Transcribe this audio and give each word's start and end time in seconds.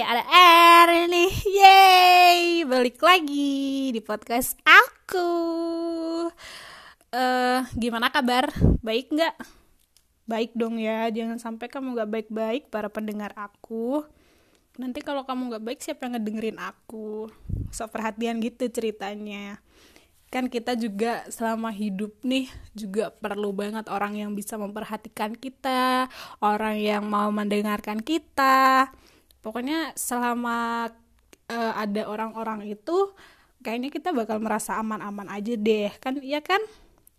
ada 0.00 0.24
R 0.88 1.12
nih. 1.12 1.32
Yeay, 1.44 2.64
balik 2.64 3.04
lagi 3.04 3.92
di 3.92 4.00
podcast 4.00 4.56
aku. 4.64 5.28
Eh, 7.12 7.60
gimana 7.76 8.08
kabar? 8.08 8.48
Baik 8.80 9.12
nggak? 9.12 9.36
Baik 10.24 10.56
dong 10.56 10.80
ya, 10.80 11.12
jangan 11.12 11.36
sampai 11.36 11.68
kamu 11.68 12.00
nggak 12.00 12.10
baik-baik 12.16 12.62
para 12.72 12.88
pendengar 12.88 13.36
aku. 13.36 14.00
Nanti 14.80 15.04
kalau 15.04 15.28
kamu 15.28 15.52
nggak 15.52 15.64
baik, 15.68 15.80
siapa 15.84 16.08
yang 16.08 16.16
ngedengerin 16.16 16.56
aku? 16.56 17.28
So 17.68 17.84
perhatian 17.92 18.40
gitu 18.40 18.72
ceritanya. 18.72 19.60
Kan 20.32 20.48
kita 20.48 20.80
juga 20.80 21.28
selama 21.28 21.68
hidup 21.76 22.24
nih 22.24 22.48
juga 22.72 23.12
perlu 23.12 23.52
banget 23.52 23.90
orang 23.92 24.16
yang 24.16 24.32
bisa 24.32 24.56
memperhatikan 24.56 25.36
kita, 25.36 26.08
orang 26.40 26.80
yang 26.80 27.04
mau 27.04 27.28
mendengarkan 27.28 28.00
kita 28.00 28.88
pokoknya 29.40 29.96
selama 29.96 30.88
uh, 31.50 31.72
ada 31.76 32.06
orang-orang 32.06 32.70
itu 32.70 33.12
kayaknya 33.60 33.92
kita 33.92 34.10
bakal 34.16 34.40
merasa 34.40 34.76
aman-aman 34.80 35.28
aja 35.28 35.54
deh. 35.56 35.92
Kan 36.00 36.20
iya 36.24 36.40
kan? 36.40 36.60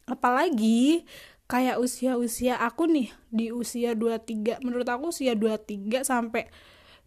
Apalagi 0.10 1.06
kayak 1.46 1.78
usia-usia 1.84 2.56
aku 2.58 2.88
nih 2.88 3.12
di 3.28 3.52
usia 3.52 3.92
23 3.92 4.64
menurut 4.64 4.88
aku 4.88 5.12
usia 5.12 5.36
23 5.36 6.08
sampai 6.08 6.48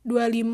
25 0.05 0.45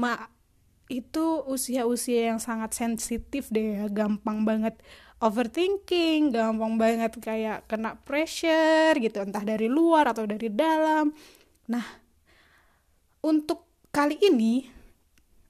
itu 0.91 1.27
usia-usia 1.47 2.34
yang 2.34 2.41
sangat 2.42 2.74
sensitif 2.74 3.50
deh 3.50 3.83
ya. 3.83 3.84
Gampang 3.91 4.47
banget 4.47 4.78
overthinking 5.20 6.33
gampang 6.33 6.80
banget 6.80 7.12
kayak 7.20 7.69
kena 7.69 8.00
pressure 8.06 8.97
gitu. 8.97 9.20
Entah 9.20 9.45
dari 9.45 9.69
luar 9.69 10.11
atau 10.11 10.24
dari 10.24 10.48
dalam. 10.48 11.12
Nah 11.69 11.86
untuk 13.20 13.70
kali 13.90 14.16
ini 14.22 14.70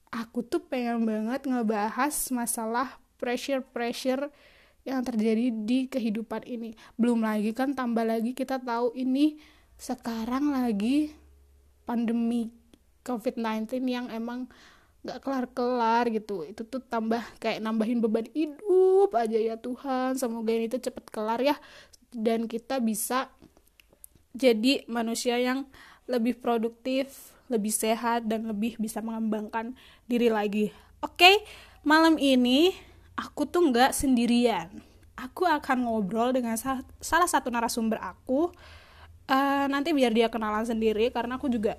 aku 0.08 0.40
tuh 0.40 0.64
pengen 0.64 1.04
banget 1.04 1.44
ngebahas 1.44 2.12
masalah 2.32 2.98
pressure-pressure 3.20 4.32
yang 4.88 5.04
terjadi 5.04 5.52
di 5.52 5.86
kehidupan 5.86 6.48
ini. 6.48 6.72
Belum 6.96 7.20
lagi 7.20 7.52
kan 7.52 7.76
tambah 7.76 8.02
lagi 8.02 8.32
kita 8.32 8.56
tahu 8.56 8.96
ini 8.96 9.36
sekarang 9.76 10.56
lagi 10.56 11.12
pandemi 11.84 12.48
COVID-19 13.04 13.84
yang 13.84 14.08
emang 14.08 14.48
gak 15.04 15.20
kelar-kelar 15.20 16.08
gitu. 16.08 16.48
Itu 16.48 16.64
tuh 16.64 16.80
tambah 16.80 17.20
kayak 17.40 17.60
nambahin 17.60 18.00
beban 18.00 18.24
hidup 18.32 19.12
aja 19.12 19.36
ya 19.36 19.56
Tuhan. 19.60 20.16
Semoga 20.16 20.50
ini 20.56 20.72
tuh 20.72 20.80
cepet 20.80 21.12
kelar 21.12 21.44
ya 21.44 21.56
dan 22.16 22.48
kita 22.48 22.80
bisa 22.80 23.28
jadi 24.32 24.86
manusia 24.88 25.36
yang 25.36 25.68
lebih 26.08 26.40
produktif, 26.40 27.34
lebih 27.50 27.74
sehat 27.74 28.24
dan 28.30 28.46
lebih 28.46 28.78
bisa 28.78 29.02
mengembangkan 29.02 29.74
diri 30.06 30.30
lagi. 30.30 30.70
Oke, 31.02 31.42
malam 31.82 32.16
ini 32.16 32.70
aku 33.18 33.44
tuh 33.44 33.68
nggak 33.68 33.90
sendirian. 33.90 34.70
Aku 35.18 35.44
akan 35.44 35.84
ngobrol 35.84 36.32
dengan 36.32 36.56
salah 37.02 37.28
satu 37.28 37.52
narasumber 37.52 38.00
aku. 38.00 38.48
Uh, 39.30 39.66
nanti 39.70 39.94
biar 39.94 40.10
dia 40.10 40.26
kenalan 40.26 40.66
sendiri 40.66 41.12
karena 41.14 41.38
aku 41.38 41.46
juga 41.46 41.78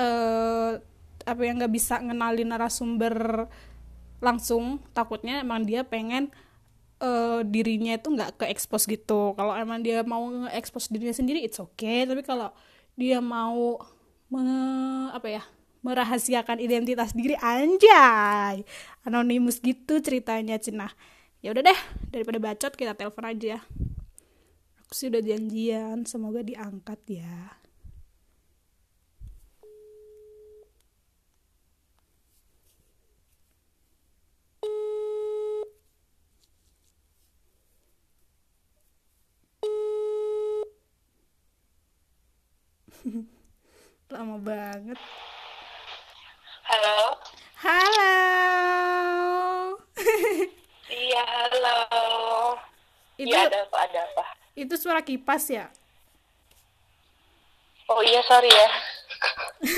uh, 0.00 0.80
apa 1.26 1.40
yang 1.42 1.60
nggak 1.60 1.74
bisa 1.74 2.00
ngenalin 2.00 2.48
narasumber 2.48 3.44
langsung 4.24 4.80
takutnya 4.96 5.44
emang 5.44 5.68
dia 5.68 5.84
pengen 5.84 6.32
uh, 7.02 7.44
dirinya 7.44 7.96
itu 7.98 8.08
nggak 8.08 8.40
ke 8.40 8.44
expose 8.48 8.88
gitu 8.88 9.36
kalau 9.36 9.52
emang 9.52 9.84
dia 9.84 10.00
mau 10.06 10.24
nge-expose 10.24 10.88
dirinya 10.88 11.12
sendiri 11.12 11.44
it's 11.44 11.60
okay 11.60 12.08
tapi 12.08 12.24
kalau 12.24 12.54
dia 12.96 13.20
mau 13.20 13.76
me, 14.32 14.42
apa 15.14 15.28
ya 15.30 15.42
merahasiakan 15.86 16.58
identitas 16.58 17.14
diri 17.14 17.38
anjay. 17.38 18.66
Anonimus 19.06 19.62
gitu 19.62 20.02
ceritanya 20.02 20.58
Cina 20.58 20.90
ya 21.44 21.54
udah 21.54 21.62
deh 21.62 21.80
daripada 22.10 22.38
bacot 22.42 22.72
kita 22.74 22.98
telepon 22.98 23.24
aja. 23.30 23.62
Aku 24.86 24.92
sih 24.94 25.10
udah 25.10 25.22
janjian 25.22 26.06
semoga 26.06 26.46
diangkat 26.46 27.00
ya 27.10 27.58
lama 44.06 44.38
banget. 44.38 44.98
Halo? 46.66 46.98
Halo. 47.58 48.14
Iya 50.86 51.26
halo. 51.26 51.74
Itu 53.18 53.34
ya 53.34 53.50
ada 53.50 53.66
apa 53.66 53.78
ada 53.90 54.00
apa? 54.06 54.24
itu 54.54 54.70
suara 54.78 55.02
kipas 55.02 55.50
ya? 55.50 55.66
Oh 57.90 57.98
iya 58.06 58.22
sorry 58.22 58.46
ya. 58.46 58.68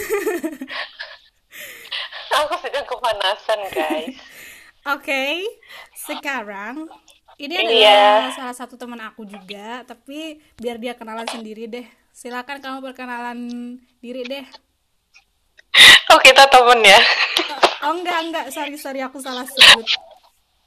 Aku 2.45 2.55
sedang 2.61 2.85
kepanasan 2.85 3.59
guys. 3.73 4.21
Oke 4.95 5.09
okay. 5.09 5.35
sekarang 5.97 6.93
ini 7.41 7.57
iya. 7.57 8.29
adalah 8.29 8.37
salah 8.37 8.57
satu 8.57 8.77
teman 8.77 9.01
aku 9.01 9.25
juga 9.25 9.83
tapi 9.89 10.45
biar 10.61 10.77
dia 10.77 10.93
kenalan 10.93 11.27
sendiri 11.27 11.67
deh 11.67 11.89
silakan 12.19 12.59
kamu 12.59 12.79
perkenalan 12.83 13.39
diri 14.03 14.27
deh. 14.27 14.43
Oh 16.09 16.17
kita 16.25 16.49
temen 16.49 16.81
ya? 16.81 16.97
Oh 17.85 17.93
enggak 17.93 18.19
enggak. 18.25 18.47
Sorry 18.49 18.75
sorry 18.81 19.05
aku 19.05 19.21
salah 19.21 19.45
sebut. 19.45 19.85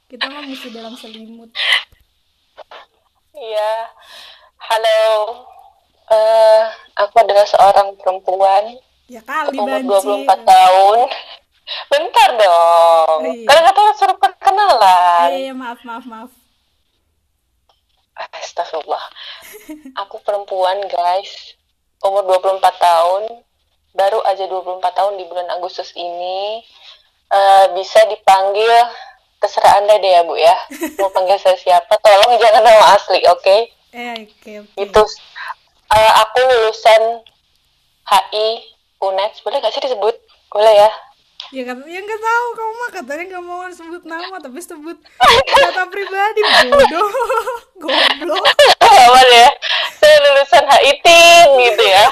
Kita 0.06 0.30
mah 0.30 0.46
mesti 0.46 0.70
dalam 0.70 0.94
selimut. 0.94 1.50
Iya. 3.34 3.72
Halo. 4.62 5.02
Uh, 6.06 6.62
aku 6.94 7.26
adalah 7.26 7.42
seorang 7.42 7.90
perempuan. 7.98 8.78
Ya 9.10 9.18
kali 9.26 9.58
umur 9.58 9.98
24 9.98 10.30
tahun. 10.30 10.98
Bentar 11.90 12.28
dong. 12.38 13.18
Oh, 13.18 13.26
iya. 13.26 13.46
karena 13.50 13.60
kata 13.66 13.80
suruh 13.98 14.18
perkenalan. 14.22 15.26
Iya, 15.34 15.50
iya 15.50 15.52
maaf 15.58 15.82
maaf 15.82 16.06
maaf 16.06 16.30
Astagfirullah. 18.16 19.04
Aku 20.06 20.20
perempuan, 20.20 20.78
guys. 20.88 21.56
Umur 22.04 22.26
24 22.28 22.60
tahun. 22.76 23.22
Baru 23.92 24.20
aja 24.24 24.44
24 24.48 24.80
tahun 24.92 25.14
di 25.20 25.24
bulan 25.28 25.48
Agustus 25.56 25.92
ini. 25.96 26.60
Uh, 27.32 27.72
bisa 27.72 27.96
dipanggil 28.12 28.72
terserah 29.40 29.80
Anda 29.80 29.96
deh 29.98 30.12
ya, 30.12 30.22
Bu 30.22 30.36
ya. 30.36 30.56
Mau 31.00 31.08
panggil 31.10 31.40
saya 31.40 31.56
siapa? 31.56 31.96
Tolong 31.98 32.36
jangan 32.36 32.62
nama 32.62 32.94
asli, 32.94 33.24
oke? 33.26 33.40
Okay? 33.40 33.60
Eh, 33.92 34.24
oke, 34.24 34.32
okay, 34.40 34.54
okay. 34.60 34.84
Itu 34.88 35.02
uh, 35.92 36.12
aku 36.24 36.38
lulusan 36.44 37.24
HI 38.08 38.48
UNED. 39.00 39.32
Boleh 39.44 39.58
gak 39.64 39.72
sih 39.72 39.82
disebut? 39.84 40.14
Boleh 40.52 40.72
ya? 40.76 40.90
Ya 41.52 41.62
kan 41.68 41.84
ya 41.84 42.00
nggak 42.00 42.22
tahu 42.24 42.46
kamu 42.56 42.72
mah 42.72 42.90
katanya 42.96 43.24
nggak 43.28 43.44
mau 43.44 43.60
sebut 43.68 44.02
nama 44.08 44.36
tapi 44.40 44.56
sebut 44.64 44.96
data 45.52 45.84
pribadi 45.92 46.40
bodoh 46.72 47.12
goblok. 47.82 48.44
Awal 48.80 49.28
ya? 49.28 49.50
Saya 49.98 50.16
lulusan 50.22 50.64
HIT 50.64 51.06
gitu 51.68 51.84
ya. 51.84 52.06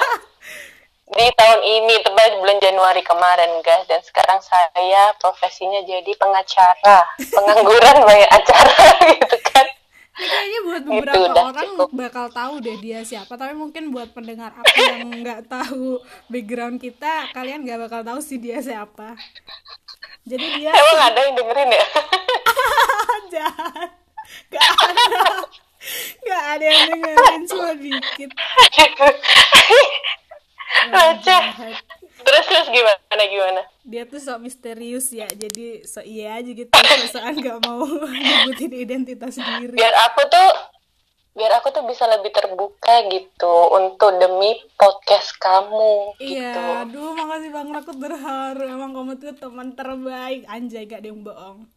Di 1.11 1.27
tahun 1.35 1.61
ini 1.67 1.95
tepat 2.07 2.39
bulan 2.39 2.59
Januari 2.63 3.03
kemarin 3.03 3.51
guys. 3.65 3.87
Dan 3.87 4.03
sekarang 4.03 4.39
saya 4.43 5.15
profesinya 5.19 5.83
jadi 5.89 6.13
pengacara 6.21 7.07
pengangguran 7.19 7.97
banyak 8.03 8.31
acara 8.31 8.75
gitu 9.19 9.37
kan 9.41 9.67
kayaknya 10.15 10.61
buat 10.67 10.83
beberapa 10.85 11.23
gitu, 11.23 11.41
orang 11.41 11.69
cukup. 11.75 11.89
bakal 11.95 12.27
tahu 12.31 12.55
deh 12.61 12.77
dia 12.83 13.01
siapa. 13.07 13.33
Tapi 13.35 13.55
mungkin 13.55 13.95
buat 13.95 14.11
pendengar 14.11 14.53
aku 14.55 14.75
yang 14.81 15.09
nggak 15.23 15.41
tahu 15.47 16.03
background 16.29 16.77
kita 16.83 17.31
kalian 17.31 17.63
nggak 17.63 17.81
bakal 17.89 18.01
tahu 18.03 18.21
sih 18.21 18.39
dia 18.43 18.59
siapa. 18.61 19.15
Jadi 20.27 20.47
dia 20.61 20.71
emang 20.81 21.01
ada 21.11 21.19
yang 21.25 21.35
dengerin 21.39 21.71
ya? 21.71 21.87
Jahat. 23.35 23.91
Nggak 24.51 24.69
ada. 24.75 25.25
Nggak 26.21 26.45
ada 26.45 26.65
yang 26.65 26.83
dengerin 26.91 27.41
cuma 27.49 27.71
dikit. 27.79 28.31
Aja 30.91 31.39
terus 32.23 32.45
terus 32.47 32.69
gimana 32.69 33.23
gimana? 33.27 33.63
Dia 33.85 34.03
tuh 34.07 34.21
sok 34.21 34.41
misterius 34.45 35.11
ya 35.11 35.29
jadi 35.29 35.85
sok 35.85 36.07
iya 36.07 36.41
aja 36.41 36.51
gitu. 36.51 36.71
Soal 37.13 37.37
nggak 37.41 37.59
mau 37.65 37.85
nyebutin 38.09 38.73
identitas 38.75 39.39
diri 39.39 39.77
biar 39.77 39.95
aku 40.11 40.23
tuh 40.29 40.49
biar 41.31 41.53
aku 41.63 41.71
tuh 41.71 41.87
bisa 41.87 42.11
lebih 42.11 42.35
terbuka 42.35 43.07
gitu 43.07 43.55
untuk 43.71 44.19
demi 44.19 44.59
podcast 44.75 45.39
kamu 45.39 46.19
iya 46.19 46.53
gitu. 46.53 46.61
aduh 46.85 47.11
makasih 47.15 47.51
banget. 47.55 47.75
Aku 47.87 47.93
terharu. 47.97 48.65
Emang 48.67 48.91
kamu 48.93 49.13
tuh 49.17 49.35
teman 49.39 49.69
terbaik. 49.79 50.43
Anjay 50.51 50.85
gak 50.91 51.07
ada 51.07 51.09
yang 51.15 51.23
bohong. 51.23 51.71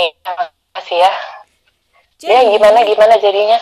Eh 0.00 0.10
makasih 0.24 0.98
ya. 1.04 1.12
Jadi, 2.22 2.32
ya 2.32 2.40
gimana 2.54 2.78
gimana 2.86 3.14
jadinya? 3.20 3.58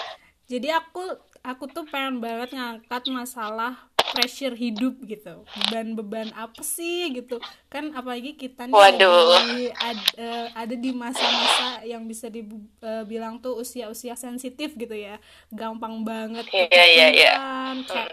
Jadi 0.47 0.69
aku 0.71 1.03
aku 1.41 1.65
tuh 1.73 1.89
pengen 1.89 2.21
banget 2.21 2.53
ngangkat 2.53 3.03
masalah 3.11 3.90
pressure 4.11 4.55
hidup 4.55 4.99
gitu. 5.07 5.43
Beban-beban 5.67 6.35
apa 6.35 6.61
sih 6.61 7.11
gitu? 7.15 7.39
Kan 7.71 7.95
apalagi 7.95 8.35
kita 8.35 8.67
nih 8.67 8.75
Waduh. 8.75 9.31
lagi 9.31 9.65
ad, 9.73 10.01
eh, 10.19 10.47
ada 10.53 10.75
di 10.75 10.91
masa-masa 10.91 11.83
yang 11.87 12.05
bisa 12.05 12.27
dibilang 12.29 13.39
tuh 13.39 13.59
usia-usia 13.59 14.19
sensitif 14.19 14.75
gitu 14.75 14.93
ya. 14.93 15.19
Gampang 15.49 16.03
banget 16.03 16.47
Iya, 16.51 16.67
iya, 16.69 17.07
iya. 17.11 17.33
kepikiran, 17.35 17.77
kayak 17.87 18.11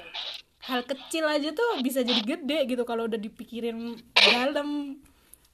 hal 0.68 0.82
kecil 0.84 1.26
aja 1.26 1.50
tuh 1.56 1.80
bisa 1.80 2.04
jadi 2.04 2.22
gede 2.22 2.60
gitu 2.68 2.84
kalau 2.84 3.08
udah 3.08 3.18
dipikirin 3.18 3.98
dalam. 4.14 5.00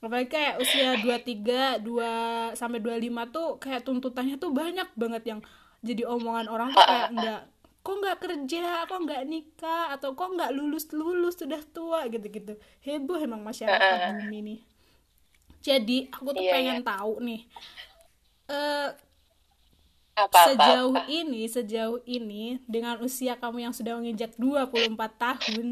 Apalagi 0.04 0.36
kayak 0.36 0.60
usia 0.60 1.00
23, 1.00 1.80
2 1.80 2.60
sampai 2.60 2.84
25 2.84 3.24
tuh 3.32 3.56
kayak 3.56 3.88
tuntutannya 3.88 4.36
tuh 4.36 4.52
banyak 4.52 4.92
banget 5.00 5.24
yang 5.24 5.40
jadi 5.80 6.04
omongan 6.04 6.52
orang 6.52 6.76
tuh 6.76 6.84
kayak 6.84 7.10
nggak 7.16 7.42
kok 7.86 7.96
nggak 8.02 8.18
kerja, 8.24 8.66
kok 8.90 9.00
nggak 9.06 9.24
nikah, 9.32 9.84
atau 9.96 10.10
kok 10.20 10.30
nggak 10.36 10.52
lulus 10.58 10.86
lulus 11.00 11.36
sudah 11.42 11.62
tua 11.76 12.00
gitu-gitu. 12.14 12.54
Heboh 12.86 13.20
emang 13.28 13.42
masyarakat 13.50 14.00
bumi 14.10 14.40
nih. 14.50 14.60
Jadi 15.64 16.12
aku 16.12 16.30
tuh 16.38 16.46
Iya, 16.46 16.54
pengen 16.54 16.84
tahu 16.84 17.24
nih, 17.24 17.42
eh 18.48 18.90
Apa 20.24 20.40
apa. 20.50 20.70
sejauh 20.70 20.98
ini 21.20 21.42
sejauh 21.56 22.00
ini 22.18 22.44
dengan 22.74 22.96
usia 23.08 23.34
kamu 23.42 23.58
yang 23.70 23.74
sudah 23.78 23.94
menginjak 23.98 24.32
24 24.42 25.12
tahun 25.24 25.68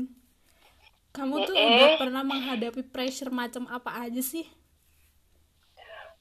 kamu 1.17 1.35
tuh 1.47 1.57
udah 1.69 1.89
pernah 1.99 2.23
menghadapi 2.31 2.81
pressure 2.93 3.31
macam 3.41 3.63
apa 3.77 3.91
aja 4.03 4.21
sih 4.31 4.45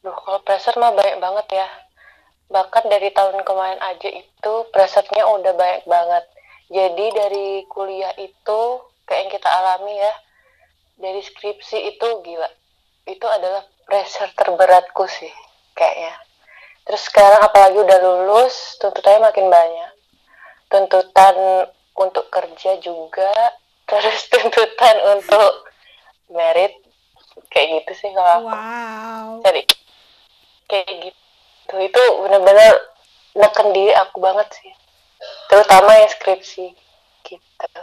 Duh, 0.04 0.16
kalau 0.24 0.40
pressure 0.46 0.76
mah 0.82 0.92
banyak 0.98 1.16
banget 1.24 1.46
ya. 1.58 1.66
Bahkan 2.50 2.90
dari 2.90 3.14
tahun 3.14 3.46
kemarin 3.46 3.78
aja 3.78 4.10
itu 4.10 4.52
pressure-nya 4.74 5.22
udah 5.24 5.54
banyak 5.54 5.84
banget. 5.86 6.24
Jadi 6.70 7.06
dari 7.14 7.48
kuliah 7.70 8.14
itu 8.18 8.60
kayak 9.06 9.20
yang 9.26 9.30
kita 9.30 9.48
alami 9.50 9.94
ya, 9.94 10.14
dari 10.98 11.20
skripsi 11.22 11.94
itu 11.94 12.06
gila. 12.26 12.50
Itu 13.06 13.26
adalah 13.26 13.62
pressure 13.86 14.30
terberatku 14.34 15.06
sih 15.06 15.32
kayaknya. 15.78 16.14
Terus 16.86 17.02
sekarang 17.06 17.42
apalagi 17.46 17.78
udah 17.78 17.98
lulus, 18.02 18.78
tuntutannya 18.82 19.30
makin 19.30 19.46
banyak. 19.46 19.90
Tuntutan 20.70 21.66
untuk 21.94 22.30
kerja 22.30 22.78
juga, 22.82 23.30
terus 23.90 24.26
tuntutan 24.30 25.18
untuk 25.18 25.70
merit 26.30 26.78
kayak 27.50 27.82
gitu 27.82 27.92
sih 28.06 28.10
kalau 28.14 28.32
aku 28.38 28.48
wow 28.48 29.28
cari 29.42 29.62
kayak 30.70 31.10
gitu 31.10 31.19
itu 31.78 32.02
bener-bener 32.24 32.74
neken 33.38 33.68
diri 33.70 33.94
aku 33.94 34.18
banget 34.18 34.48
sih. 34.58 34.72
Terutama 35.46 35.94
yang 36.00 36.10
skripsi 36.10 36.66
gitu. 37.26 37.82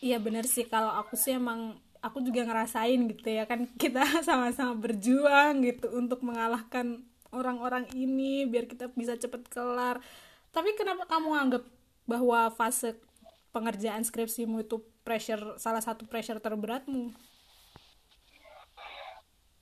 Iya 0.00 0.16
bener 0.20 0.44
sih. 0.44 0.68
Kalau 0.68 0.92
aku 0.92 1.16
sih 1.16 1.36
emang 1.36 1.80
aku 2.00 2.20
juga 2.24 2.44
ngerasain 2.44 3.00
gitu 3.08 3.28
ya 3.28 3.44
kan. 3.48 3.68
Kita 3.82 4.24
sama-sama 4.24 4.76
berjuang 4.76 5.64
gitu 5.64 5.88
untuk 5.96 6.20
mengalahkan 6.24 7.04
orang-orang 7.30 7.86
ini 7.94 8.42
biar 8.44 8.66
kita 8.66 8.90
bisa 8.90 9.14
cepet 9.14 9.46
kelar. 9.46 10.02
Tapi 10.50 10.74
kenapa 10.74 11.06
kamu 11.06 11.30
anggap 11.30 11.62
bahwa 12.10 12.50
fase 12.50 12.98
pengerjaan 13.54 14.02
skripsimu 14.02 14.66
itu 14.66 14.82
pressure 15.06 15.54
salah 15.62 15.78
satu 15.78 16.10
pressure 16.10 16.42
terberatmu? 16.42 17.14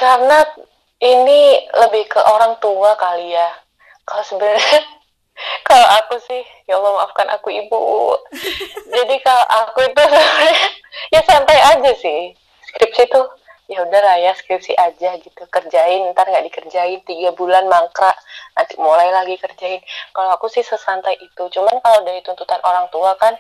Karena 0.01 0.49
ini 0.99 1.63
lebih 1.71 2.11
ke 2.11 2.19
orang 2.19 2.59
tua 2.59 2.99
kali 2.99 3.35
ya. 3.35 3.49
Kalau 4.03 4.25
sebenarnya 4.27 4.81
kalau 5.69 5.87
aku 6.03 6.19
sih 6.27 6.43
ya 6.67 6.79
Allah 6.79 6.93
maafkan 6.99 7.29
aku 7.31 7.49
ibu. 7.55 8.19
Jadi 8.95 9.15
kalau 9.23 9.47
aku 9.47 9.87
itu 9.87 10.03
ya 11.15 11.21
santai 11.23 11.59
aja 11.63 11.93
sih. 11.95 12.35
Skripsi 12.75 13.07
tuh 13.15 13.27
ya 13.69 13.85
udah 13.85 14.01
lah 14.01 14.17
ya 14.19 14.33
skripsi 14.35 14.75
aja 14.75 15.15
gitu. 15.23 15.43
Kerjain 15.47 16.11
ntar 16.11 16.27
nggak 16.27 16.51
dikerjain 16.51 16.99
tiga 17.07 17.31
bulan 17.39 17.71
mangkrak 17.71 18.19
nanti 18.59 18.75
mulai 18.83 19.15
lagi 19.15 19.39
kerjain. 19.39 19.79
Kalau 20.11 20.35
aku 20.35 20.51
sih 20.51 20.67
sesantai 20.67 21.15
itu. 21.23 21.43
Cuman 21.55 21.79
kalau 21.79 22.03
dari 22.03 22.19
tuntutan 22.27 22.59
orang 22.67 22.91
tua 22.91 23.15
kan 23.15 23.39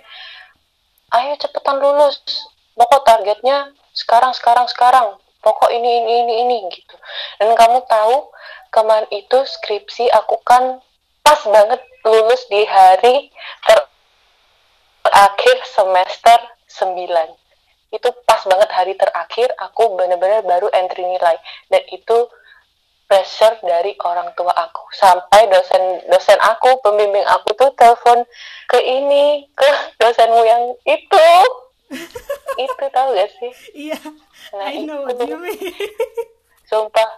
ayo 1.18 1.34
cepetan 1.42 1.82
lulus. 1.82 2.22
Pokok 2.78 3.02
targetnya 3.02 3.74
sekarang 3.90 4.30
sekarang 4.30 4.70
sekarang 4.70 5.18
pokok 5.42 5.70
ini 5.70 5.90
ini 6.04 6.14
ini 6.24 6.34
ini 6.46 6.56
gitu. 6.72 6.96
Dan 7.38 7.54
kamu 7.54 7.84
tahu 7.86 8.30
kemarin 8.74 9.08
itu 9.14 9.38
skripsi 9.44 10.10
aku 10.12 10.38
kan 10.44 10.82
pas 11.22 11.40
banget 11.44 11.80
lulus 12.04 12.42
di 12.48 12.64
hari 12.64 13.28
ter- 13.66 13.90
terakhir 15.04 15.56
semester 15.68 16.38
9 16.68 16.96
itu 17.88 18.08
pas 18.28 18.44
banget 18.44 18.68
hari 18.68 18.94
terakhir 19.00 19.48
aku 19.56 19.96
bener-bener 19.96 20.44
baru 20.44 20.68
entry 20.76 21.04
nilai. 21.08 21.36
Dan 21.72 21.80
itu 21.88 22.28
pressure 23.08 23.56
dari 23.64 23.96
orang 24.04 24.28
tua 24.36 24.52
aku. 24.52 24.84
Sampai 24.92 25.48
dosen 25.48 26.04
dosen 26.12 26.36
aku 26.44 26.76
pembimbing 26.84 27.24
aku 27.24 27.56
tuh 27.56 27.72
telepon 27.74 28.28
ke 28.68 28.78
ini 28.84 29.48
ke 29.56 29.68
dosenmu 30.04 30.42
yang 30.44 30.62
itu 30.84 31.28
itu 32.58 32.84
tahu 32.92 33.08
gak 33.16 33.30
sih? 33.40 33.52
Iya 33.88 33.98
Nah, 34.54 34.66
I 34.72 34.84
know 34.84 35.04
itu. 35.08 35.16
what 35.16 35.28
you 35.28 35.38
mean. 35.40 35.72
Sumpah 36.68 37.08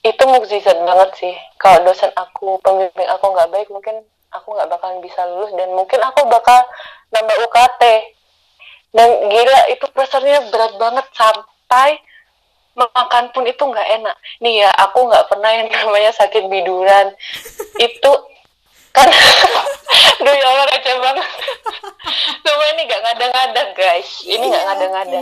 itu 0.00 0.22
mukjizat 0.24 0.78
banget 0.86 1.10
sih. 1.18 1.34
Kalau 1.58 1.84
dosen 1.84 2.12
aku 2.14 2.56
pembimbing 2.62 3.08
aku 3.10 3.26
nggak 3.32 3.50
baik 3.50 3.68
mungkin 3.68 4.00
aku 4.30 4.54
nggak 4.54 4.68
bakalan 4.70 5.00
bisa 5.02 5.24
lulus 5.26 5.50
dan 5.56 5.72
mungkin 5.72 5.98
aku 6.00 6.28
bakal 6.28 6.60
nambah 7.10 7.36
UKT 7.48 7.82
dan 8.94 9.08
gila 9.28 9.60
itu 9.72 9.84
pressure-nya 9.92 10.48
berat 10.48 10.72
banget 10.80 11.06
sampai 11.12 12.00
makan 12.76 13.32
pun 13.32 13.44
itu 13.48 13.60
nggak 13.60 13.88
enak. 14.00 14.16
Nih 14.44 14.64
ya 14.64 14.70
aku 14.72 15.08
nggak 15.08 15.26
pernah 15.32 15.50
yang 15.52 15.68
namanya 15.72 16.12
sakit 16.12 16.44
biduran. 16.48 17.12
Itu 17.88 18.12
kan 18.96 19.08
Duh 20.24 20.32
ya 20.32 20.46
Allah 20.48 20.66
receh 20.72 20.96
banget. 20.96 21.28
Cuma 22.44 22.64
ini 22.72 22.82
nggak 22.88 23.00
ngada-ngada 23.04 23.62
guys. 23.76 24.10
Ini 24.24 24.44
nggak 24.44 24.64
Iya, 24.64 24.68
ngada-ngada 24.72 25.20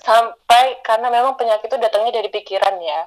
sampai 0.00 0.80
karena 0.80 1.12
memang 1.12 1.36
penyakit 1.36 1.68
itu 1.68 1.76
datangnya 1.76 2.20
dari 2.20 2.32
pikiran 2.32 2.76
ya. 2.80 3.06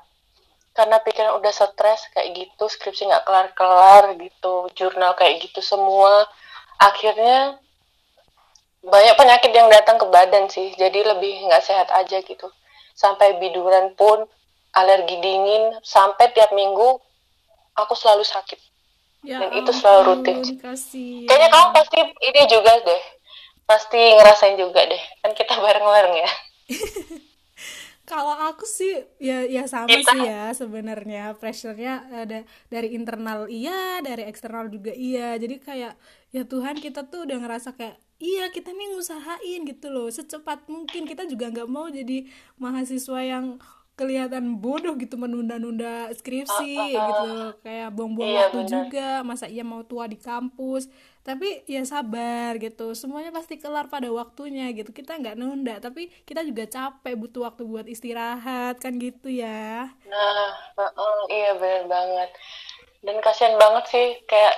Karena 0.74 0.98
pikiran 1.01 1.38
udah 1.38 1.54
stres 1.54 2.10
kayak 2.18 2.34
gitu 2.34 2.66
skripsi 2.66 3.06
nggak 3.06 3.25
kelar-kelar 3.30 4.18
gitu 4.18 4.69
jurnal 4.74 5.13
kayak 5.13 5.42
gitu 5.42 5.62
semua. 5.62 6.25
Akhirnya 6.81 7.57
banyak 8.81 9.16
penyakit 9.18 9.51
yang 9.54 9.69
datang 9.69 10.01
ke 10.01 10.06
badan 10.10 10.50
sih. 10.50 10.74
Jadi 10.74 11.06
lebih 11.06 11.46
nggak 11.50 11.62
sehat 11.66 11.89
aja 11.94 12.22
gitu. 12.25 12.50
Sampai 12.98 13.38
biduran 13.38 13.94
pun 13.94 14.25
alergi 14.74 15.18
dingin. 15.22 15.77
Sampai 15.86 16.34
tiap 16.34 16.50
minggu 16.53 16.98
aku 17.77 17.94
selalu 17.94 18.25
sakit 18.25 18.73
Ya 19.24 19.39
Dan 19.39 19.50
itu 19.56 19.72
selalu 19.72 20.01
rutin. 20.10 20.38
ampun, 20.44 20.60
kasihan. 20.60 21.27
kayaknya 21.27 21.48
kamu 21.50 21.68
pasti 21.72 22.00
ini 22.27 22.42
juga 22.51 22.72
deh 22.84 23.01
pasti 23.63 24.00
ngerasain 24.20 24.56
juga 24.60 24.82
deh 24.84 25.03
kan 25.24 25.32
kita 25.32 25.53
bareng-bareng 25.56 26.15
ya 26.20 26.30
Kalau 28.03 28.36
aku 28.36 28.68
sih 28.68 29.00
ya 29.15 29.48
ya 29.48 29.63
sama 29.63 29.88
Kita- 29.88 30.12
sih 30.12 30.27
ya 30.27 30.51
sebenarnya 30.51 31.39
pressure-nya 31.39 32.03
ada 32.12 32.44
dari 32.68 32.92
internal 33.00 33.48
iya, 33.48 34.03
dari 34.03 34.27
eksternal 34.27 34.68
juga 34.68 34.92
iya. 34.92 35.39
Jadi 35.39 35.56
kayak 35.63 35.96
ya 36.36 36.44
Tuhan 36.44 36.84
kita 36.84 37.08
tuh 37.08 37.24
udah 37.24 37.39
ngerasa 37.39 37.72
kayak 37.80 37.96
iya 38.20 38.51
kita 38.51 38.75
nih 38.75 38.92
ngusahain 38.92 39.63
gitu 39.63 39.88
loh 39.88 40.12
secepat 40.12 40.68
mungkin 40.68 41.08
kita 41.08 41.24
juga 41.32 41.48
nggak 41.48 41.70
mau 41.72 41.88
jadi 41.88 42.27
mahasiswa 42.60 43.20
yang 43.24 43.46
kelihatan 43.94 44.58
bodoh 44.58 44.98
gitu 44.98 45.16
menunda-nunda 45.22 46.10
skripsi 46.18 46.74
gitu 46.98 47.30
kayak 47.62 47.94
buang-buang 47.94 48.26
Iya, 48.26 48.40
waktu 48.50 48.60
benar. 48.66 48.72
juga 48.74 49.08
masa 49.22 49.46
iya 49.46 49.62
mau 49.62 49.86
tua 49.86 50.10
di 50.10 50.18
kampus. 50.18 50.90
Tapi 51.24 51.64
ya 51.70 51.88
sabar 51.88 52.60
gitu 52.60 52.92
semuanya 52.98 53.32
pasti 53.32 53.56
kelar 53.56 53.88
pada 53.88 54.12
waktunya 54.12 54.74
gitu. 54.76 54.92
Kita 54.92 55.16
nggak 55.16 55.38
nunda 55.40 55.80
tapi 55.80 56.12
kita 56.26 56.44
juga 56.44 56.66
capek 56.68 57.14
butuh 57.16 57.48
waktu 57.48 57.64
buat 57.64 57.88
istirahat 57.88 58.82
kan 58.82 58.98
gitu 59.00 59.30
ya. 59.30 59.88
Nah, 60.10 60.52
heeh, 60.76 61.18
iya 61.32 61.52
bener 61.56 61.86
banget. 61.88 62.30
Dan 63.06 63.22
kasihan 63.22 63.56
banget 63.56 63.84
sih 63.88 64.08
kayak 64.26 64.56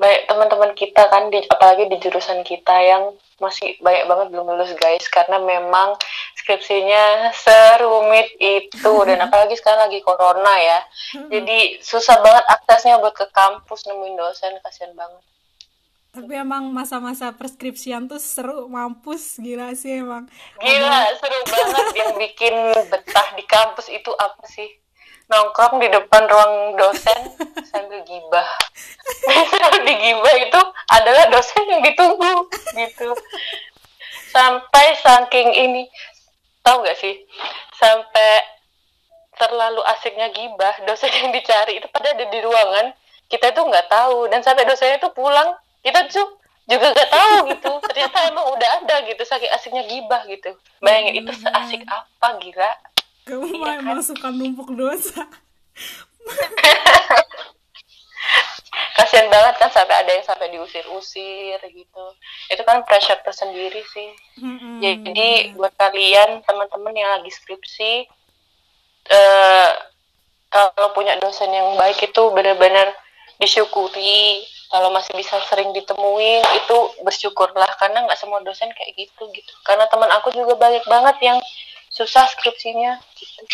baik 0.00 0.24
teman-teman 0.32 0.72
kita 0.72 1.12
kan 1.12 1.28
di 1.28 1.44
apalagi 1.44 1.84
di 1.92 2.00
jurusan 2.00 2.40
kita 2.40 2.72
yang 2.80 3.12
masih 3.36 3.76
banyak 3.84 4.08
banget 4.08 4.26
belum 4.32 4.48
lulus 4.52 4.72
guys 4.76 5.04
karena 5.12 5.36
memang 5.40 5.96
skripsinya 6.40 7.32
serumit 7.36 8.32
itu 8.40 8.92
dan 9.04 9.20
apalagi 9.28 9.56
sekarang 9.60 9.88
lagi 9.88 10.00
corona 10.00 10.54
ya. 10.56 10.80
Jadi 11.28 11.84
susah 11.84 12.20
banget 12.24 12.44
aksesnya 12.48 12.96
buat 12.96 13.12
ke 13.12 13.28
kampus 13.28 13.84
nemuin 13.88 14.16
dosen 14.16 14.56
kasihan 14.64 14.96
banget. 14.96 15.20
tapi 16.10 16.34
emang 16.34 16.74
masa-masa 16.74 17.30
preskripsian 17.30 18.10
tuh 18.10 18.18
seru 18.18 18.66
mampus 18.66 19.38
gila 19.38 19.70
sih 19.78 20.02
emang 20.02 20.26
Gila, 20.58 21.06
seru 21.14 21.38
banget 21.46 21.86
yang 21.94 22.12
bikin 22.26 22.54
betah 22.90 23.28
di 23.38 23.46
kampus 23.46 23.86
itu 23.94 24.10
apa 24.18 24.42
sih? 24.50 24.79
Nongkrong 25.30 25.78
di 25.78 25.86
depan 25.94 26.26
ruang 26.26 26.74
dosen 26.74 27.20
sambil 27.70 28.02
gibah. 28.02 28.48
Biasanya 29.30 29.78
di 29.86 29.94
gibah 29.94 30.34
itu 30.42 30.60
adalah 30.90 31.24
dosen 31.30 31.62
yang 31.70 31.82
ditunggu 31.86 32.50
gitu. 32.74 33.14
sampai 34.30 34.94
saking 34.98 35.54
ini 35.54 35.86
tahu 36.66 36.82
nggak 36.82 36.98
sih? 36.98 37.14
Sampai 37.78 38.42
terlalu 39.38 39.80
asiknya 39.86 40.34
gibah 40.34 40.74
dosen 40.82 41.14
yang 41.14 41.30
dicari 41.30 41.78
itu 41.78 41.86
pada 41.94 42.10
ada 42.10 42.26
di 42.26 42.38
ruangan 42.42 42.90
kita 43.30 43.54
tuh 43.54 43.70
nggak 43.70 43.86
tahu. 43.86 44.26
Dan 44.34 44.42
sampai 44.42 44.66
dosennya 44.66 44.98
tuh 44.98 45.14
pulang 45.14 45.54
kita 45.86 46.10
tuh 46.10 46.26
juga 46.66 46.90
nggak 46.90 47.10
tahu 47.10 47.36
gitu. 47.54 47.70
Ternyata 47.86 48.34
emang 48.34 48.50
udah 48.50 48.82
ada 48.82 49.06
gitu 49.06 49.22
saking 49.22 49.50
asiknya 49.54 49.86
gibah 49.86 50.26
gitu. 50.26 50.58
Bayangin 50.82 51.22
itu 51.22 51.32
seasik 51.38 51.86
apa 51.86 52.34
gila 52.42 52.70
kamu 53.30 53.46
Iya 53.46 53.58
mah 53.58 53.70
kan? 53.70 53.80
emang 53.80 54.00
suka 54.02 54.28
numpuk 54.34 54.74
dosa. 54.74 55.22
Kasian 59.00 59.32
banget 59.32 59.54
kan 59.56 59.70
sampai 59.72 59.96
ada 60.04 60.10
yang 60.12 60.26
sampai 60.26 60.52
diusir-usir 60.52 61.56
gitu. 61.64 62.04
Itu 62.52 62.62
kan 62.68 62.84
pressure 62.84 63.18
tersendiri 63.24 63.80
sih. 63.88 64.10
Mm-mm. 64.40 64.80
jadi 64.80 65.56
buat 65.56 65.72
kalian 65.76 66.44
teman-teman 66.44 66.94
yang 66.96 67.10
lagi 67.20 67.28
skripsi 67.32 68.08
eh 69.10 69.70
kalau 70.50 70.90
punya 70.92 71.16
dosen 71.22 71.48
yang 71.54 71.78
baik 71.78 71.96
itu 72.02 72.22
benar-benar 72.34 72.92
disyukuri. 73.40 74.44
Kalau 74.70 74.86
masih 74.94 75.10
bisa 75.18 75.34
sering 75.50 75.74
ditemuin 75.74 76.42
itu 76.62 76.76
bersyukurlah. 77.02 77.70
Karena 77.80 78.06
nggak 78.06 78.18
semua 78.20 78.38
dosen 78.44 78.70
kayak 78.70 78.94
gitu 78.94 79.26
gitu. 79.34 79.52
Karena 79.66 79.88
teman 79.90 80.10
aku 80.14 80.30
juga 80.30 80.54
banyak 80.54 80.84
banget 80.86 81.16
yang 81.24 81.38
susah 82.00 82.24
skripsinya 82.32 82.96
gitu 83.12 83.44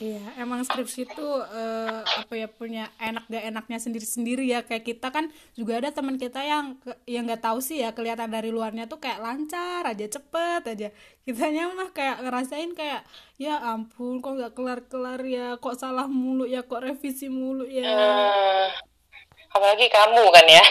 Iya, 0.00 0.40
emang 0.40 0.64
skripsi 0.64 1.04
itu 1.04 1.28
eh, 1.52 2.00
apa 2.00 2.32
ya 2.32 2.48
punya 2.48 2.88
enak 2.96 3.28
gak 3.28 3.44
enaknya 3.52 3.78
sendiri-sendiri 3.84 4.48
ya. 4.48 4.64
Kayak 4.64 4.88
kita 4.88 5.12
kan 5.12 5.28
juga 5.52 5.76
ada 5.76 5.92
teman 5.92 6.16
kita 6.16 6.40
yang 6.40 6.80
yang 7.04 7.28
nggak 7.28 7.44
tahu 7.44 7.60
sih 7.60 7.84
ya 7.84 7.92
kelihatan 7.92 8.32
dari 8.32 8.48
luarnya 8.48 8.88
tuh 8.88 8.96
kayak 8.96 9.20
lancar 9.20 9.84
aja 9.84 10.08
cepet 10.08 10.62
aja. 10.72 10.88
Kitanya 11.20 11.68
mah 11.76 11.92
kayak 11.92 12.24
ngerasain 12.24 12.72
kayak 12.72 13.04
ya 13.36 13.60
ampun 13.60 14.24
kok 14.24 14.40
nggak 14.40 14.56
kelar-kelar 14.56 15.20
ya, 15.20 15.60
kok 15.60 15.76
salah 15.76 16.08
mulu 16.08 16.48
ya, 16.48 16.64
kok 16.64 16.80
revisi 16.80 17.28
mulu 17.28 17.68
ya. 17.68 17.84
Eh, 17.84 18.68
apalagi 19.50 19.86
kamu 19.90 20.22
kan 20.30 20.46
ya 20.46 20.64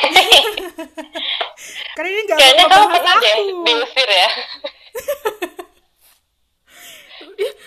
Karena 1.96 2.10
ini 2.10 2.22
nggak 2.24 2.38
kayaknya 2.40 2.66
kamu 2.72 2.88
pernah 2.96 3.16
deh 3.20 3.38
diusir 3.68 4.10
ya 4.10 4.30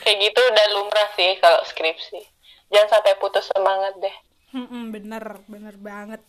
kayak 0.04 0.18
gitu 0.20 0.40
udah 0.40 0.66
lumrah 0.76 1.08
sih 1.16 1.36
kalau 1.40 1.60
skripsi. 1.64 2.20
Jangan 2.72 2.88
sampai 2.98 3.12
putus 3.20 3.48
semangat 3.52 3.94
deh. 4.00 4.16
Mm-mm, 4.52 4.92
bener, 4.92 5.44
bener 5.48 5.74
banget. 5.80 6.20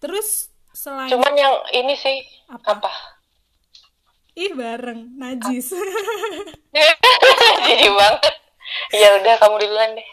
Terus 0.00 0.52
selain 0.72 1.10
cuman 1.10 1.34
yang 1.34 1.54
ini 1.74 1.96
sih 1.96 2.16
Apa? 2.52 2.78
apa, 2.78 2.92
ih 4.36 4.52
bareng 4.54 5.16
najis. 5.16 5.74
jadi 7.66 7.88
banget. 7.88 8.34
Ya 8.92 9.08
udah 9.20 9.34
kamu 9.40 9.54
duluan 9.64 9.90
deh. 9.96 10.08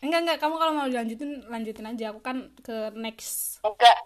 Enggak 0.00 0.20
enggak 0.24 0.38
kamu 0.40 0.54
kalau 0.56 0.72
mau 0.72 0.88
lanjutin 0.88 1.44
lanjutin 1.48 1.86
aja. 1.88 2.04
Aku 2.12 2.20
kan 2.24 2.52
ke 2.64 2.92
next. 2.96 3.60
Enggak 3.64 3.96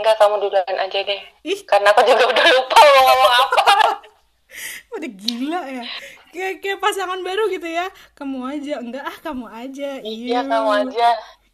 enggak 0.00 0.16
kamu 0.16 0.34
duluan 0.42 0.76
aja 0.80 0.98
deh. 1.04 1.20
Ih. 1.44 1.60
Karena 1.68 1.92
aku 1.92 2.02
juga 2.08 2.24
udah 2.28 2.46
lupa 2.48 2.78
mau 2.80 3.02
ngomong 3.04 3.32
apa 3.40 3.62
udah 4.94 5.10
gila 5.10 5.62
ya. 5.68 5.84
Kayak 6.34 6.54
kayak 6.62 6.78
pasangan 6.82 7.20
baru 7.22 7.50
gitu 7.50 7.68
ya. 7.68 7.86
Kamu 8.18 8.38
aja 8.46 8.74
enggak 8.82 9.04
ah 9.04 9.16
kamu 9.22 9.46
aja 9.50 9.90
iya 10.02 10.40
kamu 10.42 10.70
aja. 10.88 11.08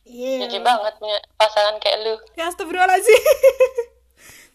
Iya. 0.04 0.49
Jadi 0.49 0.59
banget 0.64 0.95
punya 0.99 1.19
pasangan 1.38 1.76
kayak 1.78 1.99
lu. 2.02 2.14
Ya 2.37 2.49
astagfirullahaladzim. 2.49 3.21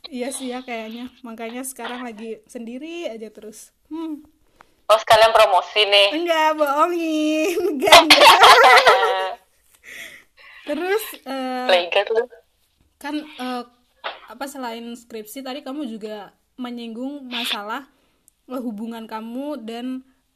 Iya 0.06 0.30
sih 0.30 0.54
ya 0.54 0.62
kayaknya. 0.62 1.10
Makanya 1.26 1.66
sekarang 1.66 2.06
lagi 2.06 2.38
sendiri 2.46 3.10
aja 3.10 3.26
terus. 3.34 3.74
Hmm. 3.90 4.22
Oh 4.86 5.00
sekalian 5.02 5.34
promosi 5.34 5.82
nih. 5.82 6.10
Enggak 6.14 6.50
bohongin. 6.62 7.58
Enggak 7.74 7.98
enggak. 8.06 8.38
Terus 10.66 11.04
eh, 11.26 11.66
Playgirl 11.70 12.10
lu. 12.22 12.24
kan 12.98 13.16
eh, 13.18 13.64
apa 14.30 14.46
selain 14.46 14.94
skripsi 14.98 15.46
tadi 15.46 15.62
kamu 15.62 15.86
juga 15.90 16.34
menyinggung 16.58 17.26
masalah 17.30 17.86
hubungan 18.50 19.06
kamu 19.10 19.62
dan 19.66 19.86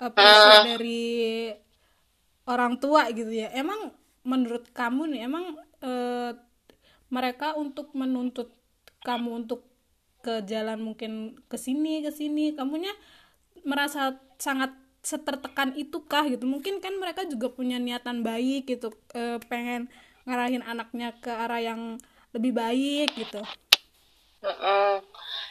eh, 0.01 0.12
pressure 0.12 0.66
dari 0.66 1.10
orang 2.50 2.82
tua 2.82 3.10
gitu 3.13 3.30
ya. 3.30 3.54
Emang 3.54 3.94
menurut 4.25 4.70
kamu 4.74 5.16
nih 5.16 5.22
emang 5.30 5.46
eh, 5.82 6.32
mereka 7.10 7.58
untuk 7.58 7.94
menuntut 7.98 8.54
kamu 9.01 9.46
untuk 9.46 9.66
ke 10.20 10.44
jalan 10.44 10.84
mungkin 10.84 11.39
ke 11.48 11.56
sini 11.56 12.04
ke 12.04 12.12
sini 12.12 12.51
kamunya 12.51 12.92
merasa 13.63 14.20
sangat 14.36 14.75
setertekan 15.00 15.74
itu 15.80 16.04
kah 16.04 16.28
gitu? 16.28 16.44
Mungkin 16.44 16.84
kan 16.84 16.94
mereka 17.00 17.24
juga 17.24 17.48
punya 17.54 17.80
niatan 17.80 18.22
baik 18.25 18.68
gitu 18.68 18.92
eh, 19.16 19.39
pengen 19.48 19.88
ngarahin 20.28 20.62
anaknya 20.62 21.16
ke 21.24 21.32
arah 21.32 21.62
yang 21.63 21.98
lebih 22.36 22.54
baik 22.54 23.10
gitu. 23.16 23.42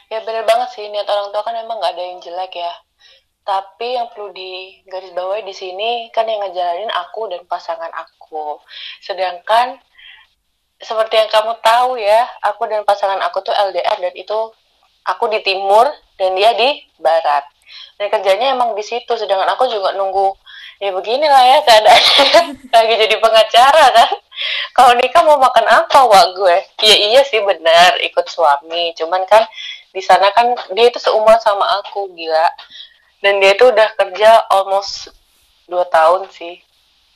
Ya 0.09 0.25
bener 0.25 0.41
banget 0.41 0.73
sih 0.73 0.89
niat 0.89 1.05
orang 1.05 1.29
tua 1.29 1.45
kan 1.45 1.53
emang 1.53 1.77
nggak 1.77 1.93
ada 1.93 2.03
yang 2.03 2.17
jelek 2.17 2.57
ya. 2.57 2.73
Tapi 3.45 3.93
yang 3.93 4.09
perlu 4.09 4.33
digarisbawahi 4.33 5.45
di 5.45 5.53
sini 5.53 6.09
kan 6.09 6.25
yang 6.25 6.41
ngejalanin 6.49 6.89
aku 6.89 7.29
dan 7.29 7.45
pasangan 7.45 7.93
aku. 7.93 8.57
Sedangkan 9.05 9.77
seperti 10.81 11.13
yang 11.21 11.29
kamu 11.29 11.61
tahu 11.61 12.01
ya, 12.01 12.25
aku 12.41 12.65
dan 12.65 12.81
pasangan 12.89 13.21
aku 13.21 13.45
tuh 13.45 13.53
LDR 13.53 14.01
dan 14.01 14.13
itu 14.17 14.39
aku 15.05 15.29
di 15.29 15.45
timur 15.45 15.85
dan 16.17 16.33
dia 16.33 16.57
di 16.57 16.81
barat. 16.97 17.45
Dan 18.01 18.09
kerjanya 18.09 18.57
emang 18.57 18.73
di 18.73 18.81
situ, 18.81 19.13
sedangkan 19.13 19.53
aku 19.53 19.69
juga 19.69 19.93
nunggu 19.93 20.33
ya 20.79 20.95
beginilah 20.95 21.43
ya 21.43 21.57
keadaannya 21.67 22.39
lagi 22.73 22.93
jadi 22.95 23.15
pengacara 23.19 23.85
kan 23.91 24.09
kalau 24.71 24.95
nikah 24.95 25.27
mau 25.27 25.35
makan 25.35 25.67
apa 25.67 25.99
wak 26.07 26.25
gue 26.39 26.57
ya 26.79 26.95
iya 26.95 27.21
sih 27.27 27.43
benar 27.43 27.99
ikut 27.99 28.23
suami 28.31 28.95
cuman 28.95 29.27
kan 29.27 29.43
di 29.89 30.01
sana 30.05 30.29
kan 30.29 30.53
dia 30.77 30.89
itu 30.89 31.01
seumur 31.01 31.37
sama 31.41 31.65
aku 31.81 32.13
gila. 32.13 32.49
Dan 33.19 33.43
dia 33.43 33.51
itu 33.57 33.67
udah 33.67 33.89
kerja 33.99 34.47
almost 34.47 35.11
dua 35.67 35.83
tahun 35.89 36.29
sih. 36.31 36.61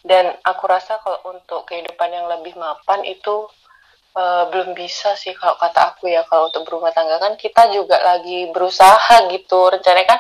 Dan 0.04 0.36
aku 0.44 0.68
rasa 0.68 1.00
kalau 1.00 1.32
untuk 1.32 1.64
kehidupan 1.70 2.12
yang 2.12 2.28
lebih 2.28 2.60
mapan 2.60 3.08
itu 3.08 3.48
eh, 4.18 4.44
belum 4.52 4.76
bisa 4.76 5.16
sih 5.16 5.32
kalau 5.38 5.56
kata 5.62 5.96
aku 5.96 6.12
ya. 6.12 6.26
Kalau 6.28 6.50
untuk 6.52 6.68
berumah 6.68 6.92
tangga 6.92 7.22
kan 7.22 7.40
kita 7.40 7.72
juga 7.72 8.02
lagi 8.04 8.52
berusaha 8.52 9.32
gitu. 9.32 9.72
Rencananya 9.72 10.08
kan 10.18 10.20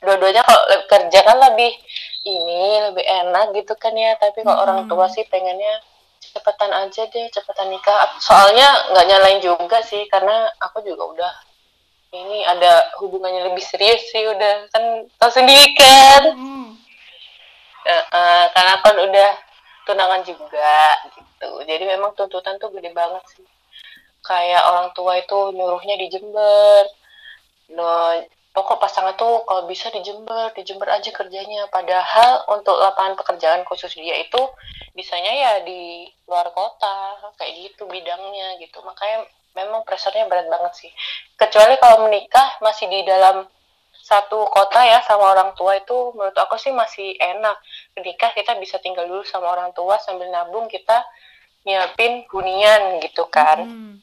dua-duanya 0.00 0.42
kalau 0.46 0.62
kerja 0.88 1.20
kan 1.26 1.36
lebih 1.50 1.72
ini 2.24 2.92
lebih 2.92 3.02
enak 3.02 3.56
gitu 3.56 3.74
kan 3.80 3.96
ya. 3.96 4.14
Tapi 4.20 4.44
kalau 4.46 4.62
orang 4.62 4.80
tua 4.86 5.08
sih 5.10 5.26
pengennya 5.26 5.80
cepetan 6.20 6.70
aja 6.70 7.02
deh 7.10 7.26
cepetan 7.34 7.72
nikah. 7.72 8.14
Soalnya 8.22 8.94
nggak 8.94 9.06
nyalain 9.10 9.40
juga 9.42 9.82
sih 9.82 10.06
karena 10.06 10.46
aku 10.62 10.86
juga 10.86 11.04
udah 11.18 11.32
ini 12.10 12.42
ada 12.42 12.90
hubungannya 12.98 13.50
lebih 13.50 13.62
serius 13.62 14.02
sih 14.10 14.26
udah. 14.26 14.66
Kan 14.74 15.06
tau 15.18 15.30
sendiri 15.30 15.74
kan? 15.78 16.22
Hmm. 16.34 16.68
Eh, 17.86 18.04
eh, 18.04 18.44
karena 18.52 18.74
kan 18.82 18.96
udah 18.98 19.30
tunangan 19.86 20.22
juga 20.26 20.74
gitu. 21.16 21.50
Jadi 21.64 21.84
memang 21.86 22.12
tuntutan 22.18 22.58
tuh 22.58 22.70
gede 22.74 22.90
banget 22.92 23.22
sih. 23.30 23.46
Kayak 24.20 24.62
orang 24.68 24.88
tua 24.92 25.16
itu 25.16 25.38
nyuruhnya 25.54 25.96
di 25.96 26.06
Jember. 26.12 26.84
No 27.72 28.18
pokok 28.50 28.82
pasangan 28.82 29.14
tuh 29.14 29.46
kalau 29.46 29.70
bisa 29.70 29.94
di 29.94 30.02
Jember 30.02 30.50
di 30.52 30.66
Jember 30.66 30.90
aja 30.90 31.08
kerjanya. 31.14 31.70
Padahal 31.70 32.44
untuk 32.50 32.74
lapangan 32.76 33.14
pekerjaan 33.16 33.62
khusus 33.64 33.94
dia 33.94 34.18
itu 34.18 34.42
bisanya 34.92 35.30
ya 35.30 35.52
di 35.62 36.10
luar 36.26 36.50
kota 36.50 37.16
kayak 37.38 37.70
gitu 37.70 37.86
bidangnya 37.86 38.58
gitu. 38.58 38.82
Makanya 38.82 39.24
memang 39.54 39.82
pressernya 39.82 40.26
berat 40.30 40.46
banget 40.46 40.72
sih. 40.86 40.90
Kecuali 41.34 41.74
kalau 41.80 42.06
menikah 42.06 42.58
masih 42.62 42.86
di 42.86 43.02
dalam 43.02 43.46
satu 44.00 44.48
kota 44.50 44.82
ya 44.82 44.98
sama 45.06 45.34
orang 45.36 45.54
tua 45.54 45.78
itu 45.78 46.14
menurut 46.16 46.34
aku 46.34 46.58
sih 46.58 46.74
masih 46.74 47.14
enak. 47.18 47.56
Menikah 47.94 48.34
kita 48.34 48.58
bisa 48.58 48.82
tinggal 48.82 49.06
dulu 49.06 49.22
sama 49.22 49.54
orang 49.54 49.70
tua 49.76 49.98
sambil 50.02 50.26
nabung 50.30 50.66
kita 50.66 51.02
nyiapin 51.64 52.24
hunian 52.32 52.98
gitu 53.04 53.28
kan. 53.28 53.60
Hmm. 53.66 53.96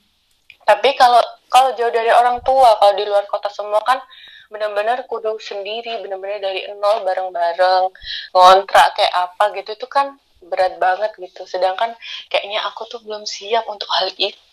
tapi 0.67 0.99
kalau 0.99 1.23
kalau 1.47 1.71
jauh 1.79 1.87
dari 1.95 2.11
orang 2.11 2.43
tua 2.43 2.75
kalau 2.75 2.91
di 2.99 3.07
luar 3.07 3.23
kota 3.31 3.47
semua 3.47 3.79
kan 3.87 4.03
benar-benar 4.51 5.07
kudu 5.07 5.39
sendiri 5.39 6.03
benar-benar 6.03 6.43
dari 6.43 6.67
nol 6.75 7.07
bareng-bareng 7.07 7.87
ngontrak 8.35 8.87
kayak 8.99 9.15
apa 9.15 9.55
gitu 9.55 9.79
itu 9.79 9.87
kan 9.87 10.19
berat 10.43 10.75
banget 10.77 11.11
gitu. 11.17 11.43
Sedangkan 11.47 11.95
kayaknya 12.31 12.63
aku 12.67 12.87
tuh 12.87 12.99
belum 13.03 13.23
siap 13.23 13.63
untuk 13.67 13.87
hal 13.95 14.11
itu 14.15 14.46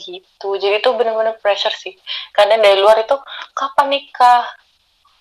gitu 0.00 0.48
jadi 0.56 0.80
itu 0.80 0.90
benar-benar 0.96 1.36
pressure 1.44 1.74
sih. 1.76 1.92
Karena 2.32 2.56
dari 2.56 2.80
luar 2.80 3.04
itu 3.04 3.16
kapan 3.52 3.92
nikah? 3.92 4.48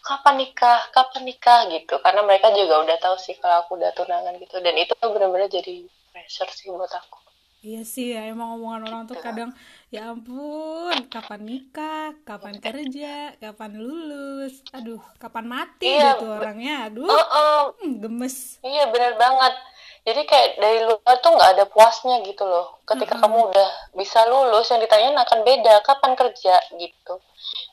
Kapan 0.01 0.39
nikah? 0.39 0.79
Kapan 0.95 1.27
nikah? 1.27 1.67
gitu. 1.67 1.99
Karena 1.99 2.23
mereka 2.23 2.49
juga 2.55 2.81
udah 2.87 2.97
tahu 2.97 3.15
sih 3.19 3.35
kalau 3.37 3.61
aku 3.61 3.75
udah 3.75 3.91
tunangan 3.93 4.39
gitu. 4.39 4.57
Dan 4.63 4.79
itu 4.79 4.95
benar-benar 4.97 5.51
jadi 5.51 5.83
pressure 6.15 6.49
sih 6.49 6.71
buat 6.71 6.89
aku. 6.89 7.21
Iya 7.61 7.85
sih 7.85 8.17
ya 8.17 8.25
emang 8.25 8.57
omongan 8.57 8.89
orang 8.89 9.03
tuh 9.05 9.21
kadang 9.21 9.53
ya 9.93 10.09
ampun 10.09 10.97
kapan 11.13 11.45
nikah, 11.45 12.17
kapan 12.25 12.57
kerja, 12.57 13.37
kapan 13.37 13.77
lulus, 13.77 14.65
aduh 14.73 14.97
kapan 15.21 15.45
mati 15.45 15.85
Iya, 15.85 16.17
gitu 16.17 16.25
orangnya, 16.25 16.89
aduh 16.89 17.05
Heeh, 17.05 17.61
hmm, 17.85 17.93
gemes. 18.01 18.57
iya 18.65 18.89
bener 18.89 19.13
banget. 19.13 19.53
Jadi 20.01 20.21
kayak 20.25 20.49
dari 20.57 20.81
luar 20.81 21.15
tuh 21.21 21.31
nggak 21.37 21.51
ada 21.57 21.65
puasnya 21.69 22.25
gitu 22.25 22.41
loh. 22.41 22.81
Ketika 22.89 23.21
kamu 23.21 23.53
udah 23.53 23.69
bisa 23.93 24.25
lulus, 24.25 24.65
yang 24.73 24.81
ditanyain 24.81 25.13
akan 25.13 25.39
beda. 25.45 25.85
Kapan 25.85 26.17
kerja 26.17 26.57
gitu. 26.73 27.13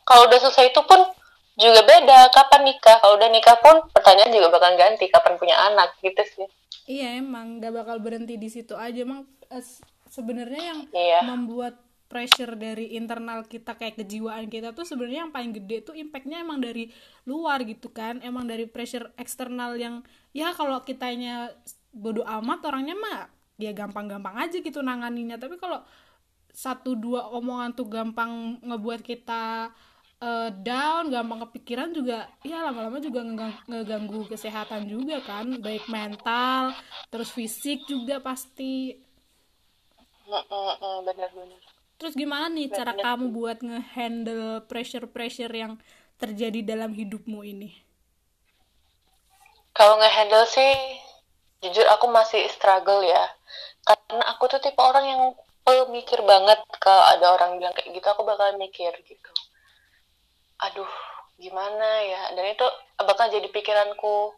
Kalau 0.04 0.28
udah 0.28 0.38
selesai 0.38 0.68
itu 0.68 0.80
pun 0.84 1.00
juga 1.56 1.80
beda. 1.88 2.28
Kapan 2.28 2.68
nikah? 2.68 3.00
Kalau 3.00 3.16
udah 3.16 3.30
nikah 3.32 3.56
pun 3.64 3.80
pertanyaan 3.96 4.28
juga 4.28 4.52
bakal 4.52 4.76
ganti. 4.76 5.08
Kapan 5.08 5.40
punya 5.40 5.56
anak 5.72 5.96
gitu 6.04 6.20
sih. 6.20 6.46
Iya 6.88 7.20
emang 7.20 7.60
gak 7.60 7.72
bakal 7.72 8.00
berhenti 8.00 8.40
di 8.40 8.48
situ 8.48 8.72
aja 8.72 9.04
emang 9.04 9.24
eh, 9.48 9.64
sebenarnya 10.08 10.62
yang 10.72 10.80
Iya. 10.88 11.20
membuat 11.24 11.76
pressure 12.08 12.56
dari 12.56 12.96
internal 12.96 13.44
kita 13.44 13.76
kayak 13.76 14.00
kejiwaan 14.00 14.48
kita 14.48 14.72
tuh 14.72 14.88
sebenarnya 14.88 15.28
yang 15.28 15.32
paling 15.32 15.52
gede 15.52 15.84
tuh 15.84 15.92
impactnya 15.92 16.40
emang 16.40 16.56
dari 16.56 16.88
luar 17.28 17.60
gitu 17.68 17.92
kan 17.92 18.24
emang 18.24 18.48
dari 18.48 18.64
pressure 18.64 19.12
eksternal 19.20 19.76
yang 19.76 20.00
ya 20.32 20.56
kalau 20.56 20.80
kitanya 20.88 21.52
bodoh 22.02 22.26
amat 22.26 22.58
orangnya 22.68 22.94
mah 23.04 23.20
ya 23.58 23.70
gampang-gampang 23.74 24.34
aja 24.38 24.56
gitu 24.62 24.80
nanganinnya 24.80 25.36
tapi 25.42 25.58
kalau 25.58 25.82
satu 26.64 26.90
dua 26.98 27.30
omongan 27.38 27.70
tuh 27.78 27.86
gampang 27.96 28.58
ngebuat 28.68 29.00
kita 29.10 29.70
eh, 30.28 30.50
down, 30.68 31.04
gampang 31.14 31.40
kepikiran 31.46 31.88
juga 31.94 32.26
ya 32.42 32.58
lama-lama 32.66 32.98
juga 32.98 33.20
ngegang- 33.22 33.62
ngeganggu 33.70 34.20
kesehatan 34.32 34.82
juga 34.90 35.16
kan, 35.22 35.46
baik 35.66 35.84
mental, 35.86 36.74
terus 37.12 37.30
fisik 37.30 37.86
juga 37.86 38.18
pasti. 38.18 38.74
Terus 41.98 42.14
gimana 42.20 42.46
nih 42.56 42.68
cara 42.76 42.92
kamu 42.94 43.26
buat 43.38 43.58
ngehandle 43.68 44.66
pressure-pressure 44.70 45.54
yang 45.62 45.72
terjadi 46.22 46.60
dalam 46.62 46.90
hidupmu 46.94 47.40
ini? 47.52 47.70
Kalau 49.76 49.94
nge-handle 50.02 50.46
sih, 50.54 50.74
jujur 51.62 51.86
aku 51.90 52.06
masih 52.10 52.46
struggle 52.50 53.02
ya. 53.02 53.24
Karena 53.82 54.24
aku 54.36 54.46
tuh 54.50 54.60
tipe 54.60 54.78
orang 54.78 55.04
yang 55.06 55.22
pemikir 55.64 56.20
banget. 56.22 56.60
Kalau 56.78 57.04
ada 57.04 57.34
orang 57.34 57.58
bilang 57.58 57.74
kayak 57.74 57.92
gitu, 57.92 58.06
aku 58.06 58.22
bakal 58.24 58.54
mikir 58.60 58.92
gitu. 59.04 59.30
Aduh, 60.62 60.90
gimana 61.38 61.88
ya? 62.04 62.22
Dan 62.34 62.52
itu 62.52 62.66
bakal 63.00 63.30
jadi 63.30 63.48
pikiranku 63.48 64.34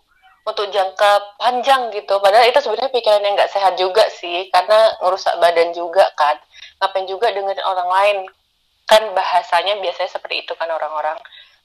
untuk 0.47 0.67
jangka 0.73 1.37
panjang 1.37 1.93
gitu. 1.93 2.17
Padahal 2.19 2.49
itu 2.49 2.59
sebenarnya 2.62 2.93
pikiran 2.93 3.23
yang 3.25 3.35
nggak 3.37 3.53
sehat 3.53 3.75
juga 3.77 4.07
sih. 4.09 4.49
Karena 4.49 4.95
ngerusak 5.03 5.37
badan 5.43 5.75
juga 5.75 6.09
kan. 6.15 6.39
Ngapain 6.81 7.07
juga 7.11 7.33
dengerin 7.35 7.65
orang 7.67 7.91
lain. 7.91 8.19
Kan 8.89 9.15
bahasanya 9.15 9.79
biasanya 9.79 10.11
seperti 10.11 10.43
itu 10.43 10.53
kan 10.59 10.67
orang-orang 10.67 11.15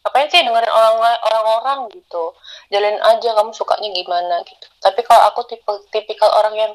ngapain 0.05 0.29
sih 0.29 0.45
dengerin 0.45 0.69
orang 0.69 0.95
orang-orang 1.01 1.79
gitu? 1.97 2.37
Jalin 2.69 3.01
aja 3.01 3.29
kamu 3.33 3.51
sukanya 3.57 3.89
gimana 3.89 4.45
gitu. 4.45 4.65
Tapi 4.77 5.01
kalau 5.01 5.33
aku 5.33 5.49
tipe 5.49 5.65
tipikal 5.89 6.29
orang 6.37 6.53
yang 6.53 6.73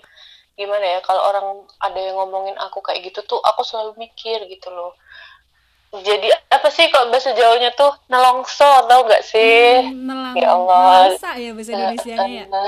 gimana 0.58 0.82
ya 0.82 1.00
kalau 1.00 1.30
orang 1.30 1.46
ada 1.78 1.94
yang 1.96 2.18
ngomongin 2.18 2.58
aku 2.58 2.82
kayak 2.82 3.06
gitu 3.06 3.22
tuh 3.24 3.38
aku 3.40 3.62
selalu 3.62 3.94
mikir 3.96 4.42
gitu 4.50 4.66
loh. 4.74 4.98
Jadi 5.90 6.26
apa 6.50 6.70
sih 6.70 6.90
kalau 6.90 7.10
bahasa 7.10 7.30
Jawanya 7.34 7.70
tuh 7.74 7.90
nelongso 8.06 8.86
tau 8.86 9.06
gak 9.06 9.22
sih? 9.26 9.90
Nelang, 9.90 10.34
Ya 10.34 10.54
Allah. 10.54 11.14
nelangsa 11.14 11.30
ya 11.34 11.50
bahasa 11.54 11.70
Indonesianya 11.70 12.26
ya. 12.26 12.44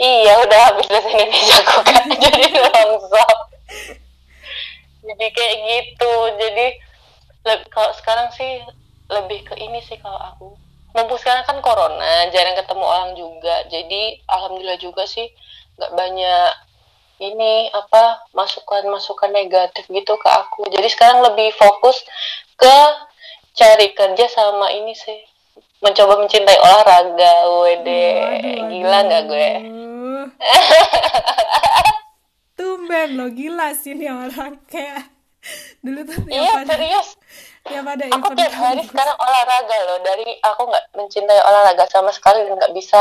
iya 0.00 0.32
udah 0.40 0.60
habis 0.68 0.84
bahasa 0.88 1.08
Indonesia 1.12 1.56
aku 1.64 1.80
kan 1.84 2.04
jadi 2.28 2.44
nelongso 2.56 3.24
jadi 5.02 5.26
kayak 5.32 5.56
gitu 5.64 6.12
jadi 6.38 6.66
kalau 7.68 7.90
sekarang 7.98 8.28
sih 8.32 8.62
lebih 9.12 9.44
ke 9.44 9.54
ini 9.60 9.84
sih 9.84 10.00
kalau 10.00 10.18
aku. 10.18 10.48
Mumpung 10.92 11.16
sekarang 11.16 11.44
kan 11.48 11.58
corona 11.64 12.28
jarang 12.32 12.56
ketemu 12.56 12.84
orang 12.84 13.10
juga. 13.16 13.64
Jadi 13.68 14.20
alhamdulillah 14.28 14.80
juga 14.80 15.04
sih 15.08 15.28
nggak 15.80 15.92
banyak 15.96 16.52
ini 17.22 17.70
apa 17.72 18.28
masukan-masukan 18.36 19.32
negatif 19.32 19.88
gitu 19.88 20.14
ke 20.20 20.28
aku. 20.28 20.68
Jadi 20.68 20.88
sekarang 20.92 21.24
lebih 21.24 21.52
fokus 21.56 22.02
ke 22.56 22.76
cari 23.56 23.92
kerja 23.96 24.26
sama 24.28 24.68
ini 24.72 24.92
sih. 24.92 25.20
Mencoba 25.82 26.14
mencintai 26.22 26.58
olahraga 26.62 27.34
wede 27.66 28.06
Waduh, 28.22 28.70
gila 28.70 28.98
nggak 29.02 29.22
gue. 29.26 29.50
Tumben 32.58 33.08
lo 33.18 33.26
gila 33.34 33.74
sih 33.74 33.96
nih 33.98 34.12
orang. 34.12 34.62
Kayak 34.70 35.10
dulu 35.82 36.06
tuh 36.06 36.22
iya 36.30 36.62
serius 36.62 37.18
tiap 37.62 37.86
ada 37.86 38.04
aku 38.10 38.26
event 38.32 38.38
tiap 38.38 38.54
hari 38.54 38.82
sekarang 38.84 39.16
olahraga 39.16 39.76
loh. 39.86 39.98
Dari 40.02 40.28
aku 40.42 40.62
nggak 40.66 40.84
mencintai 40.98 41.40
olahraga 41.42 41.84
sama 41.88 42.10
sekali 42.10 42.42
dan 42.46 42.58
nggak 42.58 42.74
bisa 42.74 43.00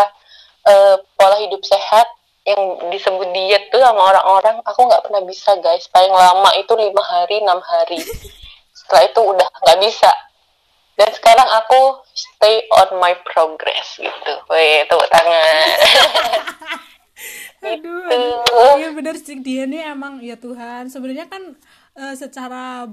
eh, 0.67 0.95
pola 1.17 1.37
hidup 1.41 1.61
sehat 1.65 2.07
yang 2.41 2.57
disebut 2.89 3.29
diet 3.37 3.69
tuh 3.69 3.77
sama 3.77 4.01
orang-orang 4.01 4.57
aku 4.65 4.81
nggak 4.85 5.01
pernah 5.05 5.21
bisa 5.25 5.53
guys. 5.61 5.85
Paling 5.89 6.13
lama 6.13 6.49
itu 6.57 6.73
lima 6.73 7.03
hari 7.05 7.41
enam 7.41 7.61
hari. 7.61 8.01
Setelah 8.73 9.03
itu 9.05 9.21
udah 9.21 9.47
nggak 9.65 9.79
bisa. 9.81 10.11
Dan 10.97 11.09
sekarang 11.17 11.49
aku 11.49 12.03
stay 12.13 12.65
on 12.77 13.01
my 13.01 13.17
progress 13.25 13.97
gitu. 13.97 14.33
Weh 14.49 14.85
tepuk 14.85 15.09
tangan. 15.09 15.67
Aduh, 17.61 17.77
Gitu. 17.77 17.93
aduh. 18.09 18.73
Iya 18.81 18.89
bener 18.97 19.15
sih. 19.21 19.37
Dia 19.37 19.69
nih 19.69 19.93
emang 19.93 20.17
ya 20.17 20.33
Tuhan. 20.33 20.89
Sebenarnya 20.89 21.29
kan 21.29 21.53
eh, 21.93 22.15
secara 22.17 22.89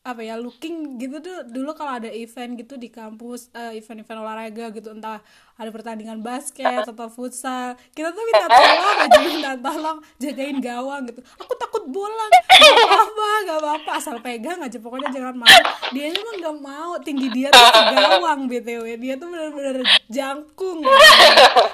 apa 0.00 0.24
ya 0.24 0.40
looking 0.40 0.96
gitu 0.96 1.20
tuh 1.20 1.44
dulu 1.44 1.76
kalau 1.76 2.00
ada 2.00 2.08
event 2.08 2.56
gitu 2.56 2.80
di 2.80 2.88
kampus 2.88 3.52
eh, 3.52 3.76
event-event 3.76 4.24
olahraga 4.24 4.72
gitu 4.72 4.96
entah 4.96 5.20
ada 5.60 5.68
pertandingan 5.68 6.24
basket 6.24 6.88
atau 6.88 7.12
futsal 7.12 7.76
kita 7.92 8.08
tuh 8.08 8.24
minta 8.24 8.48
tolong 8.48 8.96
aja 8.96 9.18
minta 9.28 9.52
tolong 9.60 9.98
jagain 10.16 10.56
gawang 10.56 11.04
gitu 11.04 11.20
aku 11.36 11.52
takut 11.60 11.84
bola 11.92 12.32
gak 12.32 12.96
apa 12.96 13.28
gak 13.44 13.58
apa 13.60 13.90
asal 14.00 14.16
pegang 14.24 14.64
aja 14.64 14.80
pokoknya 14.80 15.12
jangan 15.12 15.36
mau 15.36 15.60
dia 15.92 16.16
emang 16.16 16.36
gak 16.48 16.58
mau 16.64 16.92
tinggi 17.04 17.28
dia 17.36 17.52
tuh 17.52 17.60
gawang 17.92 18.48
btw 18.48 18.96
dia 18.96 19.20
tuh 19.20 19.28
bener-bener 19.28 19.84
jangkung 20.08 20.80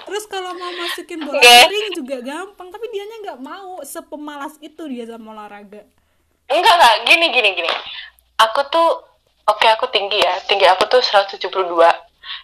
terus 0.03 0.27
kalau 0.27 0.51
mau 0.59 0.75
masukin 0.75 1.23
bola 1.23 1.39
Oke. 1.39 1.55
ring 1.71 1.95
juga 1.95 2.19
gampang 2.27 2.75
tapi 2.75 2.91
dianya 2.91 3.17
nggak 3.23 3.39
mau 3.39 3.87
sepemalas 3.87 4.59
itu 4.59 4.83
dia 4.91 5.07
sama 5.07 5.31
olahraga 5.31 5.87
Enggak, 6.47 6.75
enggak. 6.79 6.95
Gini, 7.11 7.27
gini, 7.35 7.51
gini. 7.59 7.71
Aku 8.37 8.61
tuh, 8.68 8.88
oke 9.49 9.66
aku 9.66 9.88
tinggi 9.88 10.20
ya. 10.20 10.37
Tinggi 10.44 10.68
aku 10.68 10.85
tuh 10.88 11.01
172. 11.01 11.40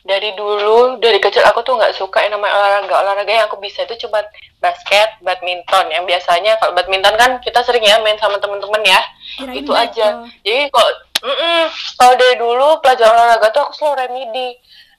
Dari 0.07 0.31
dulu, 0.38 1.02
dari 1.02 1.18
kecil 1.18 1.42
aku 1.42 1.62
tuh 1.66 1.74
nggak 1.74 1.94
suka 1.98 2.22
yang 2.22 2.38
namanya 2.38 2.55
olahraga. 2.55 2.94
Olahraga 3.02 3.33
yang 3.35 3.46
aku 3.50 3.59
bisa 3.59 3.83
itu 3.83 4.07
cuma 4.07 4.22
basket, 4.62 5.18
badminton. 5.20 5.90
Yang 5.90 6.05
biasanya 6.07 6.57
kalau 6.62 6.72
badminton 6.72 7.14
kan 7.18 7.31
kita 7.42 7.61
sering 7.66 7.83
ya 7.83 7.98
main 8.00 8.16
sama 8.16 8.38
temen-temen 8.38 8.83
ya. 8.87 9.00
Kirain 9.37 9.59
itu 9.59 9.72
aja. 9.74 10.07
battle. 10.22 10.31
Jadi 10.46 10.62
kok, 10.70 10.88
mm-mm. 11.26 11.61
kalau 11.98 12.14
dari 12.16 12.35
dulu 12.38 12.68
pelajaran 12.81 13.14
olahraga 13.14 13.48
tuh 13.50 13.62
aku 13.68 13.72
selalu 13.74 13.94
remedi. 14.07 14.48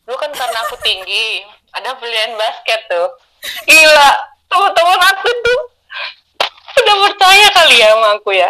Dulu 0.04 0.16
kan 0.20 0.32
karena 0.36 0.58
aku 0.68 0.76
tinggi, 0.84 1.48
ada 1.72 1.96
pilihan 1.96 2.36
basket 2.36 2.80
tuh. 2.92 3.08
Gila, 3.66 4.12
teman-teman 4.52 5.00
aku 5.00 5.30
tuh 5.32 5.60
udah 6.84 6.96
percaya 7.08 7.48
kali 7.54 7.76
ya 7.80 7.96
sama 7.96 8.10
aku 8.18 8.30
ya 8.34 8.50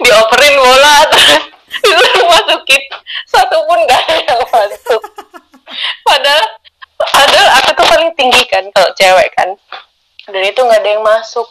dioperin 0.00 0.54
bola 0.56 0.94
terus 1.12 1.44
disuruh 1.70 2.24
masukin. 2.26 2.82
Satu 3.30 3.56
pun 3.64 3.78
gak 3.86 4.02
ada 4.08 4.14
yang 4.26 4.42
masuk. 4.50 5.02
Padahal 6.02 6.44
padahal 7.00 7.48
aku 7.62 7.70
tuh 7.78 7.86
paling 7.86 8.10
tinggi 8.18 8.42
kan 8.50 8.64
kalau 8.74 8.90
cewek 8.98 9.28
kan. 9.38 9.48
Dan 10.30 10.42
itu 10.46 10.60
nggak 10.62 10.80
ada 10.84 10.90
yang 10.94 11.02
masuk. 11.02 11.46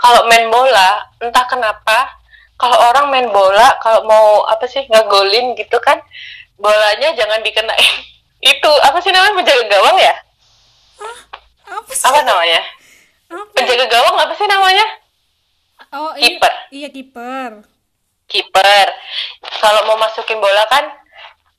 Kalau 0.00 0.24
main 0.28 0.48
bola 0.48 1.04
entah 1.20 1.44
kenapa 1.48 2.16
kalau 2.56 2.78
orang 2.92 3.10
main 3.10 3.28
bola 3.28 3.76
kalau 3.82 4.06
mau 4.06 4.26
apa 4.48 4.64
sih 4.70 4.86
ngegolin 4.86 5.58
gitu 5.58 5.76
kan 5.82 5.98
bolanya 6.56 7.12
jangan 7.18 7.42
dikenain. 7.42 7.94
Itu 8.42 8.70
apa 8.82 8.98
sih 8.98 9.14
namanya 9.14 9.38
penjaga 9.38 9.64
gawang 9.70 9.96
ya? 10.02 10.14
Apa 11.70 11.90
sih? 11.94 12.02
Apa 12.10 12.26
namanya? 12.26 12.62
Apa 13.30 13.42
penjaga 13.54 13.86
gawang 13.86 14.16
apa 14.18 14.34
sih 14.34 14.46
namanya 14.50 15.01
oh 15.92 16.12
iya 16.16 16.28
Kiper. 16.36 16.52
iya 16.70 16.88
kiper 16.88 17.52
kiper. 18.26 18.88
Kalau 19.60 19.84
mau 19.84 20.00
masukin 20.00 20.40
bola 20.40 20.64
kan 20.64 20.88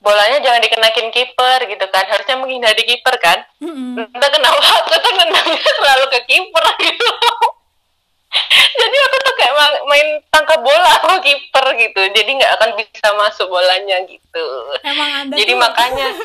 bolanya 0.02 0.41
jangan 0.41 0.58
dikenakin 0.58 1.13
kiper 1.13 1.60
gitu 1.69 1.86
kan. 1.88 2.02
Harusnya 2.10 2.41
menghindari 2.41 2.82
kiper 2.82 3.13
kan. 3.22 3.46
Mm-mm. 3.62 4.10
Entah 4.10 4.30
kenapa 4.34 4.58
aku 4.58 4.98
tuh 4.98 5.13
nendangnya 5.13 5.62
selalu 5.62 6.06
ke 6.10 6.19
kiper 6.26 6.65
gitu. 6.82 7.10
Jadi 8.82 8.98
aku 9.06 9.17
tuh 9.22 9.34
kayak 9.38 9.54
ma- 9.54 9.84
main 9.86 10.08
tangkap 10.34 10.60
bola 10.65 10.98
sama 10.98 11.22
kiper 11.22 11.65
gitu. 11.78 12.02
Jadi 12.10 12.30
nggak 12.41 12.54
akan 12.58 12.69
bisa 12.74 13.08
masuk 13.13 13.48
bolanya 13.54 14.02
gitu. 14.10 14.46
emang 14.82 15.12
anda 15.24 15.38
Jadi 15.38 15.54
makanya 15.54 16.10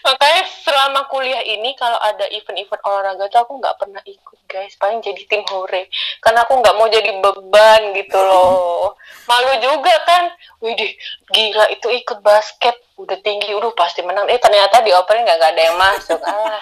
makanya 0.00 0.42
selama 0.58 1.00
kuliah 1.06 1.40
ini 1.40 1.74
kalau 1.74 1.98
ada 1.98 2.24
event-event 2.28 2.78
olahraga 2.80 3.26
tuh 3.26 3.40
aku 3.40 3.52
nggak 3.56 3.76
pernah 3.76 4.02
ikut 4.02 4.38
guys 4.44 4.74
paling 4.74 4.98
jadi 4.98 5.18
tim 5.24 5.42
hore 5.46 5.90
karena 6.18 6.42
aku 6.42 6.56
nggak 6.56 6.74
mau 6.74 6.86
jadi 6.86 7.10
beban 7.18 7.82
gitu 7.92 8.18
loh 8.18 8.94
malu 9.28 9.52
juga 9.58 9.94
kan 10.04 10.24
Widih, 10.58 10.90
gila 11.28 11.70
itu 11.70 11.86
ikut 11.88 12.18
basket 12.18 12.74
udah 12.96 13.18
tinggi 13.18 13.52
udah 13.52 13.70
pasti 13.72 14.00
menang 14.00 14.26
eh 14.26 14.36
ternyata 14.36 14.80
di 14.80 14.90
opening 14.90 15.22
nggak 15.22 15.42
ada 15.48 15.62
yang 15.64 15.76
masuk 15.76 16.18
ah 16.20 16.58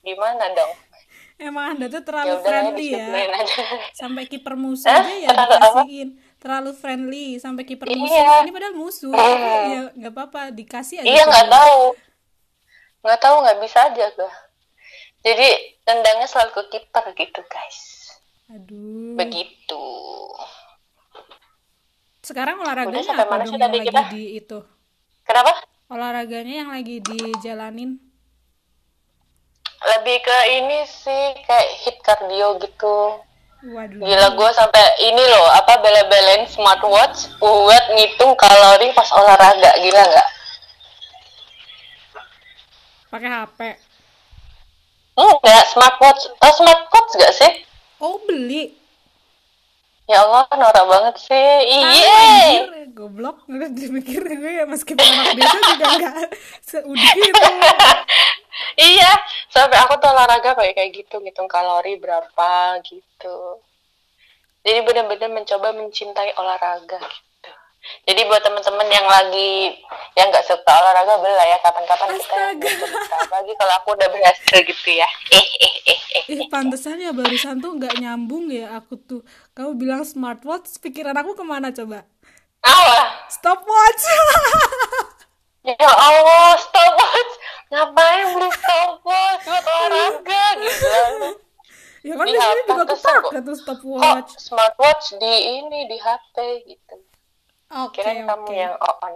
gimana 0.00 0.46
dong 0.52 0.72
Emang 1.34 1.74
Anda 1.74 1.90
tuh 1.90 2.06
terlalu 2.06 2.38
Yaudah, 2.38 2.46
friendly 2.46 2.86
ya. 2.94 3.06
Sampai 3.92 4.30
kiper 4.30 4.54
musuh 4.54 4.86
Eh, 4.86 4.94
aja 4.94 5.14
ya 5.16 5.28
apa? 5.28 5.50
dikasihin. 5.50 6.08
Terlalu 6.38 6.70
friendly 6.70 7.26
sampai 7.36 7.66
kiper 7.66 7.90
Iya. 7.90 7.98
musuh. 7.98 8.22
Ini 8.46 8.50
padahal 8.52 8.74
musuh. 8.76 9.10
Tapi 9.10 9.34
ya 9.66 9.82
nggak 9.92 10.12
apa-apa 10.12 10.40
dikasih 10.52 11.02
aja. 11.02 11.08
iya 11.08 11.22
nggak 11.24 11.48
tahu 11.50 11.98
nggak 13.02 13.20
tahu 13.20 13.36
nggak 13.42 13.58
bisa 13.60 13.78
aja 13.90 14.06
gue 14.14 14.32
jadi 15.22 15.48
tendangnya 15.82 16.26
selalu 16.26 16.50
ke 16.56 16.62
kiper 16.72 17.04
gitu 17.14 17.40
guys 17.46 17.78
Aduh. 18.48 19.14
begitu 19.16 19.82
Sekarang 22.22 22.62
olahraganya 22.62 23.02
Udah, 23.02 23.08
sampai 23.08 23.26
apa 23.26 23.34
mana 23.34 23.42
dong 23.42 23.50
sih 23.50 23.58
yang 23.58 23.64
tadi 23.66 23.78
lagi 23.78 23.88
kita? 23.90 24.02
di 24.08 24.22
itu? 24.36 24.58
kenapa 25.22 25.52
Olahraganya 25.88 26.54
yang 26.64 26.70
lagi 26.70 26.96
dijalanin. 27.02 28.00
lebih 29.82 30.18
ke 30.22 30.38
ini 30.56 30.78
sih 30.86 31.22
kayak 31.42 31.68
hit 31.82 31.96
cardio 32.00 32.54
gitu 32.56 33.18
Waduh. 33.62 33.98
gila 33.98 34.28
gue 34.32 34.50
sampai 34.52 34.82
ini 35.02 35.22
loh 35.22 35.46
apa 35.52 35.78
bela-belain 35.78 36.46
smartwatch 36.46 37.34
buat 37.38 37.84
ngitung 37.90 38.34
kalori 38.34 38.94
pas 38.94 39.10
olahraga 39.10 39.70
gila 39.78 40.02
nggak 40.02 40.28
Pakai 43.12 43.28
HP. 43.28 43.58
enggak 45.12 45.64
smartwatch 45.68 46.32
tau 46.40 46.52
smartwatch 46.56 47.12
gak 47.14 47.34
sih 47.36 47.52
Oh, 48.00 48.16
beli. 48.24 48.72
ya 50.08 50.18
Allah 50.18 50.48
norak 50.50 50.82
banget 50.82 51.16
sih 51.22 51.48
iya 51.62 52.18
goblok. 52.90 53.44
Nggak 53.46 53.70
dipikir 53.72 54.24
gue 54.26 54.52
ya 54.58 54.64
meskipun 54.66 54.98
anak 54.98 55.38
desa 55.38 55.58
juga 55.62 55.86
nggak 55.94 56.14
seudah 56.60 57.12
itu. 57.14 57.44
iya 58.96 59.12
sampai 59.48 59.78
aku 59.78 59.94
tuh 59.96 60.10
olahraga 60.10 60.52
pakai 60.52 60.72
kayak 60.72 60.90
gitu 60.96 61.20
ngitung 61.20 61.46
kalori 61.46 61.94
berapa 61.96 62.52
gitu 62.82 63.36
jadi 64.62 64.82
benar-benar 64.82 65.30
mencoba 65.30 65.70
mencintai 65.72 66.34
olahraga 66.34 66.98
gitu 66.98 67.31
jadi 68.02 68.20
buat 68.24 68.40
teman-teman 68.40 68.88
yang 68.88 69.06
lagi 69.06 69.78
yang 70.14 70.26
nggak 70.28 70.44
suka 70.44 70.70
olahraga 70.70 71.14
boleh 71.18 71.46
ya 71.46 71.58
kapan-kapan 71.58 72.08
kita 72.14 72.36
lagi 73.28 73.52
kalau 73.54 73.74
aku 73.76 73.88
udah 73.92 74.08
berhasil 74.08 74.58
gitu 74.60 74.90
ya 74.92 75.08
eh 75.30 75.48
eh 75.58 75.74
eh 75.86 76.00
eh 76.12 76.22
Ih, 76.28 76.40
pantesan 76.46 76.96
ya 76.96 77.10
barusan 77.10 77.58
tuh 77.58 77.74
nggak 77.74 77.98
nyambung 77.98 78.46
ya 78.46 78.78
aku 78.78 78.94
tuh. 78.94 79.20
Kamu 79.52 79.74
bilang 79.74 80.06
smartwatch, 80.06 80.78
pikiran 80.78 81.12
aku 81.12 81.34
ke 81.34 81.42
mana 81.42 81.68
coba? 81.68 82.06
Allah 82.62 83.26
Stopwatch. 83.26 84.02
ya 85.68 85.76
Allah 85.78 86.58
stopwatch 86.58 87.32
ngapain 87.68 88.26
beli 88.32 88.50
stopwatch 88.50 89.42
buat 89.42 89.64
olahraga 89.64 90.44
gitu 90.58 90.86
ya 92.02 92.14
kan 92.14 92.26
Di 92.26 92.32
di 92.32 92.40
sini 92.40 92.60
HP 92.60 92.66
juga 92.66 92.84
kepake 92.84 93.18
kok. 93.22 93.30
tuh 93.30 93.54
kok 93.54 93.58
stopwatch. 93.62 94.30
smartwatch 94.38 95.06
di 95.16 95.34
ini 95.56 95.80
di 95.86 95.96
HP 95.96 96.36
gitu 96.66 96.91
Oke, 97.72 98.04
kirain 98.04 98.28
kamu 98.28 98.44
oke. 98.44 98.52
yang 98.52 98.74
on 98.76 99.14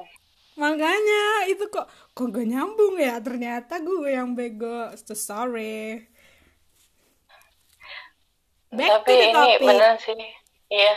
Makanya 0.57 1.45
itu 1.53 1.69
kok 1.69 1.85
kok 2.17 2.27
gak 2.33 2.49
nyambung 2.49 2.97
ya? 2.97 3.21
Ternyata 3.21 3.77
gue 3.85 4.09
yang 4.09 4.33
bego. 4.33 4.89
So 4.97 5.13
sorry. 5.13 6.09
Back 8.73 9.05
Tapi 9.05 9.09
to 9.09 9.13
the 9.13 9.27
ini 9.29 9.33
topic. 9.37 9.61
benar 9.69 9.93
sih. 10.01 10.17
Iya. 10.73 10.95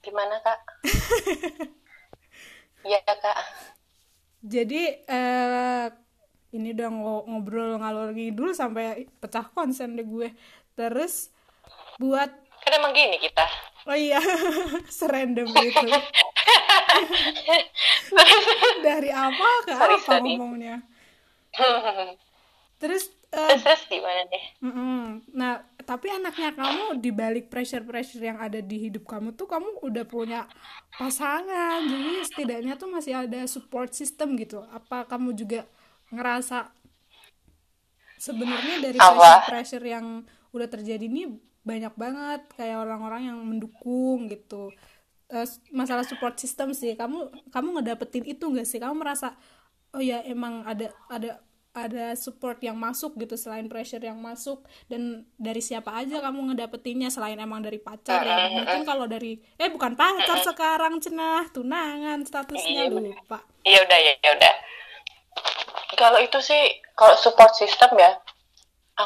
Gimana, 0.00 0.40
Kak? 0.40 0.58
Iya, 2.82 2.98
Kak. 3.06 3.38
Jadi 4.42 5.06
eh 5.06 5.86
ini 6.50 6.74
udah 6.74 6.88
ngo- 6.90 7.24
ngobrol 7.30 7.78
ngalor 7.78 8.10
ngidul 8.10 8.50
sampai 8.52 9.06
pecah 9.22 9.46
konsen 9.54 9.94
deh 9.94 10.02
gue. 10.02 10.34
Terus 10.74 11.30
buat 12.02 12.26
Kan 12.58 12.72
emang 12.74 12.90
gini 12.90 13.22
kita. 13.22 13.46
Oh 13.88 13.96
iya 13.96 14.20
serandom 14.98 15.48
itu. 15.50 15.86
Dari 18.86 19.10
apa 19.10 19.48
ke 19.66 19.72
Sorry, 19.74 19.96
apa 19.96 20.04
sorry. 20.04 20.36
ngomongnya. 20.36 20.76
Terus 22.82 23.14
eh, 23.30 23.62
terus, 23.62 23.86
gimana 23.86 24.26
nih? 24.26 24.44
Mm-mm. 24.58 25.22
Nah, 25.38 25.62
tapi 25.86 26.10
anaknya 26.10 26.50
kamu 26.50 26.98
di 26.98 27.14
balik 27.14 27.46
pressure-pressure 27.46 28.26
yang 28.26 28.42
ada 28.42 28.58
di 28.58 28.90
hidup 28.90 29.06
kamu 29.06 29.38
tuh 29.38 29.46
kamu 29.46 29.78
udah 29.86 30.02
punya 30.02 30.50
pasangan. 30.98 31.86
Jadi 31.86 32.26
setidaknya 32.26 32.74
tuh 32.74 32.90
masih 32.90 33.22
ada 33.22 33.46
support 33.46 33.94
system 33.94 34.34
gitu. 34.34 34.66
Apa 34.74 35.06
kamu 35.06 35.30
juga 35.38 35.62
ngerasa 36.10 36.74
sebenarnya 38.18 38.82
dari 38.82 38.98
pressure-pressure 38.98 39.86
yang 39.86 40.26
udah 40.50 40.68
terjadi 40.68 41.06
ini 41.06 41.30
banyak 41.62 41.94
banget 41.94 42.42
kayak 42.58 42.82
orang-orang 42.82 43.32
yang 43.32 43.38
mendukung 43.42 44.26
gitu. 44.30 44.70
Masalah 45.72 46.04
support 46.04 46.36
system 46.36 46.76
sih. 46.76 46.92
Kamu 46.94 47.50
kamu 47.50 47.80
ngedapetin 47.80 48.26
itu 48.26 48.52
gak 48.52 48.68
sih? 48.68 48.82
Kamu 48.82 48.98
merasa 48.98 49.34
oh 49.92 50.02
ya 50.02 50.20
emang 50.24 50.64
ada 50.64 50.92
ada 51.08 51.40
ada 51.72 52.12
support 52.20 52.60
yang 52.60 52.76
masuk 52.76 53.16
gitu 53.16 53.32
selain 53.32 53.64
pressure 53.64 54.04
yang 54.04 54.20
masuk 54.20 54.60
dan 54.92 55.24
dari 55.40 55.64
siapa 55.64 55.88
aja 55.88 56.20
kamu 56.20 56.52
ngedapetinnya 56.52 57.08
selain 57.08 57.40
emang 57.40 57.64
dari 57.64 57.80
pacar 57.80 58.20
ya 58.20 58.52
mungkin 58.52 58.84
kalau 58.84 59.08
dari 59.08 59.40
eh 59.56 59.72
bukan 59.72 59.96
pacar 59.96 60.44
sekarang 60.44 61.00
cenah 61.00 61.48
tunangan 61.48 62.28
statusnya 62.28 62.92
Iya, 62.92 62.92
lupa 62.92 63.40
Ya 63.64 63.78
udah 63.88 63.98
ya 64.04 64.30
udah. 64.36 64.54
Kalau 65.96 66.18
itu 66.20 66.38
sih 66.44 66.82
kalau 66.92 67.16
support 67.16 67.56
system 67.56 67.94
ya, 67.96 68.20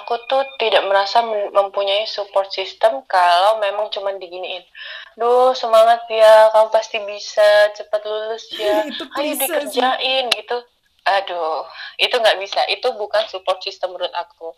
aku 0.01 0.21
tuh 0.29 0.43
tidak 0.61 0.85
merasa 0.85 1.25
mempunyai 1.53 2.05
support 2.05 2.53
system 2.53 3.05
kalau 3.09 3.59
memang 3.59 3.89
cuman 3.89 4.21
diginiin. 4.21 4.65
Duh, 5.17 5.57
semangat 5.57 6.05
ya, 6.13 6.53
kamu 6.53 6.69
pasti 6.69 7.01
bisa, 7.05 7.73
cepat 7.73 8.03
lulus 8.05 8.45
ya. 8.53 8.85
Ayo 9.19 9.33
sih. 9.33 9.41
dikerjain 9.41 10.29
gitu. 10.33 10.57
Aduh, 11.07 11.63
itu 12.03 12.15
nggak 12.19 12.39
bisa. 12.43 12.67
Itu 12.67 12.93
bukan 12.99 13.25
support 13.31 13.63
system 13.63 13.95
menurut 13.95 14.13
aku. 14.13 14.53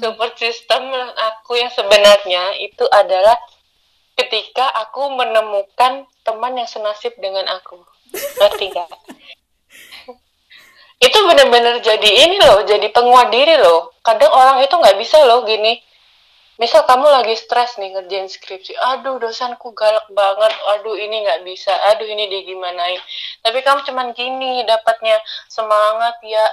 Support 0.00 0.34
system 0.40 0.88
menurut 0.88 1.16
aku 1.16 1.60
yang 1.60 1.68
sebenarnya 1.70 2.56
itu 2.56 2.88
adalah 2.88 3.36
ketika 4.16 4.68
aku 4.80 5.12
menemukan 5.12 6.08
teman 6.24 6.56
yang 6.56 6.68
senasib 6.68 7.12
dengan 7.20 7.44
aku. 7.52 7.84
Ngerti 8.12 8.72
nggak? 8.72 8.90
itu 11.00 11.18
bener-bener 11.24 11.80
jadi 11.80 12.10
ini 12.28 12.36
loh, 12.44 12.60
jadi 12.68 12.86
penguat 12.92 13.32
diri 13.32 13.56
loh. 13.56 13.96
Kadang 14.04 14.28
orang 14.28 14.60
itu 14.60 14.76
nggak 14.76 15.00
bisa 15.00 15.16
loh 15.24 15.48
gini. 15.48 15.80
Misal 16.60 16.84
kamu 16.84 17.08
lagi 17.08 17.32
stres 17.40 17.80
nih 17.80 17.96
ngerjain 17.96 18.28
skripsi, 18.28 18.76
aduh 18.76 19.16
dosenku 19.16 19.72
galak 19.72 20.04
banget, 20.12 20.52
aduh 20.76 20.92
ini 20.92 21.24
nggak 21.24 21.40
bisa, 21.48 21.72
aduh 21.88 22.04
ini 22.04 22.28
dia 22.28 22.44
gimanain. 22.44 23.00
Tapi 23.40 23.64
kamu 23.64 23.80
cuman 23.88 24.12
gini 24.12 24.60
dapatnya 24.68 25.16
semangat 25.48 26.20
ya. 26.20 26.44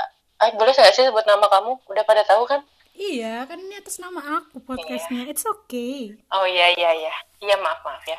Eh 0.48 0.56
boleh 0.56 0.72
nggak 0.72 0.96
sih 0.96 1.04
sebut 1.04 1.28
nama 1.28 1.44
kamu? 1.52 1.84
Udah 1.92 2.08
pada 2.08 2.24
tahu 2.24 2.48
kan? 2.48 2.64
iya 2.98 3.46
kan 3.46 3.62
ini 3.62 3.78
atas 3.78 4.02
nama 4.02 4.42
aku 4.42 4.58
podcastnya 4.66 5.30
it's 5.30 5.46
okay 5.46 6.18
Oh 6.34 6.50
iya 6.50 6.74
iya 6.74 6.90
iya. 6.98 7.14
Iya 7.38 7.56
maaf 7.62 7.86
maaf 7.86 8.02
ya. 8.10 8.18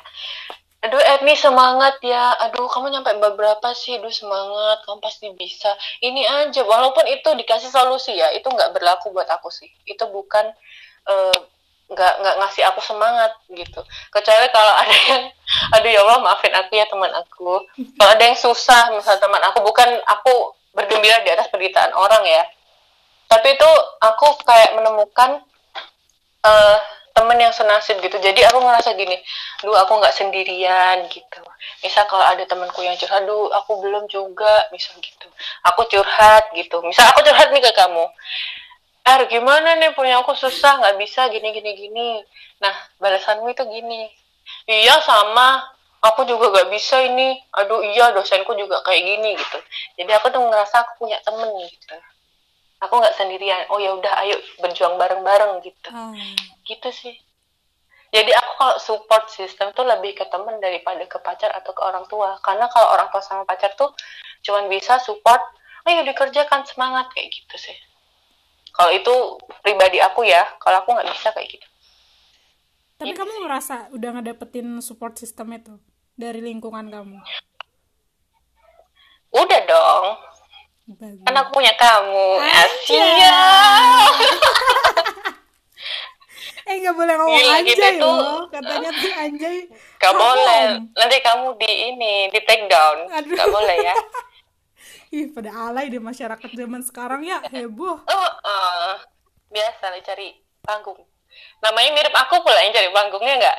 Aduh 0.78 1.02
Edni 1.02 1.34
semangat 1.34 1.98
ya. 2.06 2.38
Aduh 2.46 2.70
kamu 2.70 2.94
nyampe 2.94 3.10
beberapa 3.18 3.74
sih. 3.74 3.98
Aduh 3.98 4.14
semangat. 4.14 4.86
Kamu 4.86 5.02
pasti 5.02 5.26
bisa. 5.34 5.74
Ini 5.98 6.22
aja. 6.46 6.62
Walaupun 6.62 7.02
itu 7.10 7.28
dikasih 7.34 7.70
solusi 7.70 8.14
ya. 8.14 8.30
Itu 8.30 8.46
nggak 8.46 8.78
berlaku 8.78 9.10
buat 9.10 9.26
aku 9.26 9.50
sih. 9.50 9.66
Itu 9.82 10.06
bukan 10.06 10.54
eh, 11.10 11.38
nggak 11.88 12.12
nggak 12.20 12.36
ngasih 12.44 12.62
aku 12.68 12.80
semangat 12.84 13.32
gitu. 13.50 13.80
Kecuali 14.12 14.46
kalau 14.54 14.72
ada 14.76 14.96
yang 15.08 15.22
aduh 15.74 15.90
ya 15.90 16.00
Allah 16.04 16.18
maafin 16.22 16.54
aku 16.54 16.72
ya 16.78 16.86
teman 16.86 17.10
aku. 17.10 17.64
Kalau 17.98 18.10
ada 18.14 18.22
yang 18.22 18.38
susah 18.38 18.94
misalnya 18.94 19.18
teman 19.18 19.42
aku 19.50 19.58
bukan 19.66 19.88
aku 20.06 20.54
bergembira 20.76 21.24
di 21.26 21.32
atas 21.34 21.50
penderitaan 21.50 21.90
orang 21.96 22.22
ya. 22.22 22.44
Tapi 23.26 23.56
itu 23.56 23.70
aku 23.98 24.46
kayak 24.46 24.78
menemukan 24.78 25.42
eh 26.46 26.78
temen 27.18 27.34
yang 27.34 27.50
senasib 27.50 27.98
gitu. 27.98 28.14
Jadi 28.22 28.46
aku 28.46 28.62
ngerasa 28.62 28.94
gini 28.94 29.18
duh 29.66 29.74
aku 29.74 29.98
nggak 29.98 30.14
sendirian 30.14 31.02
gitu. 31.10 31.42
Misal 31.82 32.06
kalau 32.06 32.22
ada 32.22 32.46
temanku 32.46 32.78
yang 32.86 32.94
curhat 32.94 33.26
duh 33.26 33.50
aku 33.50 33.82
belum 33.82 34.06
juga 34.06 34.70
misal 34.70 34.94
gitu. 35.02 35.26
Aku 35.66 35.82
curhat 35.90 36.54
gitu. 36.54 36.78
Misal 36.86 37.10
aku 37.10 37.26
curhat 37.26 37.50
nih 37.50 37.62
ke 37.66 37.72
kamu 37.74 38.06
Er 39.08 39.24
gimana 39.24 39.80
nih 39.80 39.96
punya 39.96 40.20
aku 40.20 40.36
susah 40.36 40.84
nggak 40.84 41.00
bisa 41.00 41.26
gini 41.32 41.50
gini 41.50 41.70
gini. 41.74 42.08
Nah 42.62 42.74
balasanmu 43.02 43.50
itu 43.50 43.66
gini 43.66 44.06
iya 44.70 45.02
sama. 45.02 45.74
Aku 45.98 46.22
juga 46.22 46.54
gak 46.54 46.70
bisa 46.70 46.94
ini. 47.02 47.42
Aduh 47.58 47.82
iya 47.82 48.14
dosenku 48.14 48.54
juga 48.54 48.78
kayak 48.86 49.02
gini 49.02 49.34
gitu. 49.34 49.58
Jadi 49.98 50.14
aku 50.14 50.30
tuh 50.30 50.38
ngerasa 50.46 50.86
aku 50.86 51.02
punya 51.02 51.18
temen 51.26 51.50
gitu 51.66 51.98
aku 52.78 52.94
nggak 52.98 53.16
sendirian. 53.18 53.66
Oh 53.70 53.78
ya 53.82 53.94
udah 53.94 54.14
ayo 54.26 54.36
berjuang 54.62 54.98
bareng-bareng 54.98 55.62
gitu. 55.62 55.88
Oh. 55.90 56.14
gitu 56.66 56.88
sih. 56.94 57.14
Jadi 58.08 58.32
aku 58.32 58.52
kalau 58.56 58.76
support 58.80 59.28
system 59.28 59.68
tuh 59.76 59.84
lebih 59.84 60.16
ke 60.16 60.24
temen 60.32 60.56
daripada 60.64 61.04
ke 61.04 61.20
pacar 61.20 61.52
atau 61.52 61.76
ke 61.76 61.82
orang 61.84 62.08
tua. 62.08 62.40
Karena 62.40 62.64
kalau 62.72 62.96
orang 62.96 63.12
tua 63.12 63.20
sama 63.20 63.44
pacar 63.44 63.74
tuh 63.76 63.92
cuman 64.40 64.70
bisa 64.70 64.96
support 65.02 65.42
ayo 65.84 66.04
dikerjakan 66.04 66.64
semangat 66.64 67.12
kayak 67.12 67.28
gitu 67.32 67.56
sih. 67.58 67.76
Kalau 68.72 68.94
itu 68.94 69.12
pribadi 69.60 69.98
aku 69.98 70.24
ya 70.24 70.46
kalau 70.62 70.80
aku 70.80 70.94
nggak 70.94 71.10
bisa 71.12 71.28
kayak 71.34 71.48
gitu. 71.58 71.68
Tapi 72.98 73.14
kamu 73.14 73.46
merasa 73.46 73.86
udah 73.94 74.10
ngedapetin 74.18 74.82
support 74.82 75.14
system 75.20 75.54
itu 75.54 75.74
dari 76.18 76.42
lingkungan 76.42 76.90
kamu? 76.90 77.18
Udah 79.28 79.60
dong 79.68 80.06
Bagus. 80.90 81.20
kan 81.20 81.34
aku 81.36 81.50
punya 81.52 81.72
kamu. 81.74 82.28
Asia. 82.40 83.36
Eh 86.64 86.84
nggak 86.84 86.92
boleh 86.92 87.14
ngomong 87.16 87.32
Gila, 87.34 87.54
anjay 87.56 87.76
tuh- 87.96 87.96
loh. 87.98 88.44
Katanya 88.46 88.90
tuh 88.92 89.12
anjay 89.14 89.56
Gak 89.96 90.04
haram. 90.06 90.20
boleh. 90.20 90.64
Nanti 90.94 91.16
kamu 91.18 91.46
di 91.56 91.70
ini 91.88 92.12
di 92.28 92.40
take 92.44 92.68
down. 92.68 93.08
Aduh. 93.10 93.32
Gak 93.32 93.48
boleh 93.48 93.76
ya. 93.78 93.94
Ih 95.16 95.32
pada 95.32 95.48
alay 95.64 95.88
deh 95.88 95.96
masyarakat 95.96 96.44
zaman 96.52 96.84
sekarang 96.84 97.24
ya. 97.24 97.40
Heboh. 97.42 98.04
Oh, 98.12 98.30
uh, 98.44 99.00
biasa 99.48 99.88
lah 99.88 100.00
cari 100.02 100.36
panggung. 100.60 101.00
Namanya 101.64 101.88
mirip 101.90 102.12
aku 102.12 102.36
pula 102.38 102.60
yang 102.60 102.76
cari 102.76 102.92
panggungnya 102.92 103.34
nggak? 103.38 103.58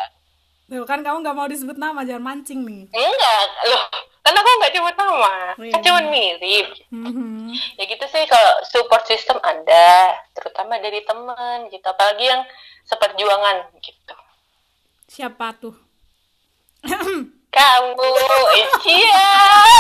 Tuh 0.70 0.86
kan 0.86 1.02
kamu 1.02 1.26
nggak 1.26 1.34
mau 1.36 1.50
disebut 1.50 1.82
nama 1.82 2.06
jangan 2.06 2.22
mancing 2.24 2.62
nih. 2.62 2.86
Enggak. 2.94 3.46
Loh 3.66 3.84
kan 4.30 4.38
aku 4.38 4.50
nggak 4.56 4.74
cuma 4.74 4.90
nama 4.94 5.34
Oh, 5.58 5.66
kan 5.66 5.82
cuma 5.82 6.00
mirip. 6.06 6.68
Mhm. 6.88 7.50
ya 7.76 7.84
gitu 7.84 8.06
sih 8.06 8.24
kalau 8.26 8.62
support 8.64 9.02
system 9.04 9.42
ada 9.42 10.14
terutama 10.32 10.78
dari 10.78 11.02
teman 11.02 11.66
gitu. 11.68 11.82
Apalagi 11.84 12.24
yang 12.24 12.46
seperjuangan 12.86 13.74
gitu. 13.82 14.16
Siapa 15.10 15.58
tuh 15.58 15.74
kamu. 17.50 18.10
Iya 18.86 19.26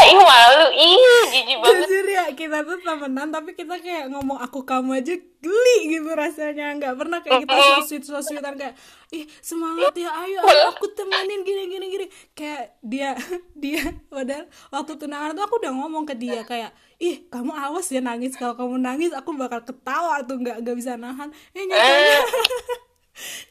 ih 0.09 0.17
malu. 0.17 0.67
Ih 0.73 1.21
jijik 1.29 1.57
banget. 1.61 1.85
Jujur 1.85 2.05
ya 2.09 2.25
kita 2.33 2.57
tuh 2.65 2.77
temenan 2.81 3.29
tapi 3.29 3.53
kita 3.53 3.77
kayak 3.77 4.09
ngomong 4.09 4.41
aku 4.41 4.65
kamu 4.65 4.99
aja 4.99 5.15
geli 5.15 5.77
gitu 5.93 6.09
rasanya. 6.17 6.73
Nggak 6.75 6.95
pernah 6.97 7.19
kayak 7.21 7.45
kita 7.45 7.55
so 7.55 7.81
sweet 7.85 8.03
so 8.03 8.17
sweetan 8.19 8.57
kayak 8.57 8.73
ih 9.13 9.25
semangat 9.41 9.93
ya 9.97 10.09
ayo, 10.25 10.41
ayo 10.45 10.63
aku 10.73 10.89
temenin 10.97 11.45
gini 11.45 11.63
gini 11.69 11.85
gini. 11.93 12.05
Kayak 12.33 12.77
dia 12.81 13.13
dia 13.63 13.81
padahal 14.09 14.49
waktu 14.73 14.93
tunangan 14.97 15.37
tuh 15.37 15.43
aku 15.45 15.55
udah 15.61 15.73
ngomong 15.77 16.03
ke 16.09 16.17
dia 16.17 16.41
kayak 16.41 16.73
ih 16.97 17.29
kamu 17.29 17.53
awas 17.53 17.87
ya 17.93 18.01
nangis 18.01 18.35
kalau 18.35 18.57
kamu 18.57 18.81
nangis 18.81 19.13
aku 19.13 19.31
bakal 19.37 19.61
ketawa 19.61 20.19
tuh 20.25 20.41
nggak 20.41 20.65
nggak 20.65 20.75
bisa 20.75 20.97
nahan. 20.97 21.29
Eh 21.53 21.63
nyatanya 21.69 22.17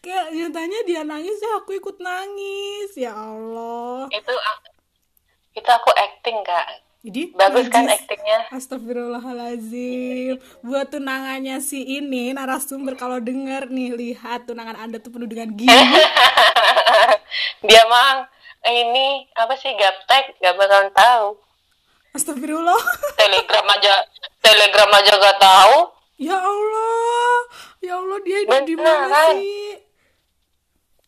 kayak 0.05 0.33
nyatanya 0.33 0.79
dia 0.88 1.03
nangis 1.05 1.38
ya 1.40 1.61
aku 1.61 1.77
ikut 1.77 1.97
nangis. 2.01 2.90
Ya 2.97 3.12
Allah. 3.14 4.09
Itu 4.11 4.35
itu 5.59 5.71
aku 5.71 5.90
acting 5.94 6.38
kak. 6.47 6.66
Jadi 6.99 7.31
bagus 7.38 7.71
kan 7.71 7.87
actingnya? 7.87 8.51
Astagfirullahaladzim. 8.51 10.42
Buat 10.66 10.90
tunangannya 10.90 11.62
si 11.62 11.87
ini 11.87 12.35
Narasumber 12.35 12.99
kalau 12.99 13.23
denger 13.23 13.71
nih 13.71 13.94
Lihat 13.94 14.51
tunangan 14.51 14.75
anda 14.75 14.99
tuh 14.99 15.14
penuh 15.14 15.31
dengan 15.31 15.55
gini 15.55 15.71
dia 17.68 17.83
mah 17.87 18.27
ini 18.66 19.31
apa 19.38 19.55
sih 19.55 19.71
gaptek? 19.79 20.42
Gak 20.42 20.59
bakalan 20.59 20.90
tahu. 20.90 21.38
Astagfirullah. 22.18 22.83
Telegram 23.14 23.66
aja 23.79 23.94
telegram 24.42 24.90
aja 24.99 25.12
gak 25.14 25.38
tahu 25.38 25.97
Ya 26.18 26.35
Allah 26.35 27.38
Ya 27.78 27.94
Allah 27.94 28.18
dia 28.26 28.38
hidup 28.42 28.62
di 28.66 28.74
mana 28.74 29.38
sih? 29.38 29.78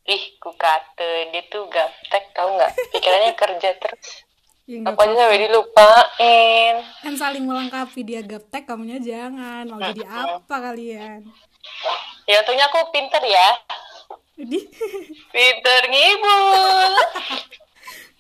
Ih 0.06 0.24
ku 0.38 0.54
kata 0.54 1.34
dia 1.34 1.42
tuh 1.50 1.66
gaptek 1.66 2.30
tahu 2.34 2.54
nggak? 2.54 2.72
Pikirannya 2.94 3.34
kerja 3.34 3.70
terus. 3.78 4.24
Ya, 4.70 4.86
aku 4.86 5.02
aja 5.02 5.14
sampai 5.18 5.50
dilupain. 5.50 6.74
Kan 7.02 7.14
saling 7.18 7.42
melengkapi 7.42 8.06
Dia 8.06 8.22
gaptek 8.22 8.70
kamunya 8.70 9.02
jangan. 9.02 9.66
Mau 9.66 9.82
jadi 9.82 10.06
apa 10.06 10.54
kalian? 10.70 11.26
Ya 12.30 12.46
untungnya 12.46 12.70
aku 12.70 12.94
pinter 12.94 13.22
ya. 13.26 13.50
Jadi 14.38 14.58
pinter 15.34 15.82
ngibul 15.90 16.92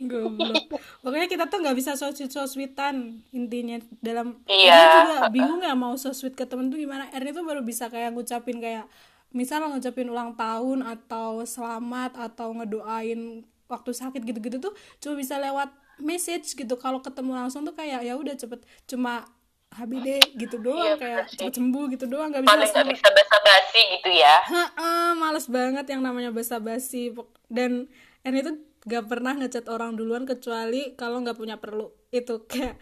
Goblok. 0.00 0.72
Pokoknya 1.04 1.28
kita 1.28 1.44
tuh 1.46 1.60
nggak 1.60 1.76
bisa 1.76 1.92
so 1.94 2.08
sweet 2.10 2.32
so 2.32 2.44
sweetan 2.44 3.20
intinya 3.30 3.76
dalam 4.00 4.40
Iya. 4.44 4.78
Juga 5.04 5.16
bingung 5.28 5.60
ya 5.60 5.76
mau 5.76 5.92
so 5.96 6.10
sweet 6.10 6.32
ke 6.32 6.44
temen 6.44 6.72
tuh 6.72 6.80
gimana. 6.80 7.08
Erni 7.12 7.30
tuh 7.30 7.44
baru 7.44 7.60
bisa 7.60 7.88
kayak 7.88 8.16
ngucapin 8.16 8.58
kayak 8.58 8.88
misal 9.30 9.62
ngucapin 9.62 10.08
ulang 10.08 10.34
tahun 10.34 10.82
atau 10.82 11.44
selamat 11.44 12.16
atau 12.18 12.50
ngedoain 12.56 13.44
waktu 13.70 13.90
sakit 13.94 14.26
gitu-gitu 14.26 14.58
tuh 14.58 14.74
cuma 14.98 15.14
bisa 15.14 15.38
lewat 15.38 15.70
message 16.00 16.56
gitu. 16.56 16.74
Kalau 16.80 17.04
ketemu 17.04 17.36
langsung 17.36 17.62
tuh 17.62 17.76
kayak 17.76 18.02
ya 18.02 18.16
udah 18.16 18.34
cepet 18.34 18.64
cuma 18.88 19.28
HBD 19.70 20.34
gitu 20.34 20.58
doang 20.58 20.82
Iya, 20.82 20.94
kayak 20.98 21.20
cepet 21.30 21.54
sembuh 21.54 21.84
gitu 21.94 22.10
doang 22.10 22.34
nggak 22.34 22.42
bisa 22.42 22.50
paling 22.58 22.72
nggak 22.74 22.90
bisa 22.90 23.08
basa-basi 23.14 23.80
gitu 23.94 24.10
ya 24.10 24.36
Heeh, 24.50 25.08
males 25.14 25.46
banget 25.46 25.86
yang 25.86 26.02
namanya 26.02 26.34
basa-basi 26.34 27.14
dan 27.46 27.86
dan 28.26 28.32
itu 28.34 28.50
gak 28.88 29.04
pernah 29.12 29.36
ngechat 29.36 29.68
orang 29.68 29.92
duluan 29.92 30.24
kecuali 30.24 30.96
kalau 30.96 31.20
nggak 31.20 31.36
punya 31.36 31.56
perlu. 31.60 31.92
Itu 32.08 32.48
kayak 32.50 32.80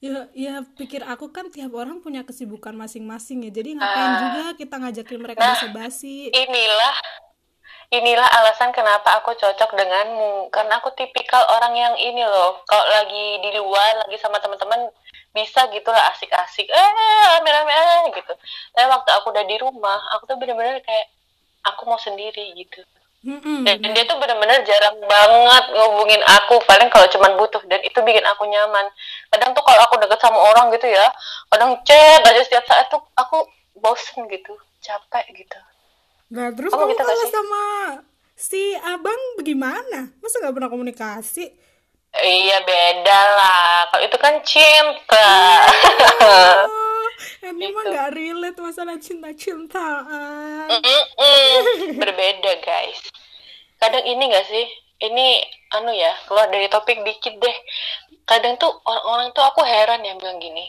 ya 0.00 0.32
ya 0.32 0.64
pikir 0.64 1.04
aku 1.04 1.28
kan 1.28 1.52
tiap 1.52 1.76
orang 1.76 2.00
punya 2.00 2.22
kesibukan 2.22 2.72
masing-masing 2.72 3.44
ya. 3.48 3.50
Jadi 3.52 3.76
ngapain 3.76 4.12
juga 4.22 4.44
kita 4.56 4.74
ngajakin 4.78 5.18
mereka 5.20 5.42
basa-basi? 5.42 6.30
inilah 6.30 6.96
inilah 7.90 8.28
alasan 8.40 8.70
kenapa 8.70 9.18
aku 9.20 9.34
cocok 9.34 9.70
denganmu. 9.74 10.48
Karena 10.54 10.78
aku 10.78 10.94
tipikal 10.94 11.42
orang 11.50 11.74
yang 11.74 11.94
ini 11.98 12.22
loh 12.22 12.62
kalau 12.64 12.86
lagi 12.86 13.42
di 13.42 13.50
luar 13.58 14.06
lagi 14.06 14.16
sama 14.22 14.38
teman-teman 14.38 14.88
bisa 15.30 15.62
gitu 15.70 15.86
lah 15.94 16.10
asik-asik 16.10 16.66
eh 16.66 16.90
rame-rame 17.38 17.70
eh, 17.70 18.02
gitu. 18.14 18.32
Tapi 18.74 18.86
waktu 18.86 19.10
aku 19.18 19.26
udah 19.34 19.44
di 19.46 19.56
rumah 19.58 19.98
aku 20.14 20.30
tuh 20.30 20.38
bener-bener 20.38 20.78
kayak 20.82 21.06
aku 21.66 21.84
mau 21.86 22.00
sendiri 22.00 22.56
gitu 22.56 22.80
Mm-mm. 23.20 23.68
dan 23.68 23.76
dia 23.84 24.04
tuh 24.08 24.16
bener-bener 24.16 24.64
jarang 24.64 24.96
banget 25.04 25.64
ngubungin 25.76 26.24
aku 26.24 26.56
paling 26.64 26.88
kalau 26.88 27.04
cuman 27.12 27.36
butuh 27.36 27.60
dan 27.68 27.76
itu 27.84 28.00
bikin 28.00 28.24
aku 28.24 28.48
nyaman 28.48 28.88
kadang 29.28 29.52
tuh 29.52 29.60
kalau 29.60 29.76
aku 29.84 30.00
deket 30.00 30.16
sama 30.24 30.40
orang 30.40 30.72
gitu 30.72 30.88
ya 30.88 31.04
kadang 31.52 31.76
chat 31.84 32.24
aja 32.24 32.40
setiap 32.40 32.64
saat 32.64 32.88
tuh 32.88 33.04
aku 33.12 33.44
bosen 33.76 34.24
gitu 34.24 34.56
capek 34.80 35.36
gitu 35.36 35.58
nah 36.32 36.48
terus 36.48 36.72
Kamu 36.72 36.96
gitu 36.96 37.04
kalau 37.04 37.26
sama 37.28 37.64
si 38.32 38.72
abang 38.88 39.20
bagaimana 39.36 40.16
masa 40.24 40.40
nggak 40.40 40.56
pernah 40.56 40.72
komunikasi 40.72 41.52
Iya 42.10 42.58
beda 42.66 43.20
lah. 43.38 43.86
Kalau 43.86 44.02
itu 44.02 44.18
kan 44.18 44.34
cinta. 44.42 45.30
oh, 46.26 46.79
ini 47.42 47.66
mah 47.68 47.82
Gitu. 47.82 47.90
nggak 47.90 48.08
relate 48.12 48.58
masalah 48.58 48.96
cinta-cintaan 48.96 50.68
Mm-mm. 50.70 51.96
Berbeda 51.96 52.52
guys. 52.60 53.00
Kadang 53.76 54.04
ini 54.04 54.28
gak 54.28 54.46
sih? 54.46 54.66
Ini 55.00 55.40
anu 55.72 55.88
ya 55.90 56.12
keluar 56.28 56.48
dari 56.48 56.68
topik 56.68 57.00
dikit 57.00 57.32
deh. 57.34 57.56
Kadang 58.24 58.56
tuh 58.56 58.68
orang-orang 58.84 59.32
tuh 59.32 59.40
aku 59.40 59.64
heran 59.64 60.04
ya 60.04 60.12
bilang 60.14 60.36
gini. 60.36 60.68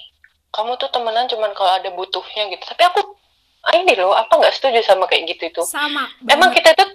Kamu 0.51 0.75
tuh 0.75 0.87
temenan 0.87 1.27
cuman 1.27 1.51
kalau 1.51 1.75
ada 1.75 1.91
butuhnya 1.91 2.47
gitu. 2.47 2.63
Tapi 2.63 2.83
aku 2.87 2.99
ah, 3.61 3.75
ini 3.75 3.93
loh 3.95 4.15
apa 4.15 4.31
nggak 4.31 4.55
setuju 4.55 4.79
sama 4.81 5.05
kayak 5.05 5.35
gitu 5.35 5.51
itu. 5.51 5.61
sama 5.67 6.07
Emang 6.23 6.51
banget. 6.51 6.63
kita 6.63 6.69
itu 6.73 6.85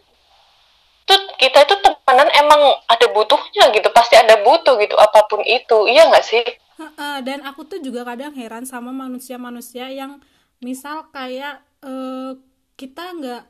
tuh 1.06 1.20
kita 1.36 1.58
itu 1.62 1.74
temenan 1.84 2.28
emang 2.34 2.60
ada 2.88 3.06
butuhnya 3.12 3.64
gitu. 3.70 3.88
Pasti 3.92 4.16
ada 4.16 4.40
butuh 4.40 4.80
gitu 4.80 4.96
apa 4.96 5.28
pun 5.28 5.44
itu. 5.44 5.86
Iya 5.86 6.08
nggak 6.08 6.24
sih? 6.24 6.44
Heeh, 6.76 7.16
dan 7.24 7.40
aku 7.48 7.64
tuh 7.64 7.80
juga 7.80 8.04
kadang 8.04 8.36
heran 8.36 8.68
sama 8.68 8.92
manusia-manusia 8.92 9.88
yang 9.88 10.20
misal 10.60 11.08
kayak 11.08 11.64
eh, 11.80 12.36
kita 12.76 13.16
nggak 13.16 13.42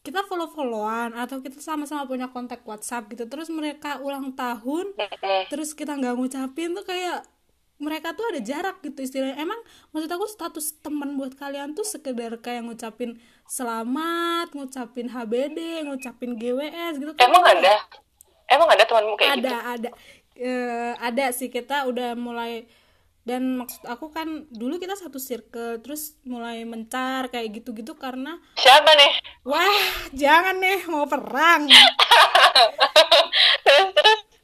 kita 0.00 0.24
follow-followan 0.24 1.12
atau 1.12 1.44
kita 1.44 1.60
sama-sama 1.60 2.08
punya 2.08 2.32
kontak 2.32 2.64
WhatsApp 2.64 3.12
gitu 3.12 3.28
terus 3.28 3.52
mereka 3.52 4.00
ulang 4.00 4.32
tahun 4.32 4.96
terus 5.52 5.76
kita 5.76 5.92
nggak 5.92 6.16
ngucapin 6.16 6.72
tuh 6.72 6.84
kayak 6.88 7.20
mereka 7.80 8.12
tuh 8.16 8.24
ada 8.32 8.40
jarak 8.40 8.80
gitu 8.80 8.96
istilahnya 9.04 9.36
emang 9.40 9.60
maksud 9.92 10.08
aku 10.08 10.24
status 10.28 10.76
teman 10.80 11.16
buat 11.20 11.36
kalian 11.36 11.76
tuh 11.76 11.84
sekedar 11.84 12.32
kayak 12.40 12.64
ngucapin 12.64 13.20
selamat 13.44 14.52
ngucapin 14.56 15.08
HBD 15.08 15.84
ngucapin 15.84 16.36
GWS 16.36 17.00
gitu 17.00 17.12
kan 17.16 17.28
Emang 17.28 17.44
ada? 17.44 17.76
Emang 18.48 18.68
ada 18.72 18.84
temanmu 18.84 19.14
kayak 19.20 19.32
ada 19.36 19.48
gitu? 19.48 19.56
ada 19.56 19.90
Eh, 20.40 20.92
ada 20.96 21.28
sih 21.36 21.52
kita 21.52 21.84
udah 21.84 22.16
mulai 22.16 22.64
dan 23.28 23.60
maksud 23.60 23.84
aku 23.84 24.08
kan 24.08 24.48
dulu 24.48 24.80
kita 24.80 24.96
satu 24.96 25.20
circle 25.20 25.84
terus 25.84 26.16
mulai 26.24 26.64
mencar 26.64 27.28
kayak 27.28 27.60
gitu-gitu 27.60 27.92
karena 28.00 28.40
Siapa 28.56 28.88
nih? 28.96 29.12
wah 29.44 29.84
jangan 30.16 30.56
nih 30.56 30.80
mau 30.88 31.04
perang 31.04 31.68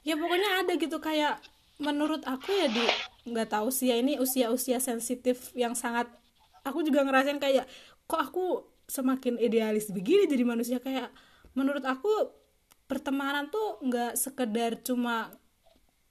ya 0.06 0.14
pokoknya 0.20 0.61
ada 0.61 0.72
gitu 0.76 1.00
kayak 1.00 1.40
menurut 1.80 2.20
aku 2.28 2.52
ya 2.52 2.68
di 2.68 2.85
nggak 3.32 3.56
tahu 3.56 3.72
sih 3.72 3.88
ya 3.88 3.96
ini 3.96 4.20
usia-usia 4.20 4.76
sensitif 4.85 5.56
yang 5.56 5.72
sangat 5.72 6.12
aku 6.61 6.85
juga 6.85 7.09
ngerasain 7.09 7.40
kayak 7.40 7.64
kok 8.04 8.20
aku 8.20 8.68
semakin 8.85 9.40
idealis 9.40 9.88
begini 9.88 10.28
jadi 10.28 10.44
manusia 10.44 10.78
kayak 10.78 11.09
menurut 11.56 11.88
aku 11.88 12.37
pertemanan 12.85 13.48
tuh 13.48 13.80
nggak 13.80 14.20
sekedar 14.20 14.76
cuma 14.85 15.32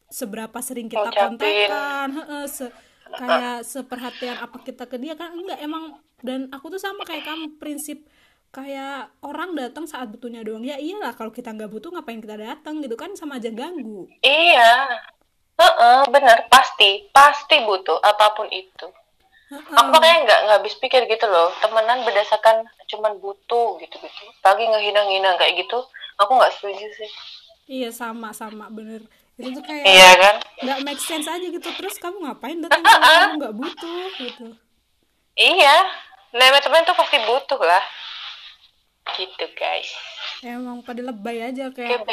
seberapa 0.09 0.59
sering 0.61 0.87
kita 0.87 1.11
Ngucapin. 1.11 1.15
kontekan 1.15 2.07
heeh, 2.13 2.45
se- 2.47 2.73
kayak 3.15 3.63
seperhatian 3.63 4.37
apa 4.39 4.57
kita 4.59 4.85
ke 4.91 4.97
dia 4.99 5.15
kan 5.15 5.31
enggak 5.33 5.59
emang 5.63 5.83
dan 6.21 6.51
aku 6.51 6.67
tuh 6.73 6.81
sama 6.81 7.03
kayak 7.07 7.23
kamu 7.25 7.55
prinsip 7.61 8.03
kayak 8.51 9.11
orang 9.21 9.51
datang 9.55 9.85
saat 9.87 10.07
butuhnya 10.11 10.41
doang 10.43 10.63
ya 10.63 10.79
iyalah 10.79 11.11
kalau 11.15 11.31
kita 11.31 11.51
nggak 11.51 11.71
butuh 11.71 11.91
ngapain 11.91 12.19
kita 12.23 12.35
datang 12.39 12.79
gitu 12.83 12.95
kan 12.95 13.11
sama 13.15 13.37
aja 13.39 13.51
ganggu 13.51 14.07
Iya. 14.23 14.71
Heeh, 15.55 15.99
bener 16.11 16.37
pasti 16.51 17.07
pasti 17.15 17.55
butuh 17.63 17.97
apa 18.03 18.35
pun 18.35 18.47
itu. 18.51 18.87
Heeh. 19.51 19.75
Aku 19.79 19.87
makanya 19.93 20.17
nggak 20.25 20.39
nggak 20.45 20.57
habis 20.59 20.75
pikir 20.83 21.01
gitu 21.07 21.25
loh. 21.27 21.49
Temenan 21.63 22.03
berdasarkan 22.03 22.67
cuman 22.91 23.13
butuh 23.23 23.79
gitu-gitu. 23.79 24.23
Pagi 24.43 24.67
ngehina-ngina 24.67 25.39
kayak 25.39 25.55
gitu, 25.63 25.79
aku 26.19 26.31
nggak 26.35 26.53
setuju 26.59 26.87
sih. 26.99 27.11
iya 27.67 27.89
sama 27.89 28.29
sama 28.35 28.69
bener 28.69 29.01
itu 29.35 29.49
tuh 29.51 29.61
kayak 29.61 29.83
Iya 29.83 30.09
kan? 30.15 30.35
nggak 30.61 30.79
make 30.81 31.01
sense 31.01 31.25
aja 31.25 31.43
gitu 31.43 31.69
terus 31.69 31.95
kamu 31.97 32.23
ngapain 32.23 32.57
datang 32.57 32.79
kalau 32.79 33.01
kamu 33.01 33.33
nggak 33.37 33.55
butuh 33.55 34.07
gitu 34.17 34.47
Iya. 35.33 35.77
Namanya 36.31 36.63
teman 36.63 36.83
tuh 36.83 36.95
pasti 36.95 37.19
butuh 37.21 37.59
lah. 37.59 37.83
Gitu 39.13 39.45
guys. 39.53 39.91
emang 40.41 40.79
pada 40.79 40.99
lebay 40.99 41.43
aja 41.43 41.69
kayak 41.69 42.03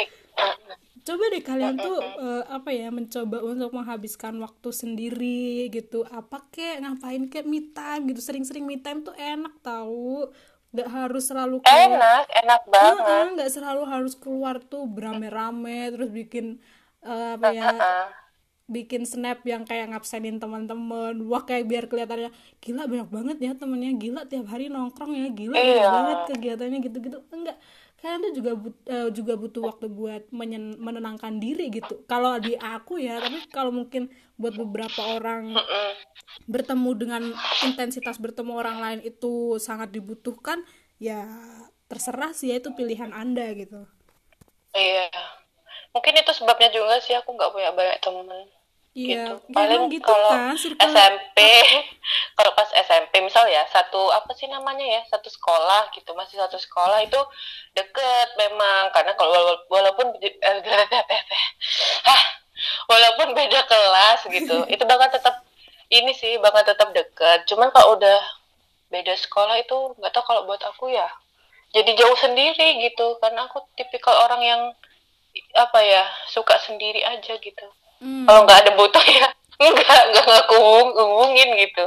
coba 1.03 1.23
deh 1.29 1.41
kalian 1.41 1.75
tuh 1.75 1.97
eh, 1.99 2.43
apa 2.47 2.69
ya 2.69 2.87
mencoba 2.87 3.37
untuk 3.39 3.71
menghabiskan 3.71 4.35
waktu 4.37 4.69
sendiri 4.71 5.43
gitu 5.69 6.03
apa 6.05 6.47
kek 6.47 6.79
ngapain 6.79 7.27
kek 7.27 7.43
me 7.43 7.69
time 7.69 8.07
gitu 8.07 8.19
sering-sering 8.19 8.63
me 8.63 8.77
time 8.77 9.01
tuh 9.01 9.11
enak 9.13 9.51
tahu 9.59 10.31
nggak 10.71 10.89
harus 10.89 11.23
selalu 11.27 11.59
kayak 11.59 11.91
Enak, 11.91 12.23
enak 12.35 12.61
banget. 12.65 13.25
Nggak 13.35 13.49
selalu 13.51 13.83
harus 13.85 14.13
keluar 14.15 14.55
tuh 14.59 14.83
berame-rame 14.85 15.91
terus 15.91 16.09
bikin 16.09 16.57
eh, 17.03 17.31
apa 17.37 17.49
ya 17.51 17.69
Heeh. 17.69 18.05
bikin 18.63 19.03
snap 19.03 19.43
yang 19.43 19.67
kayak 19.67 19.91
ngabsenin 19.91 20.39
teman-teman. 20.39 21.19
Wah 21.27 21.43
kayak 21.43 21.67
biar 21.67 21.85
kelihatannya 21.91 22.31
gila 22.63 22.87
banyak 22.87 23.09
banget 23.11 23.37
ya 23.43 23.51
temennya. 23.53 23.91
Gila 23.99 24.21
tiap 24.25 24.47
hari 24.47 24.71
nongkrong 24.71 25.13
ya. 25.13 25.27
Gila 25.29 25.55
banyak 25.55 25.77
Iya. 25.83 25.89
banget 25.91 26.19
kegiatannya 26.31 26.79
gitu-gitu. 26.81 27.19
Enggak. 27.29 27.59
Kalian 27.99 28.19
tuh 28.19 28.33
juga 28.35 28.51
but- 28.59 28.83
eh, 28.83 29.09
juga 29.15 29.33
butuh 29.39 29.61
waktu 29.63 29.87
buat 29.87 30.23
menyen- 30.31 30.75
menenangkan 30.75 31.39
diri 31.39 31.71
gitu. 31.71 32.03
Kalau 32.03 32.35
di 32.35 32.55
aku 32.55 32.99
ya 32.99 33.19
tapi 33.19 33.47
kalau 33.47 33.71
mungkin 33.71 34.11
buat 34.35 34.55
beberapa 34.55 35.15
orang 35.15 35.55
bertemu 36.47 36.89
dengan 36.97 37.23
intensitas 37.63 38.19
bertemu 38.19 38.51
orang 38.59 38.77
lain 38.83 38.99
itu 39.03 39.55
sangat 39.55 39.91
dibutuhkan 39.91 40.63
ya 40.99 41.23
terserah 41.87 42.35
sih 42.35 42.51
ya 42.51 42.59
itu 42.59 42.75
pilihan 42.75 43.11
anda 43.11 43.43
gitu. 43.55 43.87
Iya. 44.73 45.07
Mungkin 45.93 46.13
itu 46.17 46.31
sebabnya 46.33 46.69
juga 46.73 46.97
sih 47.05 47.13
aku 47.13 47.37
nggak 47.37 47.51
punya 47.53 47.69
banyak 47.73 47.97
temen. 48.01 48.29
iya 48.93 49.25
gitu. 49.25 49.33
Paling 49.53 49.89
gitu 49.89 50.05
kalau 50.05 50.29
kan 50.29 50.53
circle 50.57 50.81
SMP, 50.89 51.37
kalau 52.37 52.51
pas 52.57 52.69
SMP 52.73 53.13
misal 53.25 53.45
ya 53.49 53.65
satu 53.69 54.09
apa 54.13 54.33
sih 54.37 54.45
namanya 54.49 54.85
ya 54.85 55.01
satu 55.09 55.29
sekolah 55.29 55.89
gitu 55.97 56.13
masih 56.13 56.37
satu 56.37 56.57
sekolah 56.61 57.01
itu 57.01 57.17
deket 57.73 58.27
memang 58.37 58.93
karena 58.93 59.13
kalau 59.17 59.33
wala- 59.33 59.65
walaupun 59.69 60.13
eh, 60.21 62.21
walaupun 62.89 63.33
beda 63.37 63.61
kelas 63.65 64.19
gitu 64.29 64.65
itu 64.73 64.83
bakal 64.85 65.09
tetap 65.09 65.41
ini 65.89 66.13
sih 66.13 66.37
bakal 66.41 66.61
tetap 66.65 66.89
deket. 66.93 67.45
Cuman 67.49 67.69
kalau 67.73 67.97
udah 67.97 68.21
beda 68.93 69.13
sekolah 69.17 69.57
itu 69.57 69.73
nggak 69.97 70.13
tahu 70.13 70.25
kalau 70.25 70.45
buat 70.45 70.61
aku 70.61 70.93
ya 70.93 71.09
jadi 71.73 71.97
jauh 71.97 72.13
sendiri 72.17 72.77
gitu 72.85 73.17
karena 73.17 73.49
aku 73.49 73.65
tipikal 73.73 74.13
orang 74.29 74.41
yang 74.45 74.61
apa 75.53 75.79
ya 75.81 76.03
suka 76.29 76.57
sendiri 76.61 77.01
aja 77.01 77.33
gitu. 77.37 77.67
Hmm, 78.03 78.25
kalau 78.27 78.43
nggak 78.45 78.59
ada 78.67 78.71
butuh 78.75 79.05
ya 79.05 79.27
nggak 79.63 80.01
nggak 80.11 80.25
aku 80.45 80.55
hubung- 80.59 80.95
hubungin 80.97 81.49
gitu. 81.57 81.85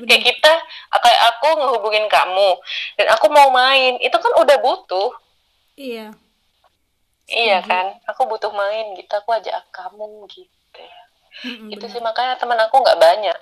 Bener. 0.00 0.06
kayak 0.08 0.22
kita 0.30 0.52
kayak 0.92 1.20
aku 1.34 1.48
ngehubungin 1.58 2.06
kamu 2.06 2.50
dan 2.96 3.06
aku 3.12 3.26
mau 3.32 3.48
main 3.50 3.98
itu 3.98 4.16
kan 4.16 4.32
udah 4.36 4.56
butuh. 4.62 5.10
Iya. 5.76 6.14
Iya 7.26 7.58
kan 7.66 7.98
aku 8.06 8.22
butuh 8.30 8.54
main 8.54 8.94
gitu 8.94 9.10
aku 9.10 9.34
ajak 9.34 9.58
kamu 9.74 10.30
gitu 10.30 10.78
ya. 10.78 11.00
Mm-mm, 11.44 11.68
itu 11.74 11.82
bener. 11.82 11.92
sih 11.92 12.00
makanya 12.00 12.38
teman 12.38 12.56
aku 12.62 12.78
nggak 12.80 13.00
banyak. 13.02 13.38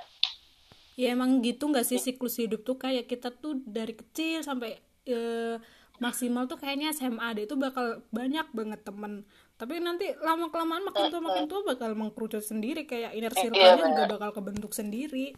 Ya 0.95 1.13
emang 1.13 1.43
gitu 1.45 1.69
nggak 1.69 1.85
sih 1.85 1.99
siklus 2.01 2.41
hidup 2.41 2.65
tuh? 2.65 2.79
Kayak 2.81 3.11
kita 3.11 3.29
tuh 3.29 3.61
dari 3.67 3.93
kecil 3.93 4.41
sampai 4.41 4.79
eh, 5.05 5.61
maksimal 6.01 6.49
tuh 6.49 6.57
kayaknya 6.57 6.91
SMA 6.97 7.37
deh 7.37 7.45
itu 7.45 7.55
bakal 7.55 8.01
banyak 8.09 8.47
banget 8.51 8.81
temen 8.83 9.23
tapi 9.55 9.79
nanti 9.79 10.11
lama 10.19 10.51
kelamaan 10.51 10.83
makin 10.85 11.09
tua 11.09 11.23
makin 11.23 11.47
tua 11.47 11.63
bakal 11.63 11.95
mengkerucut 11.95 12.43
sendiri 12.43 12.85
kayak 12.85 13.15
inner 13.15 13.31
Iya, 13.31 13.41
circle-nya 13.41 13.75
juga 13.79 13.95
bener. 14.05 14.11
bakal 14.11 14.31
kebentuk 14.35 14.73
sendiri. 14.73 15.35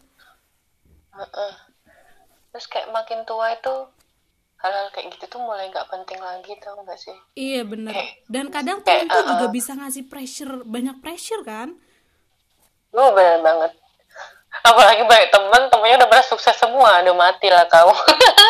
Terus 2.51 2.67
kayak 2.67 2.89
makin 2.91 3.25
tua 3.25 3.53
itu 3.53 3.75
hal-hal 4.57 4.89
kayak 4.89 5.13
gitu 5.13 5.37
tuh 5.37 5.41
mulai 5.41 5.69
nggak 5.69 5.85
penting 5.87 6.17
lagi 6.17 6.57
tau 6.59 6.81
nggak 6.81 6.97
sih? 6.97 7.17
Iya 7.37 7.63
bener 7.63 7.93
dan 8.27 8.49
kadang 8.49 8.81
temen 8.81 9.05
tuh 9.07 9.25
juga 9.29 9.47
bisa 9.53 9.77
ngasih 9.77 10.09
pressure 10.09 10.65
banyak 10.65 10.97
pressure 11.05 11.45
kan? 11.45 11.77
Lu 12.91 13.13
bener 13.13 13.45
banget. 13.45 13.77
Apalagi 14.65 15.05
banyak 15.05 15.29
temen 15.29 15.63
temennya 15.69 15.97
udah 16.01 16.09
pernah 16.09 16.25
sukses 16.25 16.57
semua 16.57 17.05
udah 17.05 17.13
mati 17.13 17.53
lah 17.53 17.69
kau 17.69 17.93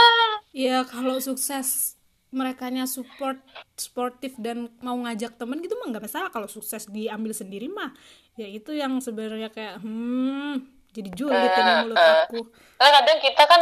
Iya 0.55 0.87
kalau 0.87 1.18
sukses 1.18 1.95
merekanya 2.37 2.85
support 2.85 3.40
sportif 3.81 4.37
dan 4.37 4.68
mau 4.85 4.94
ngajak 5.01 5.40
temen 5.40 5.64
gitu 5.64 5.72
mah 5.81 5.88
nggak 5.88 6.05
masalah. 6.05 6.29
Kalau 6.29 6.46
sukses 6.46 6.85
diambil 6.92 7.33
sendiri 7.33 7.72
mah 7.72 7.96
ya 8.37 8.44
itu 8.44 8.77
yang 8.77 9.01
sebenarnya 9.01 9.49
kayak 9.49 9.81
hmm 9.81 10.75
jadi 10.96 11.11
julid 11.12 11.52
ini 11.52 11.72
mulut 11.85 12.00
aku 12.00 12.40
Nah, 12.76 12.92
kadang 12.92 13.16
kita 13.24 13.40
kan 13.48 13.61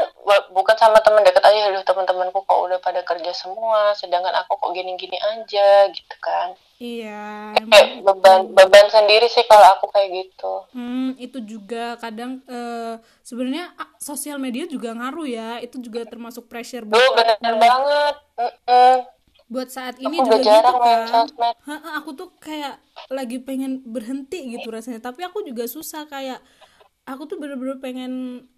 bukan 0.50 0.74
sama 0.74 0.98
teman 0.98 1.22
dekat 1.22 1.38
aja, 1.46 1.70
aduh 1.70 1.86
teman-temanku 1.86 2.42
kok 2.42 2.60
udah 2.66 2.82
pada 2.82 2.98
kerja 3.06 3.30
semua, 3.30 3.94
sedangkan 3.94 4.34
aku 4.42 4.58
kok 4.58 4.74
gini-gini 4.74 5.14
aja 5.22 5.86
gitu 5.86 6.16
kan. 6.18 6.58
iya 6.82 7.54
Kayak 7.54 8.02
emang 8.02 8.02
beban 8.02 8.40
beban 8.50 8.86
sendiri 8.90 9.30
sih 9.30 9.46
kalau 9.46 9.78
aku 9.78 9.86
kayak 9.94 10.10
gitu. 10.18 10.66
hmm, 10.74 11.14
itu 11.22 11.38
juga 11.46 11.94
kadang 12.02 12.42
eh, 12.50 12.98
sebenarnya 13.22 13.70
ah, 13.78 13.86
sosial 14.02 14.42
media 14.42 14.66
juga 14.66 14.90
ngaruh 14.90 15.30
ya 15.30 15.62
itu 15.62 15.78
juga 15.78 16.02
termasuk 16.10 16.50
pressure 16.50 16.82
buat 16.82 17.14
bener 17.14 17.38
banget. 17.38 18.14
Mm-mm. 18.34 18.94
buat 19.46 19.70
saat 19.70 20.02
ini 20.02 20.18
Aku 20.18 20.26
juga 20.26 20.58
gitu 20.58 20.74
kan. 20.82 21.54
Ha-ha, 21.70 22.02
aku 22.02 22.10
tuh 22.18 22.34
kayak 22.42 22.82
lagi 23.14 23.38
pengen 23.38 23.78
berhenti 23.86 24.58
gitu 24.58 24.74
rasanya 24.74 24.98
tapi 24.98 25.22
aku 25.22 25.46
juga 25.46 25.70
susah 25.70 26.10
kayak 26.10 26.42
aku 27.04 27.22
tuh 27.28 27.36
bener-bener 27.36 27.76
pengen 27.80 28.12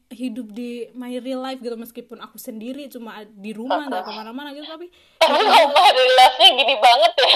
hidup 0.06 0.54
di 0.54 0.86
my 0.94 1.18
real 1.18 1.42
life 1.42 1.58
gitu 1.58 1.74
meskipun 1.74 2.22
aku 2.22 2.38
sendiri 2.38 2.86
cuma 2.86 3.26
di 3.26 3.50
rumah 3.50 3.90
nggak 3.90 4.06
ke 4.06 4.12
mana-mana 4.14 4.54
gitu 4.54 4.66
tapi 4.70 4.86
Emang 5.18 5.42
rumah 5.50 5.88
relasinya 5.90 6.50
gini 6.54 6.74
banget 6.78 7.12
ya. 7.18 7.30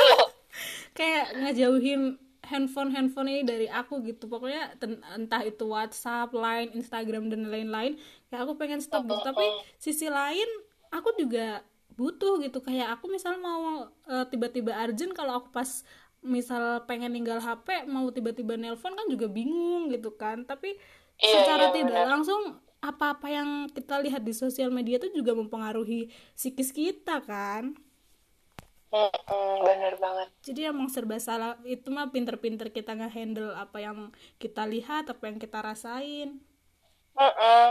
kayak 0.98 1.26
ngejauhin 1.34 2.02
handphone 2.46 2.90
handphone 2.94 3.30
ini 3.30 3.42
dari 3.42 3.66
aku 3.66 4.02
gitu 4.06 4.26
pokoknya 4.26 4.74
entah 5.14 5.42
itu 5.42 5.66
WhatsApp, 5.66 6.30
Line, 6.34 6.74
Instagram 6.78 7.30
dan 7.30 7.46
lain-lain 7.50 7.98
kayak 8.30 8.46
aku 8.46 8.54
pengen 8.54 8.78
stop 8.78 9.06
gitu. 9.06 9.18
Tapi 9.22 9.46
sisi 9.78 10.06
lain 10.06 10.46
aku 10.94 11.14
juga 11.18 11.62
butuh 11.94 12.38
gitu 12.40 12.62
kayak 12.62 12.96
aku 12.98 13.10
misal 13.10 13.38
mau 13.42 13.90
eh, 14.06 14.24
tiba-tiba 14.30 14.72
urgent 14.86 15.12
kalau 15.12 15.42
aku 15.42 15.50
pas 15.50 15.82
misal 16.24 16.84
pengen 16.88 17.12
ninggal 17.16 17.40
HP 17.40 17.88
mau 17.88 18.06
tiba-tiba 18.12 18.54
nelpon 18.60 18.92
kan 18.98 19.06
juga 19.08 19.26
bingung 19.28 19.88
gitu 19.94 20.12
kan 20.14 20.44
tapi 20.44 20.76
Iya, 21.20 21.28
secara 21.32 21.68
iya, 21.68 21.74
tidak 21.76 22.04
langsung 22.08 22.42
apa-apa 22.80 23.28
yang 23.28 23.48
kita 23.76 24.00
lihat 24.00 24.22
di 24.24 24.32
sosial 24.32 24.72
media 24.72 24.96
itu 25.00 25.08
juga 25.12 25.32
mempengaruhi 25.36 26.08
psikis 26.36 26.72
kita 26.72 27.20
kan 27.24 27.76
bener 29.64 29.94
banget. 30.02 30.28
jadi 30.46 30.60
emang 30.72 30.88
serba 30.94 31.16
salah 31.28 31.52
itu 31.74 31.88
mah 31.96 32.08
pinter-pinter 32.14 32.68
kita 32.76 32.92
nge-handle 32.98 33.52
apa 33.64 33.78
yang 33.86 33.98
kita 34.42 34.62
lihat 34.72 35.04
apa 35.12 35.22
yang 35.28 35.38
kita 35.44 35.58
rasain 35.68 36.28
Mm-mm. 37.18 37.66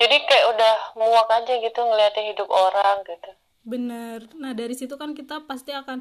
Jadi 0.00 0.16
kayak 0.28 0.46
udah 0.54 0.74
muak 0.98 1.28
aja 1.38 1.54
gitu 1.64 1.80
ngeliatin 1.88 2.26
hidup 2.30 2.48
orang 2.64 2.96
gitu. 3.10 3.30
bener 3.72 4.20
nah 4.42 4.52
dari 4.56 4.72
situ 4.78 4.94
kan 4.96 5.12
kita 5.12 5.44
pasti 5.44 5.70
akan 5.76 5.98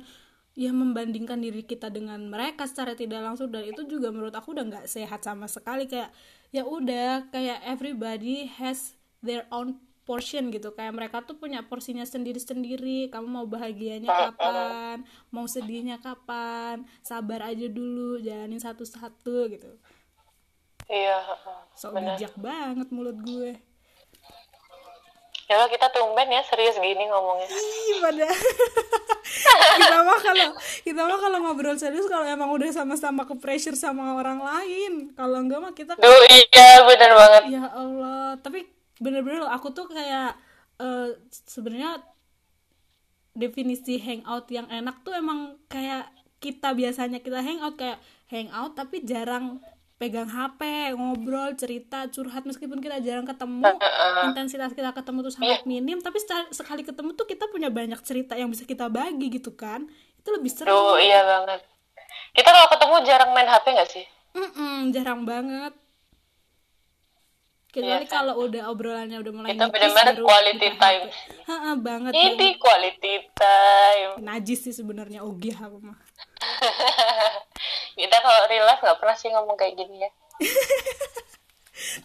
ya 0.58 0.74
membandingkan 0.74 1.38
diri 1.38 1.62
kita 1.62 1.94
dengan 1.94 2.18
mereka 2.26 2.66
secara 2.66 2.98
tidak 2.98 3.22
langsung. 3.22 3.54
Dan 3.54 3.70
itu 3.70 3.86
juga 3.86 4.10
menurut 4.10 4.34
aku 4.34 4.58
udah 4.58 4.66
nggak 4.66 4.86
sehat 4.90 5.22
sama 5.22 5.46
sekali. 5.46 5.86
Kayak 5.86 6.10
ya 6.50 6.66
udah 6.66 7.30
kayak 7.30 7.62
everybody 7.62 8.50
has 8.58 8.98
their 9.22 9.46
own 9.54 9.78
portion 10.02 10.50
gitu. 10.50 10.74
Kayak 10.74 10.98
mereka 10.98 11.22
tuh 11.22 11.38
punya 11.38 11.62
porsinya 11.62 12.02
sendiri-sendiri. 12.02 13.14
Kamu 13.14 13.30
mau 13.30 13.46
bahagianya 13.46 14.10
kapan? 14.10 15.06
Mau 15.30 15.46
sedihnya 15.46 16.02
kapan? 16.02 16.90
Sabar 17.06 17.46
aja 17.46 17.70
dulu 17.70 18.18
jalanin 18.18 18.58
satu-satu 18.58 19.54
gitu. 19.54 19.72
Iya, 20.88 21.20
sok 21.76 22.00
bijak 22.00 22.34
banget 22.40 22.88
mulut 22.96 23.20
gue 23.20 23.67
Ya 25.48 25.64
kita 25.72 25.88
tumben 25.96 26.28
ya 26.28 26.44
serius 26.44 26.76
gini 26.76 27.08
ngomongnya. 27.08 27.48
Ih, 27.48 28.04
pada 28.04 28.28
kita 29.80 29.98
mah 30.04 30.20
kalau 30.20 30.48
kita 30.84 31.02
mah 31.08 31.20
kalau 31.24 31.38
ngobrol 31.40 31.80
serius 31.80 32.04
kalau 32.12 32.28
emang 32.28 32.52
udah 32.52 32.68
sama-sama 32.76 33.24
ke 33.24 33.32
pressure 33.40 33.80
sama 33.80 34.20
orang 34.20 34.44
lain. 34.44 35.16
Kalau 35.16 35.40
enggak 35.40 35.60
mah 35.64 35.72
kita 35.72 35.96
Duh, 35.96 36.24
iya 36.28 36.84
bener 36.84 37.12
banget. 37.16 37.44
ya 37.56 37.64
Allah. 37.72 38.36
Tapi 38.44 38.68
bener-bener 39.00 39.48
aku 39.48 39.72
tuh 39.72 39.88
kayak 39.88 40.36
eh, 40.84 41.16
sebenarnya 41.48 42.04
definisi 43.38 44.02
hangout 44.04 44.52
yang 44.52 44.68
enak 44.68 45.00
tuh 45.06 45.16
emang 45.16 45.56
kayak 45.72 46.10
kita 46.44 46.74
biasanya 46.74 47.24
kita 47.24 47.40
hangout 47.40 47.78
kayak 47.80 48.04
hangout 48.28 48.74
tapi 48.76 49.06
jarang 49.06 49.62
pegang 49.98 50.30
HP, 50.30 50.94
ngobrol, 50.94 51.58
cerita, 51.58 52.06
curhat 52.14 52.46
meskipun 52.46 52.78
kita 52.78 53.02
jarang 53.02 53.26
ketemu, 53.26 53.66
intensitas 54.30 54.72
kita 54.78 54.94
ketemu 54.94 55.26
tuh 55.26 55.34
sangat 55.34 55.66
minim, 55.66 55.98
tapi 56.06 56.22
sekali 56.54 56.86
ketemu 56.86 57.18
tuh 57.18 57.26
kita 57.26 57.50
punya 57.50 57.74
banyak 57.74 57.98
cerita 58.06 58.38
yang 58.38 58.54
bisa 58.54 58.62
kita 58.64 58.94
bagi 58.94 59.34
gitu 59.34 59.58
kan. 59.58 59.90
Itu 60.22 60.30
lebih 60.38 60.54
seru. 60.54 60.70
Duh, 60.70 61.02
iya 61.02 61.26
banget. 61.26 61.66
Kita 62.38 62.50
kalau 62.54 62.70
ketemu 62.70 62.96
jarang 63.10 63.30
main 63.34 63.50
HP 63.50 63.66
nggak 63.74 63.90
sih? 63.90 64.06
Mm-mm, 64.38 64.94
jarang 64.94 65.26
banget. 65.26 65.74
Kecuali 67.68 67.90
Iya 67.90 67.98
kan? 68.06 68.10
kalau 68.10 68.34
udah 68.48 68.64
obrolannya 68.72 69.18
udah 69.20 69.34
mulai 69.34 69.54
nipis, 69.54 69.70
benar-benar 69.70 70.16
quality 70.24 70.70
time. 70.80 71.04
Ha-ha, 71.46 71.72
banget. 71.78 72.12
Ini 72.16 72.48
quality 72.58 73.16
time. 73.36 74.12
Najis 74.24 74.60
sih 74.70 74.74
sebenarnya 74.78 75.26
ogih 75.26 75.58
aku 75.58 75.78
mah. 75.84 76.00
Kita 77.98 78.18
kalau 78.20 78.42
real 78.48 78.66
life 78.66 78.82
nggak 78.82 79.00
pernah 79.00 79.18
sih 79.18 79.30
ngomong 79.30 79.56
kayak 79.56 79.76
gini 79.76 80.06
ya. 80.06 80.10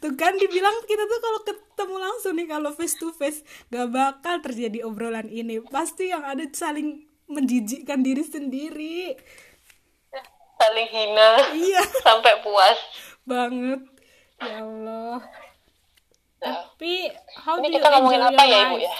Tuh 0.00 0.12
kan 0.14 0.36
dibilang 0.36 0.84
kita 0.84 1.08
tuh 1.08 1.16
kalau 1.16 1.40
ketemu 1.48 1.96
langsung 1.96 2.36
nih 2.36 2.44
kalau 2.44 2.76
face 2.76 2.92
to 2.92 3.08
face 3.10 3.40
gak 3.68 3.88
bakal 3.88 4.36
terjadi 4.44 4.84
obrolan 4.84 5.32
ini. 5.32 5.64
Pasti 5.64 6.12
yang 6.12 6.24
ada 6.24 6.44
saling 6.52 7.08
menjijikkan 7.24 8.04
diri 8.04 8.20
sendiri. 8.20 9.16
Saling 10.60 10.88
hina 10.92 11.56
Iya, 11.56 11.80
sampai 12.04 12.44
puas. 12.44 12.76
banget. 13.24 13.80
Ya 14.36 14.60
Allah. 14.60 15.24
Tapi 16.36 17.08
how 17.38 17.56
Ini 17.56 17.64
do 17.64 17.72
you 17.72 17.76
kita 17.80 17.88
ngomongin 17.88 18.20
enjoy 18.20 18.34
apa 18.34 18.42
ya 18.44 18.58
ibu 18.66 18.76
ya? 18.76 18.92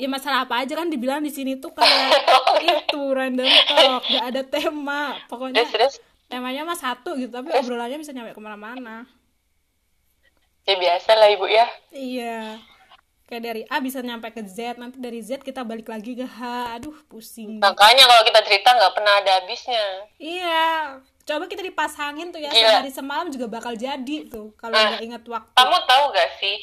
Ya 0.00 0.08
masalah 0.08 0.48
apa 0.48 0.64
aja 0.64 0.72
kan 0.72 0.88
dibilang 0.88 1.20
di 1.20 1.28
sini 1.28 1.60
tuh 1.60 1.76
kayak 1.76 2.24
itu 2.88 3.00
random 3.12 3.44
talk, 3.68 4.02
gak 4.08 4.24
ada 4.32 4.42
tema. 4.48 5.12
Pokoknya 5.28 5.60
Terus 5.60 5.72
terus 5.76 5.94
temanya 6.32 6.64
mah 6.64 6.78
satu 6.78 7.20
gitu, 7.20 7.28
tapi 7.28 7.52
obrolannya 7.52 8.00
bisa 8.00 8.16
nyampe 8.16 8.32
ke 8.32 8.40
mana-mana. 8.40 9.04
ya 10.64 10.74
biasa 10.80 11.10
lah 11.20 11.28
ibu 11.28 11.44
ya. 11.44 11.66
Iya. 11.92 12.56
Kayak 13.28 13.42
dari 13.44 13.62
A 13.68 13.76
bisa 13.78 14.00
nyampe 14.00 14.32
ke 14.32 14.40
Z, 14.42 14.80
nanti 14.80 14.96
dari 14.96 15.20
Z 15.20 15.44
kita 15.44 15.68
balik 15.68 15.86
lagi 15.86 16.16
ke 16.16 16.24
H. 16.24 16.40
Aduh, 16.80 16.96
pusing. 17.04 17.60
Makanya 17.60 18.08
kalau 18.08 18.22
kita 18.24 18.40
cerita 18.42 18.72
nggak 18.72 18.92
pernah 18.96 19.14
ada 19.20 19.30
habisnya. 19.42 19.84
Iya. 20.16 20.68
Coba 21.28 21.44
kita 21.44 21.60
dipasangin 21.60 22.32
tuh 22.32 22.40
ya 22.40 22.48
Gila. 22.50 22.80
sehari 22.80 22.90
semalam 22.90 23.28
juga 23.28 23.46
bakal 23.46 23.76
jadi 23.76 24.16
tuh 24.26 24.56
kalau 24.56 24.74
nggak 24.74 25.02
ingat 25.04 25.22
waktu. 25.28 25.52
Kamu 25.54 25.76
tahu 25.84 26.04
gak 26.10 26.30
sih 26.40 26.58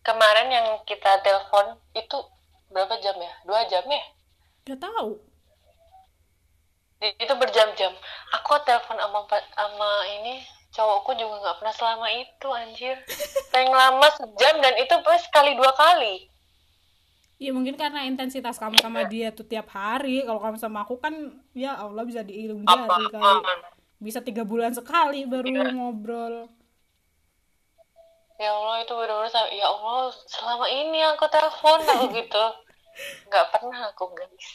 kemarin 0.00 0.48
yang 0.48 0.66
kita 0.88 1.20
telepon 1.20 1.76
itu 1.92 2.18
berapa 2.72 2.96
jam 3.00 3.16
ya? 3.18 3.32
Dua 3.44 3.60
jam 3.68 3.84
ya? 3.84 4.02
Udah 4.66 4.78
tahu. 4.78 5.10
Itu 7.00 7.32
berjam-jam. 7.36 7.92
Aku 8.40 8.60
telepon 8.64 9.00
sama 9.00 9.20
sama 9.56 9.90
ini 10.20 10.44
cowokku 10.70 11.18
juga 11.18 11.42
nggak 11.42 11.56
pernah 11.62 11.74
selama 11.74 12.06
itu 12.14 12.48
anjir. 12.52 12.96
Paling 13.52 13.72
lama 13.72 14.06
sejam 14.14 14.54
dan 14.62 14.74
itu 14.78 14.94
pas 15.02 15.20
sekali 15.20 15.56
dua 15.56 15.72
kali. 15.74 16.28
Ya 17.40 17.56
mungkin 17.56 17.72
karena 17.80 18.04
intensitas 18.04 18.60
kamu 18.60 18.76
sama 18.84 19.08
dia 19.08 19.32
tuh 19.32 19.48
tiap 19.48 19.72
hari. 19.72 20.20
Kalau 20.28 20.36
kamu 20.44 20.60
sama 20.60 20.84
aku 20.84 21.00
kan 21.00 21.40
ya 21.56 21.72
Allah 21.72 22.04
bisa 22.04 22.20
dihitung 22.20 22.68
jari 22.68 23.08
kali. 23.08 23.48
Bisa 23.96 24.20
tiga 24.20 24.44
bulan 24.44 24.76
sekali 24.76 25.24
baru 25.24 25.48
ngobrol. 25.72 26.52
Ya 28.40 28.56
Allah 28.56 28.80
itu 28.80 28.92
benar-benar 28.96 29.46
ya 29.52 29.68
Allah 29.68 30.08
selama 30.24 30.64
ini 30.72 31.04
aku 31.04 31.28
telepon 31.28 31.78
aku 31.84 32.08
gitu. 32.18 32.44
Nggak 33.28 33.46
pernah 33.52 33.92
aku 33.92 34.08
guys. 34.16 34.48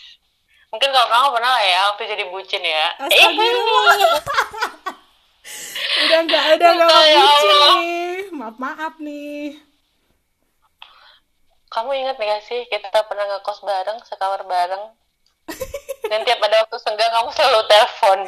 Mungkin 0.73 0.89
kalau 0.89 1.07
kamu 1.07 1.27
pernah 1.37 1.51
lah 1.53 1.63
ya 1.63 1.79
waktu 1.93 2.03
jadi 2.09 2.23
bucin 2.33 2.63
ya. 2.65 2.85
Astagfirullah. 2.97 3.95
udah 5.95 6.19
nggak 6.25 6.43
udah 6.57 6.69
nggak 6.73 6.89
mau 6.89 7.05
Ya 7.05 7.17
bucin 7.21 7.45
Allah. 7.45 7.75
nih. 7.77 8.17
Maaf 8.33 8.55
maaf 8.57 8.93
nih. 8.97 9.61
Kamu 11.69 11.91
ingat 11.91 12.15
gak 12.15 12.39
sih 12.41 12.63
kita 12.71 13.03
pernah 13.03 13.27
ngekos 13.27 13.59
bareng, 13.61 13.99
sekamar 14.07 14.47
bareng? 14.47 14.95
Dan 16.09 16.23
tiap 16.23 16.39
ada 16.39 16.63
waktu 16.63 16.77
senggang 16.79 17.11
kamu 17.11 17.29
selalu 17.35 17.61
telepon. 17.67 18.19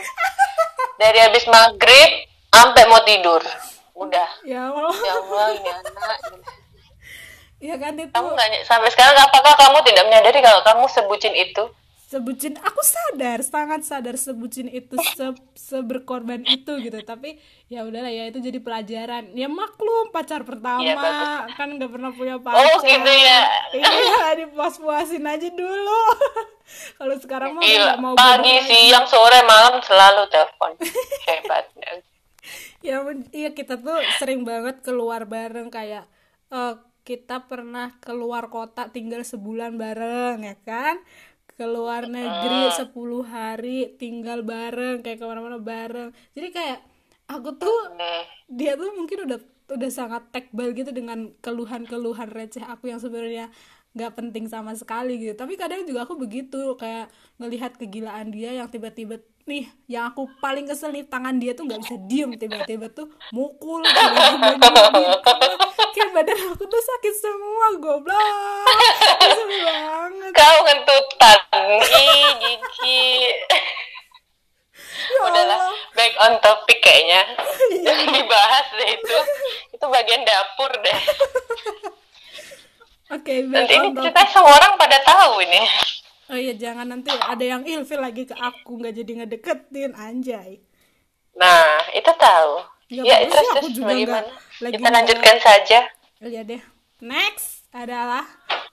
Dari 1.00 1.20
habis 1.24 1.48
maghrib 1.48 2.12
sampai 2.52 2.84
mau 2.92 3.00
tidur. 3.08 3.40
Udah. 3.98 4.30
Ya 4.44 4.70
Allah. 4.70 4.94
Ya 4.96 5.14
Allah 5.16 5.46
ini 5.52 5.70
anak. 5.74 6.20
Ya 7.58 7.76
kan 7.76 7.94
itu 7.96 8.14
Kamu 8.14 8.30
nggak 8.32 8.48
ny- 8.48 8.62
sampai 8.64 8.90
sekarang 8.90 9.18
apakah 9.20 9.54
kamu 9.56 9.82
tidak 9.84 10.04
menyadari 10.06 10.40
kalau 10.40 10.62
kamu 10.62 10.86
sebucin 10.88 11.34
itu? 11.34 11.66
sebutin 12.08 12.56
aku 12.56 12.80
sadar 12.80 13.44
sangat 13.44 13.84
sadar 13.84 14.16
sebutin 14.16 14.72
itu 14.72 14.96
se 15.12 15.28
seberkorban 15.60 16.40
itu 16.48 16.80
gitu 16.80 17.04
tapi 17.04 17.36
ya 17.68 17.84
udahlah 17.84 18.08
ya 18.08 18.32
itu 18.32 18.40
jadi 18.40 18.64
pelajaran 18.64 19.36
ya 19.36 19.52
maklum 19.52 20.08
pacar 20.08 20.48
pertama 20.48 20.88
Iya, 20.88 20.96
bagus. 20.96 21.60
kan 21.60 21.68
nggak 21.68 21.92
pernah 21.92 22.16
punya 22.16 22.40
pacar 22.40 22.64
Oh 22.64 22.80
gitu 22.80 23.12
ya. 23.12 23.42
iya 23.76 23.92
dipuas-puasin 24.40 25.20
aja 25.20 25.52
dulu 25.52 26.02
kalau 27.04 27.16
sekarang 27.20 27.52
mah 27.52 27.68
nggak 27.68 28.00
mau 28.00 28.16
pagi, 28.16 28.56
siang, 28.64 29.04
sore, 29.04 29.44
malam 29.44 29.76
selalu 29.84 30.32
telepon. 30.32 30.80
Hebat. 31.28 31.68
Ya 32.86 33.02
iya 33.34 33.50
kita 33.52 33.80
tuh 33.80 33.98
sering 34.20 34.44
banget 34.48 34.82
keluar 34.86 35.26
bareng 35.26 35.68
kayak 35.72 36.06
eh, 36.52 36.76
kita 37.08 37.48
pernah 37.48 37.96
keluar 38.04 38.52
kota 38.52 38.92
tinggal 38.92 39.24
sebulan 39.24 39.80
bareng 39.80 40.44
ya 40.44 40.56
kan? 40.68 41.00
Keluar 41.56 42.06
negeri 42.06 42.68
10 42.70 42.92
hari 43.24 43.96
tinggal 43.96 44.44
bareng 44.44 45.00
kayak 45.00 45.18
ke 45.18 45.26
mana-mana 45.26 45.56
bareng. 45.58 46.12
Jadi 46.36 46.48
kayak 46.52 46.80
aku 47.32 47.56
tuh 47.56 47.96
dia 48.52 48.76
tuh 48.76 48.92
mungkin 48.92 49.24
udah 49.24 49.40
udah 49.68 49.92
sangat 49.92 50.32
tekbal 50.32 50.72
gitu 50.72 50.96
dengan 50.96 51.32
keluhan-keluhan 51.44 52.32
receh 52.32 52.64
aku 52.64 52.88
yang 52.92 53.04
sebenarnya 53.04 53.52
nggak 53.98 54.14
penting 54.14 54.46
sama 54.46 54.78
sekali 54.78 55.18
gitu 55.18 55.34
tapi 55.34 55.58
kadang 55.58 55.82
juga 55.90 56.06
aku 56.06 56.14
begitu 56.14 56.78
kayak 56.78 57.10
ngelihat 57.42 57.74
kegilaan 57.82 58.30
dia 58.30 58.54
yang 58.54 58.70
tiba-tiba 58.70 59.18
nih 59.48 59.66
yang 59.90 60.14
aku 60.14 60.30
paling 60.44 60.70
kesel 60.70 60.94
nih 60.94 61.08
tangan 61.08 61.42
dia 61.42 61.58
tuh 61.58 61.66
nggak 61.66 61.82
bisa 61.82 61.96
diem 62.06 62.36
tiba-tiba 62.38 62.94
tuh 62.94 63.10
mukul 63.34 63.82
tiba-tiba 63.82 64.70
kayak 65.98 66.10
badan 66.14 66.38
aku 66.54 66.64
tuh 66.70 66.84
sakit 66.84 67.16
semua 67.18 67.68
goblok 67.82 68.70
kesel 69.18 69.50
banget 69.66 70.32
Kau 70.38 70.58
ngentutan. 70.62 71.40
Ih, 71.82 72.30
Gigi. 72.38 73.06
Ya 75.08 75.20
Udahlah, 75.24 75.62
back 75.98 76.14
on 76.22 76.34
topic 76.44 76.78
kayaknya. 76.84 77.26
Jangan 77.82 78.08
dibahas 78.12 78.68
deh 78.76 78.90
itu. 78.94 79.18
Itu 79.74 79.86
bagian 79.90 80.22
dapur 80.28 80.72
deh. 80.78 81.00
oke 83.10 83.34
back 83.48 83.66
Nanti 83.68 83.74
ini 83.76 83.88
cerita 83.96 84.22
semua 84.28 84.52
orang 84.56 84.74
pada 84.76 84.98
tahu 85.04 85.40
ini. 85.44 85.62
oh 86.28 86.38
iya 86.38 86.54
jangan 86.54 86.88
nanti 86.88 87.12
ada 87.12 87.46
yang 87.46 87.64
ilfil 87.64 88.00
lagi 88.00 88.28
ke 88.28 88.36
aku 88.36 88.80
nggak 88.80 88.96
jadi 88.98 89.12
ngedeketin 89.24 89.92
anjay 89.96 90.60
Nah, 91.38 91.86
itu 91.94 92.10
tahu. 92.18 92.66
Nggak 92.90 93.06
ya, 93.06 93.14
apa-apa 93.14 93.30
terus 93.30 93.46
sih, 93.46 93.54
aku 93.54 93.68
juga 93.70 93.88
bagaimana? 93.94 94.30
lagi 94.58 94.74
Kita 94.74 94.90
lanjutkan 94.90 95.38
saja. 95.38 95.80
Iya 96.18 96.42
deh. 96.42 96.62
Next 96.98 97.70
adalah 97.70 98.26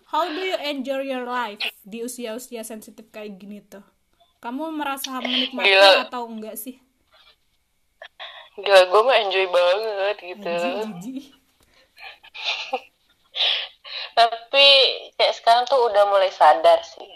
how 0.09 0.25
do 0.25 0.41
you 0.41 0.57
enjoy 0.65 1.05
your 1.05 1.29
life 1.29 1.61
di 1.85 2.01
usia-usia 2.01 2.65
sensitif 2.65 3.05
kayak 3.13 3.37
gini 3.37 3.61
tuh? 3.61 3.85
Kamu 4.41 4.73
merasa 4.73 5.21
menikmati 5.21 5.69
Gila. 5.69 6.09
atau 6.09 6.25
enggak 6.25 6.57
sih? 6.57 6.81
Gila, 8.57 8.89
gue 8.89 9.01
mah 9.05 9.17
enjoy 9.21 9.45
banget 9.45 10.17
gitu. 10.25 10.53
Jijik. 11.05 11.25
Tapi 14.15 14.67
kayak 15.19 15.35
sekarang 15.35 15.65
tuh 15.67 15.91
udah 15.91 16.07
mulai 16.07 16.31
sadar 16.31 16.81
sih. 16.87 17.11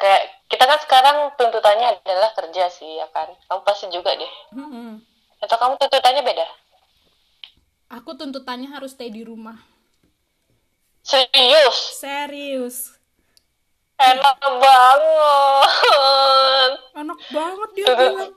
Kayak 0.00 0.32
kita 0.48 0.64
kan 0.64 0.78
sekarang 0.82 1.16
tuntutannya 1.36 2.00
adalah 2.00 2.32
kerja 2.34 2.72
sih, 2.72 2.98
ya 2.98 3.06
kan? 3.12 3.28
Kamu 3.46 3.60
pasti 3.62 3.86
juga 3.92 4.16
deh. 4.16 4.32
Mm-mm. 4.56 4.98
Atau 5.44 5.56
kamu 5.60 5.76
tuntutannya 5.78 6.24
beda? 6.24 6.46
Aku 8.00 8.16
tuntutannya 8.16 8.72
harus 8.72 8.96
stay 8.96 9.12
di 9.12 9.20
rumah. 9.20 9.60
Serius? 11.04 12.00
Serius. 12.00 12.96
Enak 14.00 14.40
banget. 14.40 15.52
Enak 16.96 17.20
banget 17.30 17.68
dia 17.76 17.86
bilang. 18.00 18.32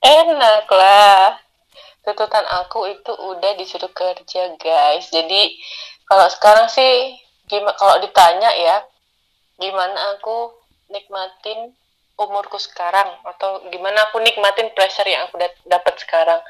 Enak 0.00 0.66
lah. 0.70 1.41
Tuntutan 2.02 2.46
aku 2.62 2.90
itu 2.90 3.12
udah 3.14 3.52
disuruh 3.58 3.90
kerja 3.94 4.54
guys. 4.58 5.10
Jadi 5.10 5.58
kalau 6.06 6.26
sekarang 6.30 6.66
sih 6.70 7.18
gimana 7.46 7.74
kalau 7.78 7.98
ditanya 8.02 8.50
ya 8.54 8.76
gimana 9.58 10.18
aku 10.18 10.54
nikmatin 10.90 11.74
umurku 12.18 12.58
sekarang? 12.58 13.08
Atau 13.26 13.70
gimana 13.70 14.10
aku 14.10 14.18
nikmatin 14.22 14.74
pressure 14.74 15.06
yang 15.06 15.26
aku 15.30 15.38
dapat 15.66 15.94
sekarang? 16.02 16.42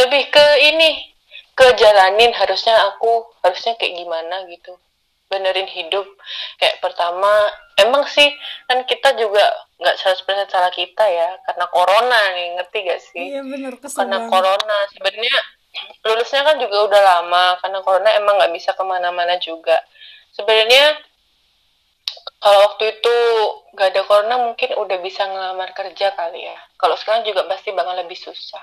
Lebih 0.00 0.32
ke 0.32 0.46
ini 0.72 1.14
ke 1.54 1.66
jalanin 1.78 2.34
harusnya 2.34 2.74
aku 2.90 3.30
harusnya 3.46 3.78
kayak 3.78 3.94
gimana 3.94 4.42
gitu 4.50 4.74
benerin 5.28 5.68
hidup. 5.68 6.06
Kayak 6.60 6.80
pertama 6.84 7.50
emang 7.80 8.06
sih 8.06 8.28
kan 8.70 8.84
kita 8.86 9.16
juga 9.18 9.44
nggak 9.80 9.96
100% 9.98 10.52
salah 10.52 10.72
kita 10.72 11.04
ya 11.10 11.34
karena 11.44 11.66
corona 11.68 12.20
nih 12.36 12.48
ngerti 12.58 12.78
gak 12.86 13.00
sih? 13.02 13.24
Iya 13.34 13.42
bener 13.42 13.72
karena 13.82 14.18
corona 14.30 14.78
sebenarnya 14.94 15.38
lulusnya 16.06 16.42
kan 16.46 16.56
juga 16.62 16.76
udah 16.86 17.02
lama 17.02 17.44
karena 17.58 17.78
corona 17.82 18.10
emang 18.14 18.34
nggak 18.38 18.54
bisa 18.54 18.70
ke 18.78 18.84
mana-mana 18.86 19.34
juga. 19.42 19.82
Sebenarnya 20.34 20.98
kalau 22.38 22.58
waktu 22.70 22.84
itu 23.00 23.16
gak 23.74 23.88
ada 23.90 24.02
corona 24.06 24.36
mungkin 24.38 24.70
udah 24.78 24.98
bisa 25.02 25.26
ngelamar 25.26 25.74
kerja 25.74 26.14
kali 26.14 26.46
ya. 26.46 26.58
Kalau 26.78 26.94
sekarang 26.94 27.26
juga 27.26 27.48
pasti 27.50 27.74
bakal 27.74 27.98
lebih 27.98 28.16
susah 28.16 28.62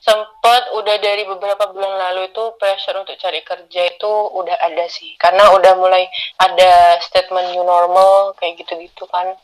sempat 0.00 0.72
udah 0.72 0.96
dari 0.96 1.28
beberapa 1.28 1.68
bulan 1.76 2.00
lalu 2.08 2.32
itu 2.32 2.56
pressure 2.56 2.96
untuk 2.96 3.20
cari 3.20 3.44
kerja 3.44 3.82
itu 3.92 4.12
udah 4.32 4.56
ada 4.56 4.88
sih. 4.88 5.12
Karena 5.20 5.52
udah 5.52 5.76
mulai 5.76 6.08
ada 6.40 6.96
statement 7.04 7.52
new 7.52 7.62
normal 7.62 8.32
kayak 8.40 8.56
gitu-gitu 8.64 9.04
kan. 9.12 9.36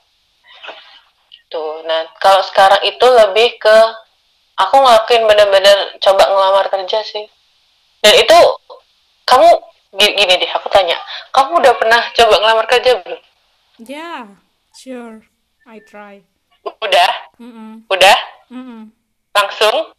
Tuh 1.53 1.85
nah 1.85 2.09
kalau 2.19 2.41
sekarang 2.49 2.81
itu 2.89 3.05
lebih 3.05 3.61
ke 3.61 3.77
aku 4.57 4.81
ngelakuin 4.81 5.29
bener-bener 5.29 6.01
coba 6.01 6.25
ngelamar 6.25 6.67
kerja 6.73 7.05
sih. 7.05 7.29
Dan 8.01 8.17
itu 8.17 8.39
kamu 9.29 9.49
gini 9.93 10.35
deh 10.41 10.51
aku 10.57 10.73
tanya. 10.73 10.97
Kamu 11.37 11.61
udah 11.61 11.75
pernah 11.77 12.01
coba 12.17 12.35
ngelamar 12.41 12.67
kerja 12.67 13.05
belum? 13.05 13.21
Ya 13.85 13.93
yeah, 13.93 14.21
sure. 14.73 15.29
I 15.69 15.85
try. 15.85 16.25
Udah? 16.65 17.13
Mm 17.37 17.53
-mm. 17.53 17.71
udah? 17.93 18.19
Mm 18.49 18.65
-mm. 18.65 18.81
langsung 19.37 19.93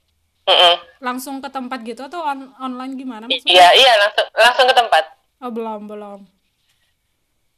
Mm-mm. 0.48 0.76
Langsung 1.04 1.44
ke 1.44 1.52
tempat 1.52 1.84
gitu 1.84 2.08
atau 2.08 2.24
on 2.24 2.56
online 2.58 2.96
gimana 2.96 3.28
maksudnya? 3.28 3.52
Iya, 3.52 3.68
iya 3.76 3.94
langsung 4.00 4.28
langsung 4.32 4.66
ke 4.72 4.76
tempat. 4.76 5.04
Oh, 5.44 5.52
belum, 5.52 5.92
belum. 5.92 6.20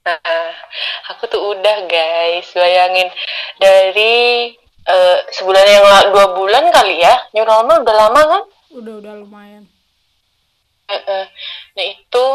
Nah, 0.04 0.52
aku 1.14 1.30
tuh 1.30 1.54
udah 1.54 1.86
guys, 1.86 2.50
bayangin 2.58 3.14
dari 3.62 4.52
uh, 4.90 5.18
sebulan 5.38 5.66
yang 5.70 5.86
lalu, 5.86 6.08
dua 6.18 6.28
bulan 6.34 6.66
kali 6.74 6.98
ya, 6.98 7.14
new 7.38 7.46
normal 7.46 7.86
udah 7.86 7.96
lama 7.96 8.22
kan? 8.26 8.44
Udah, 8.74 8.94
udah 9.06 9.14
lumayan. 9.22 9.70
Uh-uh. 10.90 11.24
Nah 11.78 11.86
itu, 11.86 12.26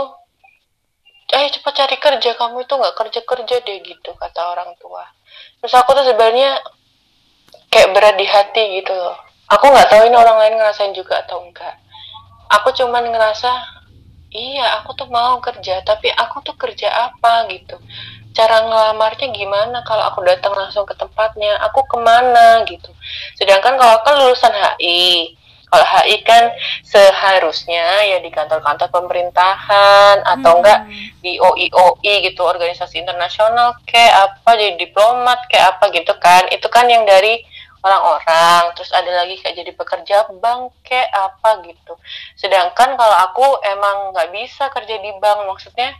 eh 1.34 1.50
cepat 1.50 1.74
cari 1.82 1.96
kerja, 1.98 2.30
kamu 2.38 2.62
itu 2.62 2.74
nggak 2.78 2.94
kerja-kerja 2.94 3.56
deh 3.66 3.78
gitu, 3.82 4.14
kata 4.14 4.40
orang 4.54 4.70
tua. 4.78 5.02
Terus 5.58 5.74
aku 5.74 5.98
tuh 5.98 6.06
sebenarnya 6.06 6.62
kayak 7.74 7.90
berat 7.90 8.14
di 8.14 8.26
hati 8.28 8.64
gitu 8.78 8.94
loh 8.94 9.33
aku 9.54 9.70
nggak 9.70 9.88
tahu 9.90 10.02
ini 10.06 10.16
orang 10.18 10.36
lain 10.40 10.54
ngerasain 10.58 10.92
juga 10.92 11.22
atau 11.22 11.42
enggak. 11.42 11.78
Aku 12.60 12.74
cuman 12.74 13.08
ngerasa 13.08 13.50
iya 14.34 14.82
aku 14.82 14.98
tuh 14.98 15.08
mau 15.08 15.38
kerja 15.38 15.80
tapi 15.86 16.10
aku 16.10 16.42
tuh 16.42 16.56
kerja 16.58 16.90
apa? 17.10 17.46
gitu. 17.50 17.78
Cara 18.34 18.66
ngelamarnya 18.66 19.30
gimana 19.30 19.86
kalau 19.86 20.10
aku 20.10 20.26
datang 20.26 20.52
langsung 20.58 20.82
ke 20.82 20.94
tempatnya? 20.98 21.54
Aku 21.70 21.86
ke 21.86 21.96
mana? 22.02 22.66
gitu. 22.66 22.90
Sedangkan 23.38 23.78
kalau 23.78 24.02
aku 24.02 24.10
lulusan 24.18 24.52
HI 24.52 25.38
kalau 25.74 25.90
HI 25.90 26.22
kan 26.22 26.54
seharusnya 26.86 28.06
ya 28.06 28.22
di 28.22 28.30
kantor-kantor 28.30 28.94
pemerintahan 28.94 30.22
atau 30.22 30.50
hmm. 30.54 30.58
enggak 30.62 30.80
di 31.18 31.34
OIOI 31.42 32.30
gitu 32.30 32.46
organisasi 32.46 33.02
internasional 33.02 33.74
kayak 33.82 34.30
apa 34.30 34.54
jadi 34.54 34.78
diplomat 34.78 35.42
kayak 35.50 35.74
apa 35.74 35.90
gitu 35.90 36.14
kan. 36.22 36.46
Itu 36.54 36.70
kan 36.70 36.86
yang 36.86 37.02
dari 37.02 37.42
orang-orang 37.84 38.72
terus 38.72 38.88
ada 38.96 39.12
lagi 39.12 39.36
kayak 39.44 39.60
jadi 39.60 39.72
pekerja 39.76 40.16
bank 40.40 40.72
kayak 40.88 41.12
apa 41.12 41.60
gitu. 41.68 41.94
Sedangkan 42.40 42.96
kalau 42.96 43.16
aku 43.28 43.46
emang 43.60 44.16
nggak 44.16 44.32
bisa 44.32 44.72
kerja 44.72 44.96
di 45.04 45.12
bank 45.20 45.44
maksudnya 45.44 45.92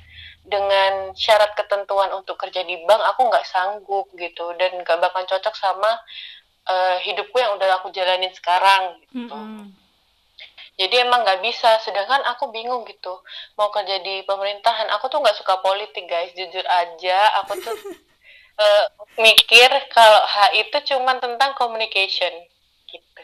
dengan 0.45 1.12
syarat 1.12 1.53
ketentuan 1.53 2.09
untuk 2.16 2.41
kerja 2.41 2.64
di 2.64 2.80
bank 2.89 3.05
aku 3.14 3.28
nggak 3.28 3.45
sanggup 3.45 4.09
gitu. 4.16 4.57
Dan 4.57 4.80
nggak 4.80 4.97
bakal 4.97 5.28
cocok 5.28 5.53
sama 5.53 5.93
uh, 6.72 6.97
hidupku 7.05 7.37
yang 7.37 7.53
udah 7.61 7.85
aku 7.85 7.93
jalanin 7.93 8.32
sekarang 8.32 9.05
gitu. 9.12 9.28
Mm 9.28 9.28
-hmm. 9.28 9.64
jadi 10.80 11.05
emang 11.05 11.20
nggak 11.20 11.45
bisa. 11.45 11.85
Sedangkan 11.85 12.24
aku 12.32 12.49
bingung 12.49 12.89
gitu 12.89 13.20
mau 13.61 13.68
kerja 13.68 14.01
di 14.01 14.24
pemerintahan. 14.24 14.89
Aku 14.97 15.12
tuh 15.12 15.20
nggak 15.20 15.37
suka 15.37 15.61
politik 15.61 16.09
guys. 16.09 16.32
Jujur 16.32 16.64
aja 16.64 17.45
aku 17.45 17.61
tuh 17.61 17.76
uh, 18.59 18.87
mikir 19.19 19.71
kalau 19.91 20.23
H 20.27 20.37
itu 20.59 20.95
cuma 20.95 21.19
tentang 21.19 21.55
communication 21.55 22.33
gitu. 22.91 23.23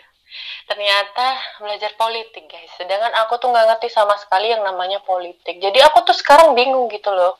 Ternyata 0.70 1.26
belajar 1.62 1.94
politik 1.98 2.46
guys. 2.46 2.70
Sedangkan 2.78 3.10
aku 3.26 3.38
tuh 3.42 3.50
nggak 3.50 3.66
ngerti 3.74 3.88
sama 3.90 4.14
sekali 4.18 4.54
yang 4.54 4.62
namanya 4.62 5.02
politik. 5.02 5.58
Jadi 5.58 5.78
aku 5.82 6.06
tuh 6.06 6.14
sekarang 6.14 6.54
bingung 6.54 6.86
gitu 6.90 7.10
loh. 7.10 7.38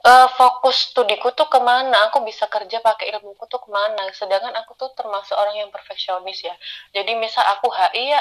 Uh, 0.00 0.24
fokus 0.32 0.88
studiku 0.88 1.28
tuh 1.36 1.44
ke 1.52 1.60
mana? 1.60 2.08
Aku 2.08 2.24
bisa 2.24 2.48
kerja 2.48 2.80
pakai 2.80 3.12
ilmuku 3.12 3.44
tuh 3.44 3.60
ke 3.60 3.68
mana? 3.68 4.08
Sedangkan 4.16 4.56
aku 4.56 4.72
tuh 4.72 4.88
termasuk 4.96 5.36
orang 5.36 5.60
yang 5.60 5.68
perfeksionis 5.68 6.40
ya. 6.40 6.56
Jadi 6.96 7.20
misal 7.20 7.44
aku 7.52 7.68
HI 7.68 8.16
ya 8.16 8.20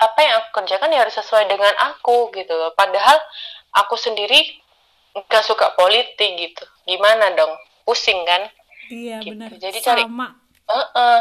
apa 0.00 0.18
yang 0.18 0.34
aku 0.42 0.48
kerjakan 0.64 0.90
ya 0.90 1.06
harus 1.06 1.14
sesuai 1.14 1.46
dengan 1.46 1.70
aku 1.94 2.34
gitu 2.34 2.50
loh. 2.50 2.74
Padahal 2.74 3.22
aku 3.70 3.94
sendiri 3.94 4.58
nggak 5.14 5.46
suka 5.46 5.78
politik 5.78 6.34
gitu. 6.34 6.64
Gimana 6.90 7.38
dong? 7.38 7.54
Pusing 7.84 8.20
kan? 8.26 8.48
Iya 8.90 9.16
gitu. 9.22 9.38
benar. 9.38 9.50
Jadi 9.56 9.78
cari 9.80 10.02
sama. 10.04 10.28
Uh 10.70 10.82
-uh. 10.94 11.18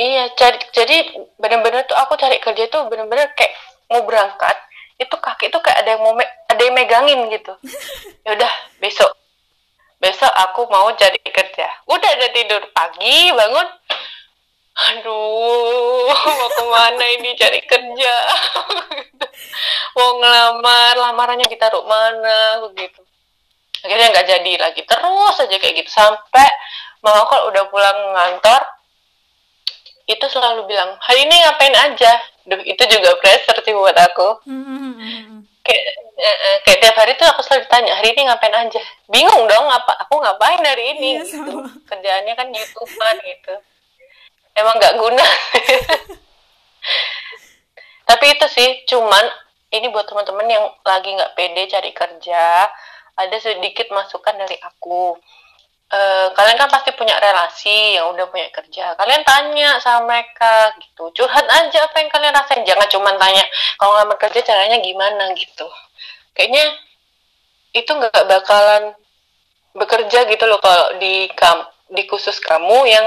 iya 0.00 0.32
cari 0.32 0.56
jadi 0.72 1.12
benar-benar 1.36 1.84
tuh 1.84 1.98
aku 1.98 2.16
cari 2.16 2.40
kerja 2.40 2.66
tuh 2.72 2.88
benar-benar 2.88 3.36
kayak 3.36 3.52
mau 3.90 4.00
berangkat 4.02 4.56
itu 4.96 5.12
kaki 5.12 5.52
tuh 5.52 5.60
kayak 5.60 5.84
ada 5.84 5.90
yang 5.94 6.02
mau 6.02 6.14
ada 6.20 6.62
yang 6.62 6.74
megangin 6.74 7.20
gitu. 7.28 7.52
Ya 8.24 8.36
udah 8.36 8.52
besok. 8.78 9.10
Besok 10.00 10.32
aku 10.32 10.68
mau 10.68 10.92
cari 10.96 11.20
kerja. 11.24 11.66
Udah 11.88 12.10
ada 12.16 12.28
tidur. 12.32 12.62
Pagi 12.72 13.32
bangun. 13.32 13.68
Aduh 14.80 16.08
mau 16.08 16.48
ke 16.48 16.64
mana 16.64 17.04
ini 17.20 17.36
cari 17.36 17.60
kerja? 17.68 18.14
Mau 19.98 20.22
ngelamar 20.22 20.94
lamarannya 20.96 21.44
ditaruh 21.50 21.84
mana 21.84 22.64
begitu 22.64 23.02
akhirnya 23.84 24.12
nggak 24.12 24.28
jadi 24.28 24.52
lagi. 24.60 24.82
Terus 24.84 25.36
aja 25.40 25.56
kayak 25.56 25.74
gitu. 25.84 25.90
Sampai 25.90 26.48
mama 27.00 27.24
kalau 27.28 27.48
udah 27.48 27.64
pulang 27.72 27.98
ngantor 28.16 28.60
itu 30.10 30.26
selalu 30.26 30.66
bilang 30.66 30.98
hari 30.98 31.24
ini 31.24 31.36
ngapain 31.46 31.76
aja? 31.76 32.12
Duh, 32.44 32.60
itu 32.66 32.82
juga 32.90 33.14
pressure 33.22 33.60
sih 33.62 33.74
buat 33.76 33.94
aku. 33.94 34.42
Kayak 35.62 35.84
eh, 36.18 36.56
kayak 36.66 36.78
tiap 36.82 36.96
hari 36.98 37.12
tuh 37.14 37.28
aku 37.30 37.40
selalu 37.46 37.68
ditanya 37.68 37.92
hari 37.94 38.08
ini 38.12 38.22
ngapain 38.26 38.56
aja? 38.56 38.82
Bingung 39.06 39.46
dong 39.46 39.66
apa 39.70 39.92
aku 40.02 40.18
ngapain 40.18 40.60
hari 40.66 40.98
ini 40.98 41.20
iya, 41.20 41.24
gitu. 41.24 41.62
kerjaannya 41.86 42.34
kan 42.34 42.48
youtuber 42.50 43.14
gitu. 43.22 43.54
Emang 44.58 44.74
nggak 44.82 44.98
guna. 44.98 45.22
Tapi 48.10 48.24
itu 48.34 48.46
sih 48.50 48.82
cuman 48.90 49.22
ini 49.70 49.86
buat 49.94 50.10
teman-teman 50.10 50.50
yang 50.50 50.66
lagi 50.82 51.14
nggak 51.14 51.38
pede 51.38 51.70
cari 51.70 51.94
kerja 51.94 52.66
ada 53.26 53.36
sedikit 53.36 53.92
masukan 53.92 54.34
dari 54.36 54.56
aku. 54.60 55.16
Uh, 55.90 56.30
kalian 56.38 56.54
kan 56.54 56.70
pasti 56.70 56.94
punya 56.94 57.18
relasi 57.18 57.98
yang 57.98 58.14
udah 58.14 58.30
punya 58.30 58.46
kerja. 58.54 58.94
Kalian 58.94 59.26
tanya 59.26 59.74
sama 59.82 60.06
mereka 60.06 60.70
gitu. 60.78 61.10
Curhat 61.10 61.46
aja 61.50 61.78
apa 61.82 61.96
yang 61.98 62.10
kalian 62.14 62.34
rasain. 62.34 62.62
Jangan 62.62 62.86
cuma 62.86 63.10
tanya 63.18 63.42
kalau 63.74 63.98
nggak 64.06 64.22
kerja 64.22 64.54
caranya 64.54 64.78
gimana 64.78 65.34
gitu. 65.34 65.66
Kayaknya 66.38 66.78
itu 67.74 67.90
nggak 67.90 68.26
bakalan 68.26 68.94
bekerja 69.74 70.26
gitu 70.26 70.44
loh 70.50 70.58
kalau 70.62 70.98
di 70.98 71.30
kam 71.34 71.62
di 71.90 72.06
khusus 72.06 72.38
kamu 72.42 72.86
yang 72.86 73.06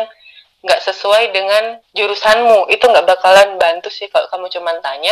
nggak 0.63 0.79
sesuai 0.79 1.35
dengan 1.35 1.83
jurusanmu 1.91 2.71
itu 2.71 2.83
nggak 2.87 3.03
bakalan 3.03 3.59
bantu 3.59 3.91
sih 3.91 4.07
kalau 4.07 4.31
kamu 4.31 4.47
cuma 4.47 4.71
tanya 4.79 5.11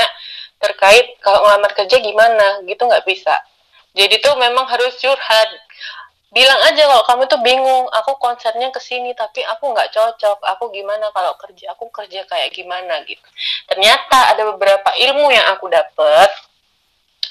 terkait 0.64 1.20
kalau 1.20 1.44
ngelamar 1.44 1.76
kerja 1.76 2.00
gimana 2.00 2.64
gitu 2.64 2.88
nggak 2.88 3.04
bisa 3.04 3.36
jadi 3.92 4.16
tuh 4.24 4.40
memang 4.40 4.64
harus 4.72 4.96
curhat. 5.00 5.50
Bilang 6.32 6.64
aja 6.64 6.88
kalau 6.88 7.04
kamu 7.04 7.24
tuh 7.28 7.42
bingung 7.44 7.92
aku 7.92 8.16
konsernya 8.16 8.72
ke 8.72 8.80
sini 8.80 9.12
tapi 9.12 9.44
aku 9.44 9.76
nggak 9.76 9.92
cocok. 9.92 10.40
Aku 10.56 10.72
gimana 10.72 11.12
kalau 11.12 11.36
kerja? 11.36 11.76
Aku 11.76 11.92
kerja 11.92 12.24
kayak 12.24 12.56
gimana 12.56 13.04
gitu. 13.04 13.28
Ternyata 13.68 14.32
ada 14.32 14.48
beberapa 14.56 14.96
ilmu 14.96 15.28
yang 15.28 15.44
aku 15.52 15.68
dapet. 15.68 16.32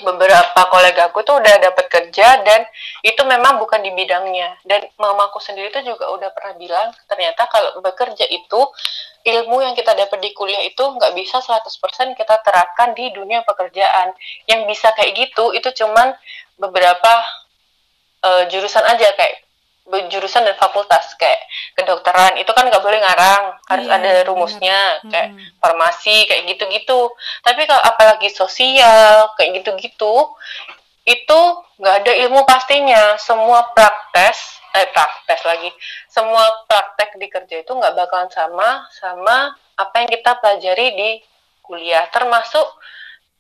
Beberapa 0.01 0.61
kolega 0.73 1.13
aku 1.13 1.21
tuh 1.25 1.45
udah 1.45 1.61
dapat 1.61 1.85
kerja 1.93 2.41
dan 2.41 2.65
itu 3.05 3.21
memang 3.25 3.57
bukan 3.57 3.81
di 3.81 3.93
bidangnya. 3.97 4.61
Dan 4.69 4.85
mamaku 5.01 5.41
sendiri 5.41 5.73
tuh 5.73 5.81
juga 5.81 6.13
udah 6.13 6.29
pernah 6.37 6.61
bilang 6.61 6.93
ternyata 7.09 7.49
kalau 7.49 7.81
bekerja 7.81 8.29
itu 8.29 8.61
ilmu 9.25 9.61
yang 9.61 9.77
kita 9.77 9.93
dapat 9.93 10.21
di 10.25 10.33
kuliah 10.33 10.65
itu 10.65 10.81
nggak 10.81 11.13
bisa 11.17 11.41
100% 11.41 12.17
kita 12.17 12.37
terapkan 12.45 12.93
di 12.93 13.13
dunia 13.17 13.45
pekerjaan. 13.49 14.13
Yang 14.45 14.61
bisa 14.69 14.93
kayak 14.93 15.13
gitu 15.17 15.57
itu 15.57 15.69
cuman 15.85 16.17
beberapa 16.61 17.13
uh, 18.23 18.45
jurusan 18.53 18.85
aja 18.85 19.09
kayak 19.17 19.49
jurusan 20.07 20.47
dan 20.47 20.55
fakultas 20.55 21.19
kayak 21.19 21.41
kedokteran 21.75 22.39
itu 22.39 22.47
kan 22.55 22.63
nggak 22.71 22.85
boleh 22.85 23.03
ngarang 23.03 23.59
harus 23.67 23.87
iya, 23.91 23.97
ada 23.99 24.13
rumusnya 24.23 24.79
benar. 25.03 25.11
kayak 25.11 25.29
hmm. 25.35 25.49
farmasi 25.59 26.17
kayak 26.31 26.43
gitu-gitu 26.55 27.11
tapi 27.43 27.67
kalau 27.67 27.83
apalagi 27.83 28.31
sosial 28.31 29.35
kayak 29.35 29.59
gitu-gitu 29.59 30.15
itu 31.09 31.41
nggak 31.83 31.97
ada 32.07 32.13
ilmu 32.23 32.47
pastinya 32.47 33.19
semua 33.19 33.67
praktes 33.75 34.63
eh 34.71 34.87
praktes 34.95 35.43
lagi 35.43 35.71
semua 36.07 36.47
praktek 36.71 37.19
di 37.19 37.27
kerja 37.27 37.57
itu 37.59 37.73
nggak 37.75 37.97
bakalan 37.99 38.31
sama 38.31 38.87
sama 38.95 39.37
apa 39.75 39.95
yang 40.07 40.09
kita 40.15 40.39
pelajari 40.39 40.87
di 40.95 41.11
kuliah 41.67 42.07
termasuk 42.15 42.63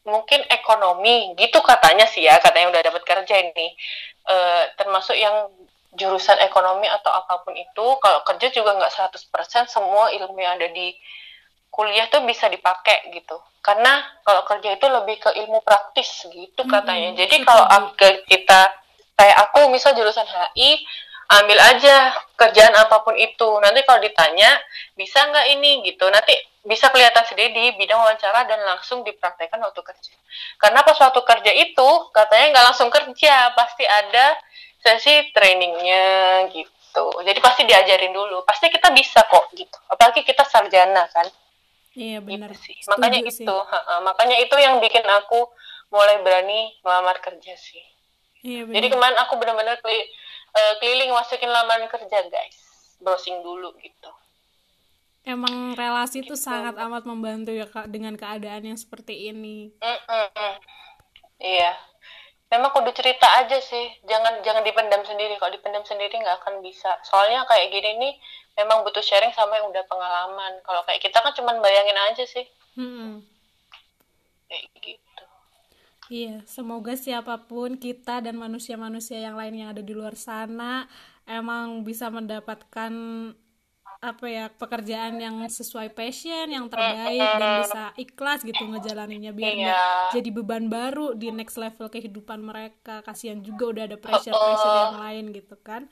mungkin 0.05 0.40
ekonomi 0.48 1.36
gitu 1.36 1.61
katanya 1.61 2.09
sih 2.09 2.24
ya 2.24 2.40
katanya 2.40 2.72
udah 2.72 2.82
dapat 2.82 3.03
kerja 3.05 3.34
ini. 3.36 3.68
E, 4.24 4.36
termasuk 4.76 5.16
yang 5.16 5.48
jurusan 5.94 6.38
ekonomi 6.46 6.86
atau 6.86 7.11
apa 7.11 7.42
pun 7.42 7.53
itu 7.59 7.86
kalau 7.98 8.22
kerja 8.22 8.48
juga 8.55 8.78
nggak 8.78 8.94
100% 9.11 9.66
semua 9.66 10.14
ilmu 10.14 10.38
yang 10.38 10.55
ada 10.57 10.70
di 10.70 10.94
kuliah 11.70 12.07
tuh 12.11 12.22
bisa 12.26 12.46
dipakai 12.46 13.11
gitu. 13.14 13.38
Karena 13.61 14.01
kalau 14.24 14.42
kerja 14.48 14.72
itu 14.74 14.86
lebih 14.88 15.20
ke 15.20 15.30
ilmu 15.36 15.61
praktis 15.61 16.26
gitu 16.30 16.62
katanya. 16.64 17.12
Hmm, 17.12 17.18
jadi 17.18 17.36
kalau 17.44 17.66
kita 18.24 18.61
kayak 19.18 19.36
aku 19.48 19.68
misal 19.68 19.92
jurusan 19.92 20.24
HI 20.24 20.80
ambil 21.30 21.59
aja 21.61 22.11
kerjaan 22.34 22.74
apa 22.74 23.05
pun 23.05 23.14
itu. 23.14 23.48
Nanti 23.62 23.84
kalau 23.84 24.01
ditanya 24.03 24.59
bisa 24.96 25.22
nggak 25.28 25.46
ini? 25.55 25.84
Gitu. 25.86 26.03
Nanti 26.09 26.34
bisa 26.61 26.92
kelihatan 26.92 27.24
sendiri 27.24 27.56
di 27.56 27.64
bidang 27.80 27.96
wawancara 27.96 28.44
dan 28.44 28.61
langsung 28.68 29.00
dipraktekkan 29.00 29.56
waktu 29.64 29.80
kerja. 29.80 30.12
Karena 30.61 30.84
pas 30.84 30.96
waktu 31.00 31.20
kerja 31.24 31.52
itu 31.56 31.88
katanya 32.12 32.46
nggak 32.52 32.66
langsung 32.68 32.90
kerja 32.92 33.56
pasti 33.56 33.84
ada 33.88 34.36
sesi 34.84 35.32
trainingnya 35.32 36.04
gitu. 36.52 37.04
Jadi 37.24 37.38
pasti 37.40 37.62
diajarin 37.64 38.12
dulu. 38.12 38.44
Pasti 38.44 38.68
kita 38.68 38.92
bisa 38.92 39.24
kok 39.24 39.48
gitu. 39.56 39.78
Apalagi 39.88 40.20
kita 40.20 40.44
sarjana 40.44 41.08
kan. 41.08 41.24
Iya 41.96 42.22
benar. 42.22 42.54
gitu 42.54 42.70
sih 42.70 42.76
makanya 42.86 43.18
sih. 43.34 43.42
itu 43.42 43.56
ha 43.66 43.80
-ha. 43.82 43.98
makanya 44.06 44.38
itu 44.38 44.54
yang 44.62 44.78
bikin 44.78 45.02
aku 45.02 45.50
mulai 45.90 46.22
berani 46.22 46.70
melamar 46.86 47.18
kerja 47.18 47.58
sih. 47.58 47.82
Iya, 48.46 48.62
benar. 48.62 48.74
jadi 48.78 48.86
kemarin 48.94 49.18
aku 49.26 49.34
benar-benar 49.42 49.76
keli 49.82 49.98
uh, 50.54 50.74
keliling 50.78 51.11
masukin 51.11 51.50
lamaran 51.50 51.90
kerja 51.90 52.30
guys. 52.30 52.56
Browsing 53.02 53.42
dulu 53.42 53.74
gitu 53.82 54.12
emang 55.24 55.76
relasi 55.76 56.24
itu 56.24 56.34
gitu. 56.34 56.48
sangat 56.48 56.76
amat 56.80 57.04
membantu 57.04 57.52
ya 57.52 57.68
kak 57.68 57.92
dengan 57.92 58.16
keadaan 58.16 58.72
yang 58.72 58.78
seperti 58.78 59.32
ini. 59.32 59.74
Mm 59.80 59.98
-mm. 60.00 60.54
iya. 61.40 61.76
Memang 62.50 62.74
kudu 62.74 62.90
cerita 62.90 63.30
aja 63.38 63.62
sih. 63.62 63.86
Jangan 64.10 64.42
jangan 64.42 64.66
dipendam 64.66 65.06
sendiri. 65.06 65.38
Kalau 65.38 65.54
dipendam 65.54 65.86
sendiri 65.86 66.18
nggak 66.18 66.42
akan 66.42 66.58
bisa. 66.66 66.98
Soalnya 67.06 67.46
kayak 67.46 67.70
gini 67.70 67.90
nih 68.00 68.14
memang 68.58 68.82
butuh 68.82 69.04
sharing 69.04 69.30
sama 69.30 69.60
yang 69.60 69.70
udah 69.70 69.86
pengalaman. 69.86 70.58
Kalau 70.66 70.82
kayak 70.82 70.98
kita 70.98 71.22
kan 71.22 71.32
cuma 71.36 71.54
bayangin 71.62 71.98
aja 72.10 72.24
sih. 72.26 72.46
Hmm. 72.74 73.22
kayak 74.50 74.66
gitu. 74.82 75.24
Iya 76.10 76.42
semoga 76.42 76.98
siapa 76.98 77.46
pun 77.46 77.78
kita 77.78 78.18
dan 78.18 78.34
manusia-manusia 78.34 79.22
yang 79.22 79.38
lain 79.38 79.62
yang 79.62 79.70
ada 79.70 79.78
di 79.78 79.94
luar 79.94 80.18
sana 80.18 80.90
emang 81.22 81.86
bisa 81.86 82.10
mendapatkan 82.10 82.90
apa 84.01 84.24
ya 84.32 84.48
pekerjaan 84.48 85.20
yang 85.20 85.44
sesuai 85.44 85.92
passion 85.92 86.48
yang 86.48 86.72
terbaik 86.72 87.20
dan 87.20 87.61
bisa 87.61 87.84
ikhlas 88.01 88.40
gitu 88.48 88.64
ngejalaninnya 88.64 89.36
biar 89.36 89.53
yeah. 89.53 90.09
jadi 90.09 90.32
beban 90.32 90.72
baru 90.72 91.12
di 91.12 91.28
next 91.28 91.61
level 91.61 91.92
kehidupan 91.92 92.40
mereka. 92.40 93.05
Kasihan 93.05 93.44
juga 93.44 93.68
udah 93.68 93.84
ada 93.84 94.01
pressure 94.01 94.32
pressure 94.32 94.76
yang 94.88 94.96
lain 95.05 95.24
gitu 95.36 95.57
kan. 95.61 95.84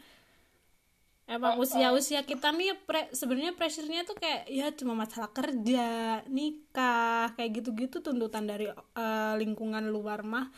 Emang 1.29 1.61
usia-usia 1.61 2.25
kita 2.25 2.49
nih 2.57 2.73
pre, 2.89 3.13
sebenarnya 3.13 3.53
pressure-nya 3.53 4.09
tuh 4.09 4.17
kayak 4.17 4.49
ya 4.49 4.73
cuma 4.73 4.97
masalah 4.97 5.29
kerja 5.29 6.25
nikah 6.25 7.37
kayak 7.37 7.61
gitu-gitu 7.61 8.01
tuntutan 8.01 8.49
dari 8.49 8.73
uh, 8.73 9.37
lingkungan 9.37 9.85
luar 9.93 10.25
mah 10.25 10.49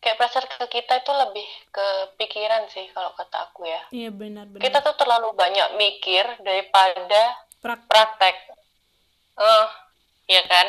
kayak 0.00 0.16
pressure 0.20 0.46
ke 0.46 0.66
kita 0.70 1.02
itu 1.02 1.12
lebih 1.12 1.48
ke 1.72 1.86
pikiran 2.20 2.68
sih 2.70 2.86
kalau 2.92 3.12
kata 3.16 3.50
aku 3.50 3.66
ya. 3.66 3.82
Iya 3.92 4.10
benar 4.12 4.46
benar. 4.50 4.62
Kita 4.62 4.78
tuh 4.84 4.96
terlalu 4.98 5.34
banyak 5.34 5.76
mikir 5.76 6.24
daripada 6.42 7.22
praktek, 7.60 7.88
praktek. 7.90 8.36
Uh, 9.36 9.66
ya 10.30 10.42
kan? 10.48 10.66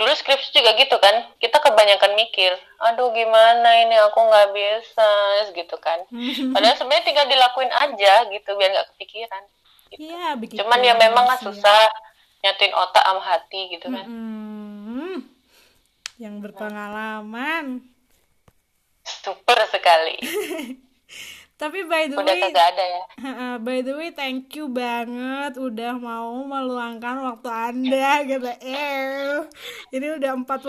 Dulu 0.00 0.12
skripsi 0.16 0.50
juga 0.56 0.74
gitu 0.80 0.96
kan? 0.98 1.30
Kita 1.38 1.60
kebanyakan 1.62 2.16
mikir 2.16 2.56
aduh 2.82 3.14
gimana 3.14 3.86
ini? 3.86 3.94
Aku 4.10 4.18
nggak 4.18 4.50
bisa 4.50 5.10
gitu 5.52 5.76
kan? 5.78 6.02
Padahal 6.54 6.76
sebenarnya 6.78 7.06
tinggal 7.06 7.26
dilakuin 7.28 7.72
aja 7.72 8.26
gitu 8.30 8.50
biar 8.58 8.70
nggak 8.72 8.88
kepikiran. 8.96 9.42
Gitu. 9.92 10.08
ya, 10.08 10.32
begitu. 10.40 10.64
Cuman 10.64 10.80
ya 10.80 10.96
memang 10.96 11.28
nggak 11.28 11.44
susah 11.44 11.92
nyatuin 12.42 12.74
otak 12.74 13.04
sama 13.04 13.22
hati 13.22 13.60
gitu 13.76 13.86
kan. 13.92 14.06
Hmm, 14.08 15.16
yang 16.16 16.40
berpengalaman. 16.40 17.84
super 17.84 17.91
tapi 21.62 21.86
by 21.86 22.10
the 22.10 22.18
udah 22.18 22.34
way 22.34 22.42
kagak 22.42 22.66
ada 22.74 22.84
ya? 22.84 23.02
By 23.62 23.78
the 23.86 23.94
way 23.94 24.10
thank 24.10 24.50
you 24.58 24.66
banget 24.66 25.54
udah 25.56 25.94
mau 25.94 26.42
meluangkan 26.42 27.22
waktu 27.22 27.48
anda 27.48 28.26
gitu 28.26 28.50
eh 28.60 29.46
ini 29.94 30.06
udah 30.18 30.34
47 30.42 30.66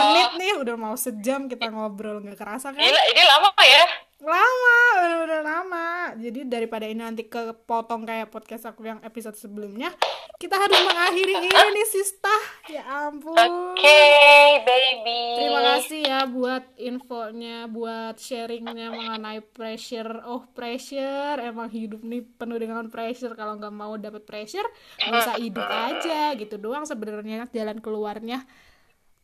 menit 0.00 0.30
nih 0.40 0.52
udah 0.64 0.76
mau 0.80 0.96
sejam 0.96 1.44
kita 1.44 1.68
ngobrol 1.68 2.24
nggak 2.24 2.40
kerasa 2.40 2.72
kan? 2.72 2.80
Gila, 2.80 3.02
ini 3.12 3.22
lama 3.28 3.50
ya 3.60 4.09
lama 4.20 4.80
udah-udah 5.00 5.40
lama. 5.40 5.88
Jadi 6.20 6.44
daripada 6.44 6.84
ini 6.84 7.00
nanti 7.00 7.24
kepotong 7.24 8.04
kayak 8.04 8.28
podcast 8.28 8.68
aku 8.68 8.84
yang 8.84 9.00
episode 9.00 9.36
sebelumnya 9.36 9.92
kita 10.36 10.56
harus 10.56 10.76
mengakhiri 10.76 11.34
ini 11.40 11.48
nih 11.48 11.86
Sista. 11.88 12.36
Ya 12.68 12.84
ampun. 12.84 13.36
Oke 13.36 13.80
okay, 13.80 14.64
baby. 14.64 15.20
Terima 15.40 15.60
kasih 15.76 16.00
ya 16.04 16.20
buat 16.28 16.64
infonya 16.76 17.68
buat 17.68 18.16
sharingnya 18.20 18.92
mengenai 18.92 19.40
pressure. 19.40 20.24
Oh 20.28 20.44
pressure. 20.52 21.40
Emang 21.40 21.72
hidup 21.72 22.04
nih 22.04 22.24
penuh 22.36 22.60
dengan 22.60 22.88
pressure. 22.92 23.32
Kalau 23.32 23.56
nggak 23.56 23.74
mau 23.74 23.96
dapat 23.96 24.24
pressure 24.24 24.68
nggak 25.00 25.20
usah 25.20 25.36
hidup 25.40 25.66
aja 25.66 26.36
gitu 26.36 26.60
doang 26.60 26.84
sebenarnya 26.84 27.48
jalan 27.50 27.78
keluarnya 27.80 28.44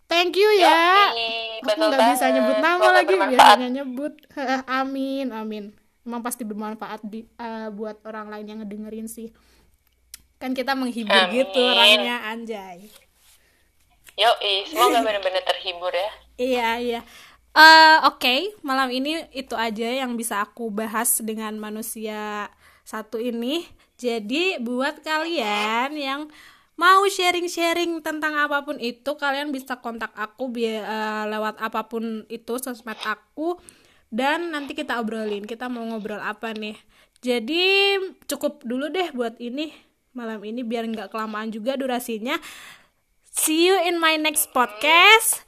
Thank 0.07 0.39
you 0.39 0.51
ya. 0.63 1.11
Yoi, 1.11 1.67
Aku 1.67 1.83
nggak 1.83 2.15
bisa 2.15 2.27
nyebut 2.31 2.57
nama 2.63 2.79
Semoga 2.79 2.95
lagi, 2.95 3.15
biasanya 3.19 3.69
nyebut. 3.83 4.15
amin, 4.81 5.27
amin. 5.35 5.65
Emang 6.07 6.23
pasti 6.23 6.47
bermanfaat 6.47 7.03
di 7.03 7.27
uh, 7.43 7.75
buat 7.75 7.99
orang 8.07 8.31
lain 8.31 8.47
yang 8.47 8.59
ngedengerin 8.63 9.11
sih. 9.11 9.35
Kan 10.39 10.55
kita 10.55 10.79
menghibur 10.79 11.11
amin. 11.11 11.43
gitu 11.43 11.59
orangnya, 11.59 12.23
anjay. 12.31 12.87
Yo, 14.15 14.31
semoga 14.71 15.03
benar-benar 15.03 15.43
terhibur 15.43 15.91
ya. 15.91 16.11
iya, 16.55 16.69
iya. 16.79 17.01
Uh, 17.57 18.07
Oke, 18.07 18.21
okay. 18.21 18.41
malam 18.63 18.93
ini 18.93 19.27
itu 19.35 19.57
aja 19.59 19.89
yang 19.89 20.15
bisa 20.15 20.45
aku 20.45 20.71
bahas 20.71 21.19
dengan 21.19 21.57
manusia 21.59 22.47
satu 22.87 23.19
ini. 23.19 23.67
Jadi 23.97 24.61
buat 24.63 25.01
kalian 25.03 25.97
yang 25.97 26.21
mau 26.77 27.03
sharing-sharing 27.09 28.05
tentang 28.05 28.37
apa 28.37 28.63
pun 28.63 28.77
itu 28.77 29.17
kalian 29.17 29.49
bisa 29.53 29.81
kontak 29.81 30.13
aku 30.13 30.53
biar 30.53 30.85
uh, 30.85 30.93
eh, 30.93 31.25
lewat 31.33 31.57
apa 31.61 31.89
pun 31.89 32.29
itu 32.29 32.61
sosmed 32.61 33.01
aku. 33.05 33.57
Dan 34.07 34.55
nanti 34.55 34.73
kita 34.79 35.03
obrolin 35.03 35.45
kita 35.45 35.67
mau 35.67 35.83
ngobrol 35.83 36.23
apa 36.23 36.55
nih. 36.55 36.79
Jadi 37.25 37.97
cukup 38.31 38.63
dulu 38.63 38.87
deh 38.93 39.11
buat 39.11 39.35
ini 39.43 39.75
malam 40.15 40.41
ini 40.47 40.63
biar 40.63 40.87
nggak 40.87 41.11
kelamaan 41.11 41.51
juga 41.51 41.75
durasinya. 41.75 42.39
See 43.27 43.69
you 43.69 43.77
in 43.85 44.01
my 44.01 44.17
next 44.17 44.49
podcast 44.57 45.45